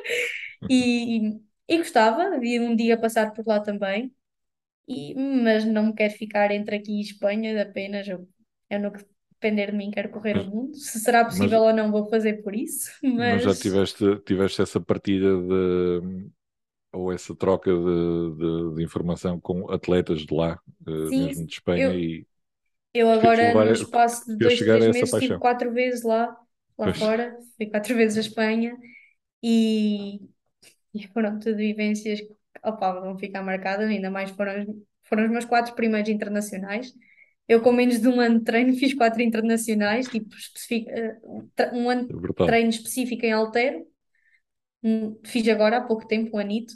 E, 0.68 1.38
e 1.68 1.78
gostava 1.78 2.38
de 2.40 2.60
um 2.60 2.74
dia 2.76 2.98
passar 3.00 3.32
por 3.32 3.46
lá 3.46 3.60
também. 3.60 4.14
E, 4.88 5.14
mas 5.16 5.64
não 5.64 5.86
me 5.88 5.94
quero 5.94 6.14
ficar 6.14 6.50
entre 6.52 6.76
aqui 6.76 6.92
e 6.98 7.02
Espanha 7.02 7.62
apenas. 7.62 8.08
Eu, 8.08 8.28
eu 8.70 8.80
no 8.80 8.92
que 8.92 9.04
depender 9.32 9.70
de 9.72 9.76
mim 9.78 9.90
quero 9.90 10.10
correr 10.10 10.38
o 10.38 10.44
Mas, 10.44 10.50
mundo. 10.50 10.74
Se 10.76 11.00
será 11.00 11.24
mas, 11.30 11.52
possível 11.52 11.62
ou 11.62 11.72
não, 11.74 11.90
vou 11.92 12.08
fazer 12.10 12.42
por 12.42 12.54
isso. 12.56 12.90
mas 13.16 13.42
já 13.42 13.54
Mas 13.54 13.56
tiveste, 13.56 14.18
tiveste 14.20 14.62
essa 14.62 14.80
partilha 14.80 15.30
de, 15.36 16.30
ou 16.92 17.12
essa 17.12 17.34
troca 17.34 17.70
de, 17.72 18.36
de, 18.36 18.74
de 18.76 18.84
informação 18.84 19.40
com 19.40 19.70
atletas 19.70 20.20
de 20.26 20.34
lá, 20.34 20.60
eh, 20.86 20.90
sim, 21.08 21.12
mesmo 21.12 21.46
de 21.46 21.54
Espanha, 21.54 21.94
eu, 21.94 21.96
e 21.96 22.26
eu 22.94 23.10
agora, 23.10 23.56
no 23.56 23.72
espaço 23.72 24.26
de 24.26 24.36
dois, 24.38 24.62
três 24.64 24.86
meses, 24.88 25.12
estive 25.14 25.38
paixão. 25.38 25.40
quatro 25.40 25.72
vezes 25.72 26.02
lá, 26.04 26.36
lá 26.78 26.88
Pois, 26.88 26.98
fora. 26.98 27.36
Fui 27.56 27.66
quatro 27.70 27.94
vezes 27.96 28.18
a 28.18 28.20
Espanha 28.22 28.76
e, 29.42 30.20
e 31.04 31.08
foram 31.08 31.38
tudo 31.38 31.56
vivências 31.56 32.20
que, 32.20 32.28
opá, 32.64 32.92
vão 33.00 33.18
ficar 33.18 33.42
marcadas. 33.42 33.88
Ainda 33.88 34.10
mais 34.10 34.30
foram, 34.30 34.62
os- 34.62 34.76
foram 35.04 35.24
os 35.24 35.30
meus 35.30 35.44
quatro 35.44 35.74
primeiros 35.74 36.10
internacionais. 36.10 36.92
Eu, 37.48 37.60
com 37.62 37.72
menos 37.72 38.00
de 38.00 38.08
um 38.08 38.20
ano 38.20 38.38
de 38.40 38.44
treino, 38.44 38.74
fiz 38.74 38.94
quatro 38.94 39.22
internacionais, 39.22 40.08
tipo, 40.08 40.34
especific- 40.36 40.88
eh, 40.90 41.18
um 41.72 41.88
ano 41.90 42.08
é 42.08 42.12
de 42.12 42.44
treino 42.44 42.70
específico 42.70 43.24
em 43.26 43.32
halteiro. 43.32 43.86
Hum, 44.82 45.18
Fiz 45.24 45.46
agora 45.48 45.78
há 45.78 45.80
pouco 45.86 46.06
tempo, 46.06 46.36
um 46.36 46.40
anito, 46.40 46.74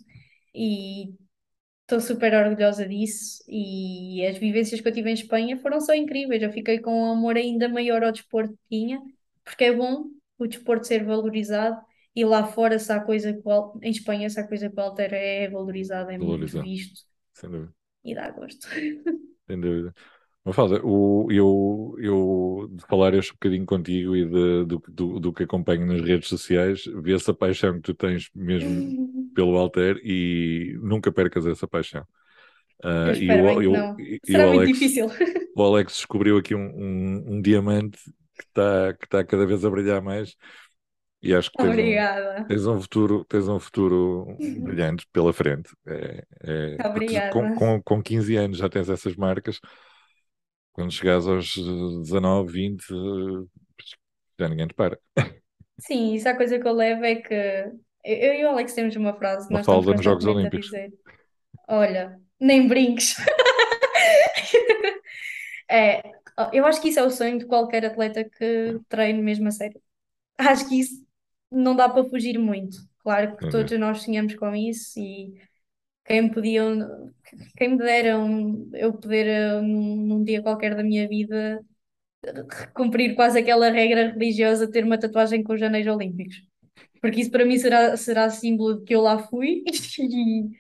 e 0.55 1.15
estou 1.83 2.01
super 2.01 2.35
orgulhosa 2.35 2.87
disso. 2.89 3.45
E 3.49 4.27
as 4.27 4.39
vivências 4.39 4.81
que 4.81 4.89
eu 4.89 4.93
tive 4.95 5.11
em 5.11 5.15
Espanha 5.15 5.59
foram 5.59 5.81
só 5.81 5.95
incríveis. 5.95 6.43
Eu 6.43 6.53
fiquei 6.53 6.81
com 6.81 6.93
um 7.03 7.13
amor 7.13 7.37
ainda 7.37 7.69
maior 7.69 8.05
ao 8.05 8.13
desporto 8.13 8.55
que 8.55 8.61
tinha, 8.79 9.01
porque 9.45 9.65
é 9.67 9.73
bom 9.75 10.07
o 10.39 10.47
desporto 10.47 10.87
ser 10.87 11.05
valorizado. 11.05 11.81
E 12.14 12.25
lá 12.25 12.44
fora, 12.46 12.79
se 12.79 12.92
há 12.92 13.01
coisa 13.01 13.40
hal- 13.46 13.79
em 13.83 13.90
Espanha, 13.90 14.29
se 14.31 14.40
há 14.40 14.46
coisa 14.49 14.68
que 14.70 14.77
o 14.77 14.81
halter 14.83 15.12
é 15.14 15.49
valorizado, 15.49 16.11
é 16.11 16.18
muito 16.18 16.46
Valorizar, 16.46 16.61
visto 16.61 17.05
sem 17.35 17.51
dúvida. 17.51 17.75
e 18.05 18.14
dá 18.14 18.31
gosto. 18.31 18.66
Sem 19.49 19.61
dúvida. 19.61 19.94
Mafalda, 20.44 20.81
o, 20.85 21.29
eu, 21.31 21.94
eu 22.01 22.68
de 22.73 22.85
falar 22.87 23.14
este 23.14 23.33
bocadinho 23.35 23.66
contigo 23.66 24.16
e 24.16 24.25
de, 24.27 24.64
do, 24.66 24.83
do, 24.88 25.20
do 25.20 25.33
que 25.33 25.44
acompanho 25.44 25.87
nas 25.87 26.01
redes 26.03 26.29
sociais, 26.29 26.85
vê-se 27.03 27.31
a 27.31 27.35
paixão 27.35 27.75
que 27.77 27.83
tu 27.83 27.94
tens 27.94 28.31
mesmo 28.35 28.96
pelo 29.35 29.57
Alter 29.59 30.01
e 30.05 30.79
nunca 30.83 31.12
percas 31.12 31.46
essa 31.46 31.68
paixão. 31.68 32.07
Eu 33.05 33.12
Ah, 33.12 33.14
e, 33.16 33.35
o, 33.37 33.61
eu, 33.62 33.90
e 33.99 34.20
Será 34.25 34.46
o 34.46 34.49
muito 34.49 34.64
Alex, 34.64 34.73
difícil. 34.73 35.07
o 35.55 35.62
Alex 35.64 35.94
descobriu 35.94 36.38
aqui 36.38 36.55
um, 36.55 36.61
um, 36.61 37.35
um 37.37 37.42
diamante 37.42 37.99
que 38.38 38.44
está 38.44 38.94
que 38.94 39.09
tá 39.09 39.25
cada 39.25 39.46
vez 39.46 39.64
a 39.64 39.70
brilhar 39.70 40.03
mais 40.03 40.37
e 41.23 41.35
acho 41.35 41.51
que 41.51 41.59
tens 41.59 41.69
um, 41.69 41.73
Obrigada. 41.73 42.45
tens 42.49 42.67
um 42.67 42.81
futuro, 42.81 43.25
tens 43.27 43.49
um 43.49 43.61
futuro 43.61 44.27
brilhante 44.39 45.07
pela 45.13 45.33
frente. 45.33 45.71
É, 45.87 46.25
é, 46.43 46.77
porque 46.93 47.21
com, 47.31 47.41
Obrigada. 47.41 47.55
com, 47.55 47.83
com 47.83 48.03
15 48.03 48.37
anos 48.37 48.59
já 48.59 48.69
tens 48.69 48.89
essas 48.89 49.15
marcas, 49.17 49.61
quando 50.73 50.93
chegares 50.93 51.27
aos 51.27 51.57
eh, 51.57 52.03
19, 52.03 52.53
20, 52.53 52.85
eh, 52.91 53.47
já 54.39 54.49
ninguém 54.49 54.67
te 54.67 54.75
para. 54.75 54.99
Sim, 55.79 56.15
isso 56.15 56.29
é 56.29 56.31
a 56.33 56.37
coisa 56.37 56.59
que 56.59 56.67
eu 56.67 56.73
levo 56.73 57.05
é 57.05 57.17
que 57.17 57.35
eu 58.05 58.35
e 58.35 58.45
o 58.45 58.49
Alex 58.49 58.73
temos 58.75 58.97
uma 58.97 59.15
frase 59.15 59.47
que 59.47 59.53
Uma 59.53 59.59
nós 59.59 59.67
falda 59.67 59.93
nos 59.93 60.05
Jogos 60.05 60.25
Olímpicos. 60.25 60.67
dizer: 60.67 60.93
Olha, 61.69 62.19
nem 62.41 62.67
brinques. 62.67 63.17
É, 65.73 66.03
eu 66.53 66.67
acho 66.67 66.83
que 66.83 66.89
isso 66.89 66.99
é 66.99 67.05
o 67.05 67.11
sonho 67.11 67.39
de 67.39 67.47
qualquer 67.47 67.85
atleta 67.85 68.25
que 68.25 68.81
treine 68.89 69.23
mesmo 69.23 69.47
a 69.47 69.53
sério. 69.53 69.81
Acho 70.37 70.69
que 70.69 70.81
isso 70.81 71.07
não 71.51 71.75
dá 71.75 71.89
para 71.89 72.09
fugir 72.09 72.39
muito. 72.39 72.77
Claro 73.01 73.37
que 73.37 73.47
dúvida. 73.47 73.51
todos 73.51 73.79
nós 73.79 74.03
sonhamos 74.03 74.35
com 74.35 74.55
isso 74.55 74.99
e 74.99 75.35
quem 76.05 76.23
me 76.23 76.31
podiam, 76.33 77.13
quem 77.57 77.71
me 77.71 77.79
deram 77.79 78.69
eu 78.75 78.93
poder 78.93 79.27
eh, 79.27 79.61
num, 79.61 79.97
num 79.97 80.25
dia 80.25 80.43
qualquer 80.43 80.75
da 80.75 80.83
minha 80.83 81.09
vida 81.09 81.65
cumprir 82.75 83.15
quase 83.15 83.39
aquela 83.39 83.71
regra 83.71 84.13
religiosa 84.13 84.67
de 84.67 84.73
ter 84.73 84.85
uma 84.85 84.99
tatuagem 84.99 85.43
com 85.43 85.55
os 85.55 85.63
anéis 85.63 85.87
olímpicos. 85.87 86.43
Porque 87.01 87.21
isso 87.21 87.31
para 87.31 87.47
mim 87.47 87.59
será, 87.59 87.97
será 87.97 88.29
símbolo 88.29 88.79
de 88.79 88.85
que 88.85 88.95
eu 88.95 89.01
lá 89.01 89.19
fui 89.19 89.65
e. 89.99 90.51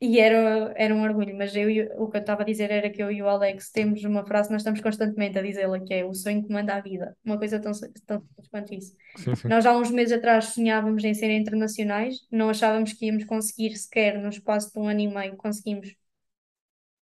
e 0.00 0.20
era, 0.20 0.72
era 0.76 0.94
um 0.94 1.02
orgulho. 1.02 1.36
Mas 1.36 1.54
eu, 1.56 1.68
o 2.02 2.10
que 2.10 2.16
eu 2.16 2.20
estava 2.20 2.42
a 2.42 2.44
dizer 2.44 2.70
era 2.70 2.90
que 2.90 3.02
eu 3.02 3.10
e 3.10 3.22
o 3.22 3.28
Alex 3.28 3.70
temos 3.70 4.02
uma 4.04 4.24
frase 4.24 4.48
que 4.48 4.52
nós 4.52 4.62
estamos 4.62 4.80
constantemente 4.80 5.38
a 5.38 5.42
dizê-la, 5.42 5.80
que 5.80 5.94
é 5.94 6.04
o 6.04 6.14
sonho 6.14 6.44
que 6.44 6.52
manda 6.52 6.74
a 6.74 6.80
vida. 6.80 7.16
Uma 7.24 7.38
coisa 7.38 7.60
tão, 7.60 7.72
tão 8.06 8.20
simples 8.20 8.48
quanto 8.48 8.74
isso. 8.74 8.96
Sim, 9.16 9.34
sim. 9.34 9.48
Nós 9.48 9.64
há 9.66 9.76
uns 9.76 9.90
meses 9.90 10.12
atrás 10.12 10.46
sonhávamos 10.46 11.02
em 11.04 11.14
ser 11.14 11.30
internacionais, 11.30 12.26
não 12.30 12.50
achávamos 12.50 12.92
que 12.92 13.06
íamos 13.06 13.24
conseguir 13.24 13.76
sequer 13.76 14.20
no 14.20 14.28
espaço 14.28 14.72
de 14.72 14.78
um 14.78 14.88
ano 14.88 15.00
e 15.00 15.08
meio, 15.08 15.36
conseguimos 15.36 15.94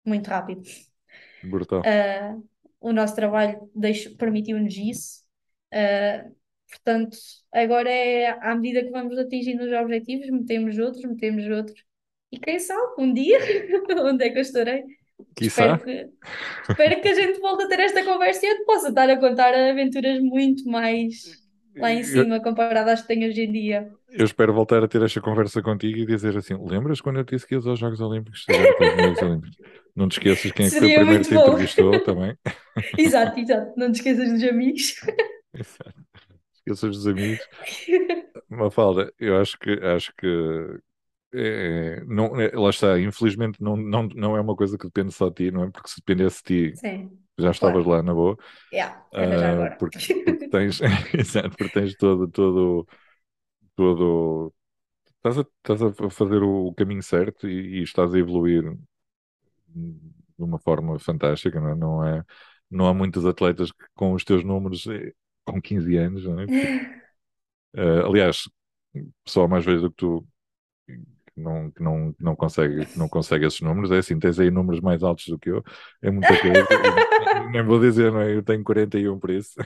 muito 0.06 0.28
rápido. 0.28 0.64
Brutal. 1.44 1.82
Ah, 1.86 2.38
o 2.80 2.94
nosso 2.94 3.16
trabalho 3.16 3.70
permitiu-nos 4.18 4.76
isso. 4.76 5.22
Ah, 5.72 6.30
portanto, 6.70 7.18
agora 7.52 7.90
é 7.90 8.30
à 8.30 8.56
medida 8.56 8.84
que 8.84 8.92
vamos 8.92 9.18
atingindo 9.18 9.64
os 9.64 9.72
objetivos, 9.72 10.30
metemos 10.30 10.78
outros, 10.78 11.04
metemos 11.04 11.48
outros. 11.48 11.91
E 12.32 12.40
quem 12.40 12.60
sabe, 12.60 12.94
um 12.98 13.14
dia, 13.14 13.38
onde 14.04 14.26
é 14.26 14.30
que 14.30 14.38
eu 14.38 14.42
estarei? 14.42 14.84
Espero 15.40 15.78
que, 15.84 16.10
espero 16.70 17.02
que 17.02 17.08
a 17.08 17.14
gente 17.14 17.40
volte 17.40 17.64
a 17.64 17.68
ter 17.68 17.80
esta 17.80 18.04
conversa 18.04 18.46
e 18.46 18.50
eu 18.50 18.58
te 18.58 18.66
possa 18.66 18.90
estar 18.90 19.10
a 19.10 19.20
contar 19.20 19.54
aventuras 19.54 20.20
muito 20.20 20.68
mais 20.68 21.40
lá 21.76 21.92
em 21.92 22.00
Eu, 22.00 22.04
cima 22.04 22.42
comparadas 22.42 22.94
às 22.94 23.02
que 23.02 23.08
tenho 23.10 23.30
hoje 23.30 23.42
em 23.44 23.52
dia. 23.52 23.92
eu 24.10 24.26
espero 24.26 24.54
voltar 24.54 24.84
a 24.84 24.88
ter 24.88 25.02
esta 25.04 25.22
conversa 25.22 25.62
contigo 25.62 26.00
e 26.00 26.06
dizer 26.06 26.36
assim: 26.36 26.56
lembras 26.68 27.02
quando 27.02 27.18
eu 27.18 27.24
disse 27.24 27.46
que 27.48 27.54
ias 27.56 27.68
aos 27.68 27.80
Jogos 27.80 28.02
Olímpicos? 28.02 28.46
Jogos 28.50 29.22
Olímpicos. 29.22 29.58
Não 29.96 30.08
te 30.08 30.14
esqueças 30.14 30.52
quem 30.54 30.66
é 30.66 30.70
que 30.70 30.76
foi 30.78 30.88
o 30.88 30.96
primeiro 30.96 31.24
que 31.24 31.30
te 31.30 31.36
entrevistou 31.36 32.00
também. 32.04 32.36
Exato, 32.98 33.40
exato. 33.40 33.74
Não 33.78 33.92
te 33.92 33.96
esqueças 33.96 34.32
dos 34.32 34.44
amigos. 34.44 34.96
Exato. 35.54 35.94
Esqueças 36.56 36.96
dos 36.96 37.08
amigos. 37.08 37.40
Mafalda, 38.50 39.14
eu 39.20 39.38
acho 39.40 39.58
que 39.60 39.72
acho 39.72 40.14
que 40.18 40.28
é, 41.34 42.04
não, 42.06 42.40
é, 42.40 42.52
lá 42.56 42.70
está, 42.70 43.00
infelizmente 43.00 43.62
não, 43.62 43.76
não, 43.78 44.04
não 44.16 44.38
é 44.38 44.42
uma 44.42 44.56
coisa 44.56 44.78
que 44.78 44.86
depende 44.86 45.12
só 45.14 45.30
de 45.30 45.36
ti, 45.36 45.52
não 45.52 45.64
é? 45.64 45.72
Porque 45.72 45.90
se 45.90 45.98
dependesse 45.98 46.44
de 46.44 46.74
ti, 46.74 46.82
Sim, 46.82 47.20
já 47.40 47.52
estavas 47.52 47.86
claro. 47.86 47.88
lá 47.88 48.04
na 48.04 48.14
boa, 48.14 48.38
Yeah, 48.72 49.04
era 49.18 49.36
já 49.36 49.52
Ah, 49.56 49.68
agora. 49.68 49.78
porque, 49.78 50.00
porque 50.26 50.46
tens, 50.50 50.82
exato, 51.14 51.52
porque 51.58 51.70
tens 51.82 51.96
todo, 51.98 52.28
todo, 52.30 52.88
todo, 53.76 54.54
estás 55.18 55.38
a, 55.40 55.42
estás 55.44 55.82
a 55.84 56.10
fazer 56.12 56.44
o 56.44 56.74
caminho 56.76 57.04
certo 57.04 57.48
e, 57.50 57.80
e 57.80 57.84
estás 57.84 58.14
a 58.16 58.20
evoluir 58.20 58.64
de 60.38 60.44
uma 60.44 60.60
forma 60.60 61.00
fantástica, 61.00 61.60
não 61.60 61.70
é? 61.70 61.76
Não 61.76 62.06
é, 62.06 62.24
não 62.70 62.88
há 62.88 62.94
muitos 62.94 63.26
atletas 63.26 63.72
que, 63.72 63.86
com 63.96 64.14
os 64.14 64.24
teus 64.24 64.44
números 64.44 64.86
eh, 64.88 65.14
com 65.46 65.62
15 65.62 65.96
anos, 65.98 66.24
não 66.26 66.40
é? 66.40 66.48
Porque, 66.48 66.72
ah, 67.76 68.06
aliás, 68.08 68.50
pessoal 69.24 69.48
mais 69.48 69.66
velho 69.66 69.82
do 69.82 69.90
que 69.92 69.98
tu 69.98 70.28
não, 71.42 71.72
que 71.72 71.82
não, 71.84 72.14
não 72.20 72.36
consegue, 72.36 72.88
não 72.96 73.08
consegue 73.10 73.46
esses 73.46 73.62
números, 73.62 73.92
é 73.92 73.98
assim, 73.98 74.20
tens 74.20 74.40
aí 74.40 74.52
números 74.52 74.80
mais 74.82 75.04
altos 75.04 75.26
do 75.28 75.40
que 75.40 75.50
eu, 75.50 75.64
é 76.02 76.12
muita 76.12 76.38
coisa, 76.40 76.68
nem 77.52 77.64
vou 77.64 77.80
dizer, 77.80 78.12
não 78.12 78.22
é? 78.22 78.36
Eu 78.36 78.44
tenho 78.44 78.64
41 78.64 79.20
por 79.20 79.32
isso. 79.32 79.54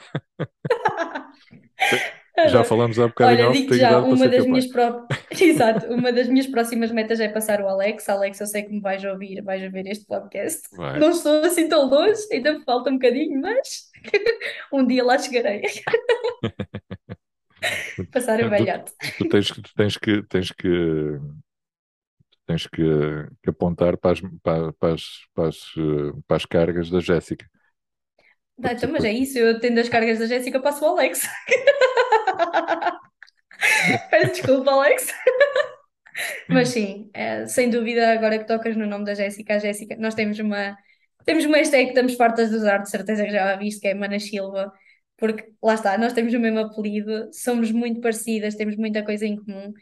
Já 2.49 2.65
falamos 2.65 2.99
há 2.99 3.07
bocado 3.07 3.31
Olha, 3.31 3.49
digo 3.51 3.73
já, 3.75 3.97
uma 3.99 4.27
das 4.27 4.45
minhas 4.45 4.67
pró- 4.67 5.07
Exato, 5.39 5.85
uma 5.87 6.11
das 6.11 6.27
minhas 6.27 6.45
próximas 6.45 6.91
metas 6.91 7.21
é 7.21 7.29
passar 7.29 7.61
o 7.61 7.67
Alex. 7.67 8.09
Alex, 8.09 8.41
eu 8.41 8.45
sei 8.47 8.63
que 8.63 8.73
me 8.73 8.81
vais 8.81 9.01
ouvir, 9.05 9.41
vais 9.41 9.63
ouvir 9.63 9.87
este 9.87 10.05
podcast. 10.05 10.67
Vai. 10.75 10.99
Não 10.99 11.11
estou 11.11 11.39
assim 11.45 11.69
tão 11.69 11.89
longe, 11.89 12.19
ainda 12.33 12.59
falta 12.65 12.89
um 12.89 12.93
bocadinho, 12.95 13.39
mas 13.39 13.85
um 14.73 14.85
dia 14.85 15.01
lá 15.03 15.17
chegarei. 15.17 15.61
Passar 18.11 18.39
o 18.39 18.43
Tu, 18.43 18.49
velhote. 18.49 18.91
tu 19.17 19.29
tens, 19.29 19.51
que- 19.51 19.61
tu 19.61 19.71
tens 19.75 19.97
que 19.97 20.23
tens 20.23 20.51
que 20.51 21.19
tens 22.45 22.67
que, 22.67 22.83
que 23.43 23.49
apontar 23.49 23.97
para 23.97 24.11
as, 24.11 24.21
para, 24.43 24.73
para 24.73 24.93
as, 24.93 25.03
para 25.33 25.47
as, 25.49 25.59
para 26.27 26.37
as 26.37 26.45
cargas 26.45 26.89
da 26.89 26.99
Jéssica. 26.99 27.45
Não, 28.57 28.71
então, 28.71 28.89
mas 28.91 29.03
é 29.03 29.11
isso, 29.11 29.37
eu 29.37 29.59
tendo 29.59 29.79
as 29.79 29.89
cargas 29.89 30.19
da 30.19 30.27
Jéssica, 30.27 30.61
passo 30.61 30.85
o 30.85 30.87
Alex. 30.89 31.27
Peço 34.09 34.31
desculpa, 34.33 34.71
Alex. 34.71 35.13
Mas 36.49 36.69
sim, 36.69 37.09
é, 37.13 37.45
sem 37.47 37.69
dúvida, 37.69 38.11
agora 38.11 38.37
que 38.39 38.45
tocas 38.47 38.75
no 38.75 38.85
nome 38.85 39.05
da 39.05 39.13
Jéssica, 39.13 39.55
a 39.55 39.59
Jéssica, 39.59 39.95
nós 39.97 40.13
temos 40.15 40.39
uma, 40.39 40.77
Temos 41.25 41.45
uma 41.45 41.57
hashtag 41.57 41.85
que 41.85 41.91
estamos 41.91 42.15
fartas 42.15 42.51
de 42.51 42.57
usar, 42.57 42.79
de 42.79 42.91
certeza 42.91 43.25
que 43.25 43.31
já 43.31 43.53
a 43.53 43.57
viste, 43.57 43.81
que 43.81 43.89
é 43.89 43.95
Mana 43.95 44.19
Silva, 44.19 44.73
porque 45.17 45.51
lá 45.63 45.75
está, 45.75 45.97
nós 45.99 46.13
temos 46.13 46.33
o 46.35 46.41
mesmo 46.41 46.59
apelido, 46.61 47.29
somos 47.33 47.71
muito 47.71 48.01
parecidas, 48.01 48.55
temos 48.55 48.77
muita 48.77 49.03
coisa 49.05 49.27
em 49.27 49.37
comum, 49.37 49.73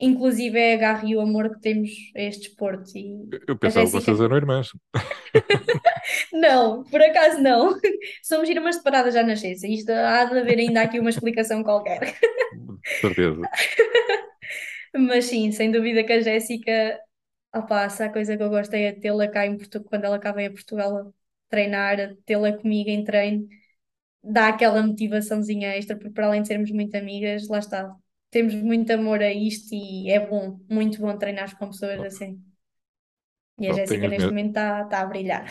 inclusive 0.00 0.58
é 0.58 0.74
a 0.74 0.78
garra 0.78 1.08
e 1.08 1.16
o 1.16 1.20
amor 1.20 1.50
que 1.50 1.60
temos 1.60 1.90
a 2.16 2.22
este 2.22 2.48
desporto. 2.48 2.96
E 2.96 3.28
Eu 3.46 3.54
a 3.54 3.58
pensava 3.58 3.86
que 3.86 3.92
vocês 3.92 4.20
eram 4.20 4.36
irmãs. 4.36 4.70
não, 6.32 6.84
por 6.84 7.00
acaso 7.00 7.40
não, 7.40 7.78
somos 8.22 8.48
irmãs 8.48 8.76
separadas 8.76 9.14
já 9.14 9.22
na 9.22 9.28
nascença, 9.28 9.66
isto 9.66 9.90
há 9.90 10.24
de 10.24 10.38
haver 10.38 10.58
ainda 10.58 10.82
aqui 10.82 11.00
uma 11.00 11.10
explicação 11.10 11.62
qualquer. 11.62 12.00
De 12.00 13.00
certeza. 13.00 13.40
Mas 14.96 15.24
sim, 15.26 15.50
sem 15.52 15.70
dúvida 15.72 16.04
que 16.04 16.12
a 16.12 16.20
Jéssica, 16.20 17.00
opá, 17.54 17.88
se 17.88 18.02
há 18.02 18.12
coisa 18.12 18.36
que 18.36 18.42
eu 18.42 18.50
gosto 18.50 18.74
é 18.74 18.92
tê-la 18.92 19.28
cá 19.28 19.46
em 19.46 19.56
Portugal, 19.56 19.88
quando 19.88 20.04
ela 20.04 20.18
cá 20.18 20.32
vem 20.32 20.46
a 20.46 20.50
Portugal 20.52 20.96
a 20.98 21.12
treinar, 21.48 22.16
tê-la 22.24 22.52
comigo 22.52 22.90
em 22.90 23.04
treino, 23.04 23.48
dá 24.22 24.48
aquela 24.48 24.82
motivaçãozinha 24.82 25.76
extra, 25.76 25.96
porque 25.96 26.12
para 26.12 26.26
além 26.26 26.42
de 26.42 26.48
sermos 26.48 26.70
muito 26.70 26.96
amigas, 26.96 27.48
lá 27.48 27.58
está, 27.58 27.94
temos 28.34 28.54
muito 28.56 28.92
amor 28.92 29.22
a 29.22 29.32
isto 29.32 29.74
e 29.74 30.10
é 30.10 30.20
bom, 30.20 30.60
muito 30.70 31.00
bom 31.00 31.16
treinar 31.18 31.56
com 31.58 31.68
pessoas 31.68 32.02
assim. 32.04 32.42
E 33.62 33.64
a 33.68 33.72
Bom, 33.72 33.78
Jéssica 33.78 34.06
neste 34.08 34.30
momento 34.30 34.50
está 34.50 34.84
tá 34.90 34.98
a 35.02 35.06
brilhar. 35.12 35.44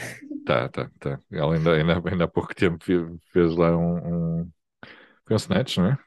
Tá, 0.46 0.68
tá, 0.70 0.92
tá. 1.00 1.20
Ela 1.32 1.56
ainda, 1.56 1.74
ainda, 1.74 2.10
ainda 2.10 2.24
há 2.26 2.28
pouco 2.28 2.54
tempo 2.54 2.84
fe- 2.84 3.18
fez 3.32 3.56
lá 3.56 3.76
um, 3.78 4.42
um, 4.42 4.52
foi 5.26 5.36
um 5.36 5.38
snatch, 5.38 5.78
não 5.78 5.88
é? 5.88 5.98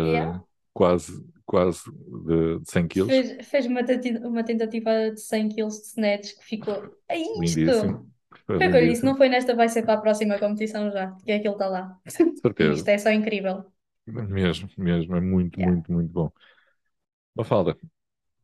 Yeah. 0.00 0.34
De 0.34 0.44
quase, 0.74 1.24
quase 1.46 1.82
de, 2.26 2.60
de 2.60 2.70
100 2.70 2.88
quilos. 2.88 3.14
Fez, 3.16 3.46
fez 3.46 3.66
uma, 3.66 3.84
tati- 3.84 4.16
uma 4.18 4.44
tentativa 4.44 5.10
de 5.10 5.20
100 5.20 5.48
kg 5.48 5.80
de 5.80 5.86
snatch 5.88 6.34
que 6.38 6.44
ficou. 6.44 6.96
É 7.08 7.18
isto! 7.44 7.70
Lindíssimo. 7.70 8.10
Foi 8.46 8.58
Foi 8.58 8.68
o 8.68 8.70
que 8.70 8.76
eu 8.78 8.86
disse, 8.86 9.04
lindíssimo. 9.04 9.04
não 9.04 9.16
foi 9.16 9.28
nesta, 9.28 9.54
vai 9.56 9.68
ser 9.68 9.84
para 9.84 9.94
a 9.94 10.00
próxima 10.02 10.38
competição 10.38 10.90
já, 10.92 11.12
que 11.24 11.32
aquilo 11.32 11.54
está 11.54 11.68
lá. 11.68 11.98
Certeza. 12.42 12.78
isto 12.78 12.88
é 12.88 12.98
só 12.98 13.10
incrível. 13.10 13.64
Mesmo, 14.06 14.68
mesmo. 14.78 15.16
É 15.16 15.20
muito, 15.20 15.58
Yeah. 15.58 15.72
muito, 15.72 15.92
muito 15.92 16.10
bom. 16.12 16.32
Mafalda, 17.34 17.76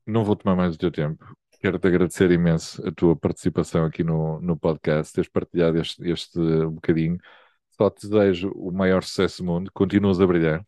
não 0.07 0.25
vou 0.25 0.37
tomar 0.37 0.57
mais 0.57 0.75
o 0.77 0.79
teu 0.79 0.91
tempo. 0.93 1.25
Quero-te 1.61 1.89
agradecer 1.89 2.31
imenso 2.33 2.87
a 2.87 2.93
tua 2.93 3.17
participação 3.17 3.85
aqui 3.87 4.05
no, 4.05 4.41
no 4.41 4.59
podcast, 4.59 5.15
teres 5.15 5.31
partilhado 5.31 5.79
este, 5.81 6.09
este 6.11 6.39
bocadinho. 6.67 7.19
Só 7.73 7.91
te 7.91 8.09
desejo 8.09 8.51
o 8.57 8.73
maior 8.73 9.03
sucesso 9.05 9.43
do 9.43 9.47
mundo, 9.47 9.71
continuas 9.75 10.21
a 10.21 10.27
brilhar 10.27 10.67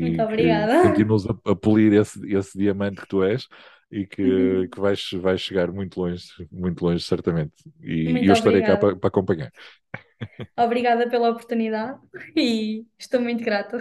Muito 0.00 0.20
e 0.20 0.22
obrigada. 0.22 0.82
continuas 0.82 1.26
a, 1.26 1.52
a 1.52 1.56
polir 1.56 1.92
esse, 1.94 2.20
esse 2.34 2.58
diamante 2.58 3.00
que 3.02 3.08
tu 3.08 3.22
és 3.24 3.48
e 3.90 4.06
que, 4.06 4.68
que 4.68 4.80
vais, 4.80 5.10
vais 5.22 5.40
chegar 5.40 5.72
muito 5.72 6.00
longe, 6.00 6.26
muito 6.52 6.82
longe, 6.84 7.04
certamente. 7.04 7.54
E, 7.82 8.18
e 8.24 8.26
eu 8.28 8.32
estarei 8.34 8.62
cá 8.62 8.76
para 8.76 8.96
acompanhar. 9.02 9.52
Obrigada 10.56 11.08
pela 11.08 11.30
oportunidade 11.30 12.00
e 12.36 12.86
estou 12.98 13.20
muito 13.20 13.44
grata. 13.44 13.78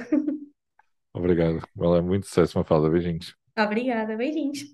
Obrigado. 1.14 1.62
Lá, 1.76 2.02
muito 2.02 2.28
sucesso, 2.28 2.58
Mafalda. 2.58 2.90
Beijinhos. 2.90 3.36
Obrigada, 3.58 4.18
beijinhos. 4.18 4.66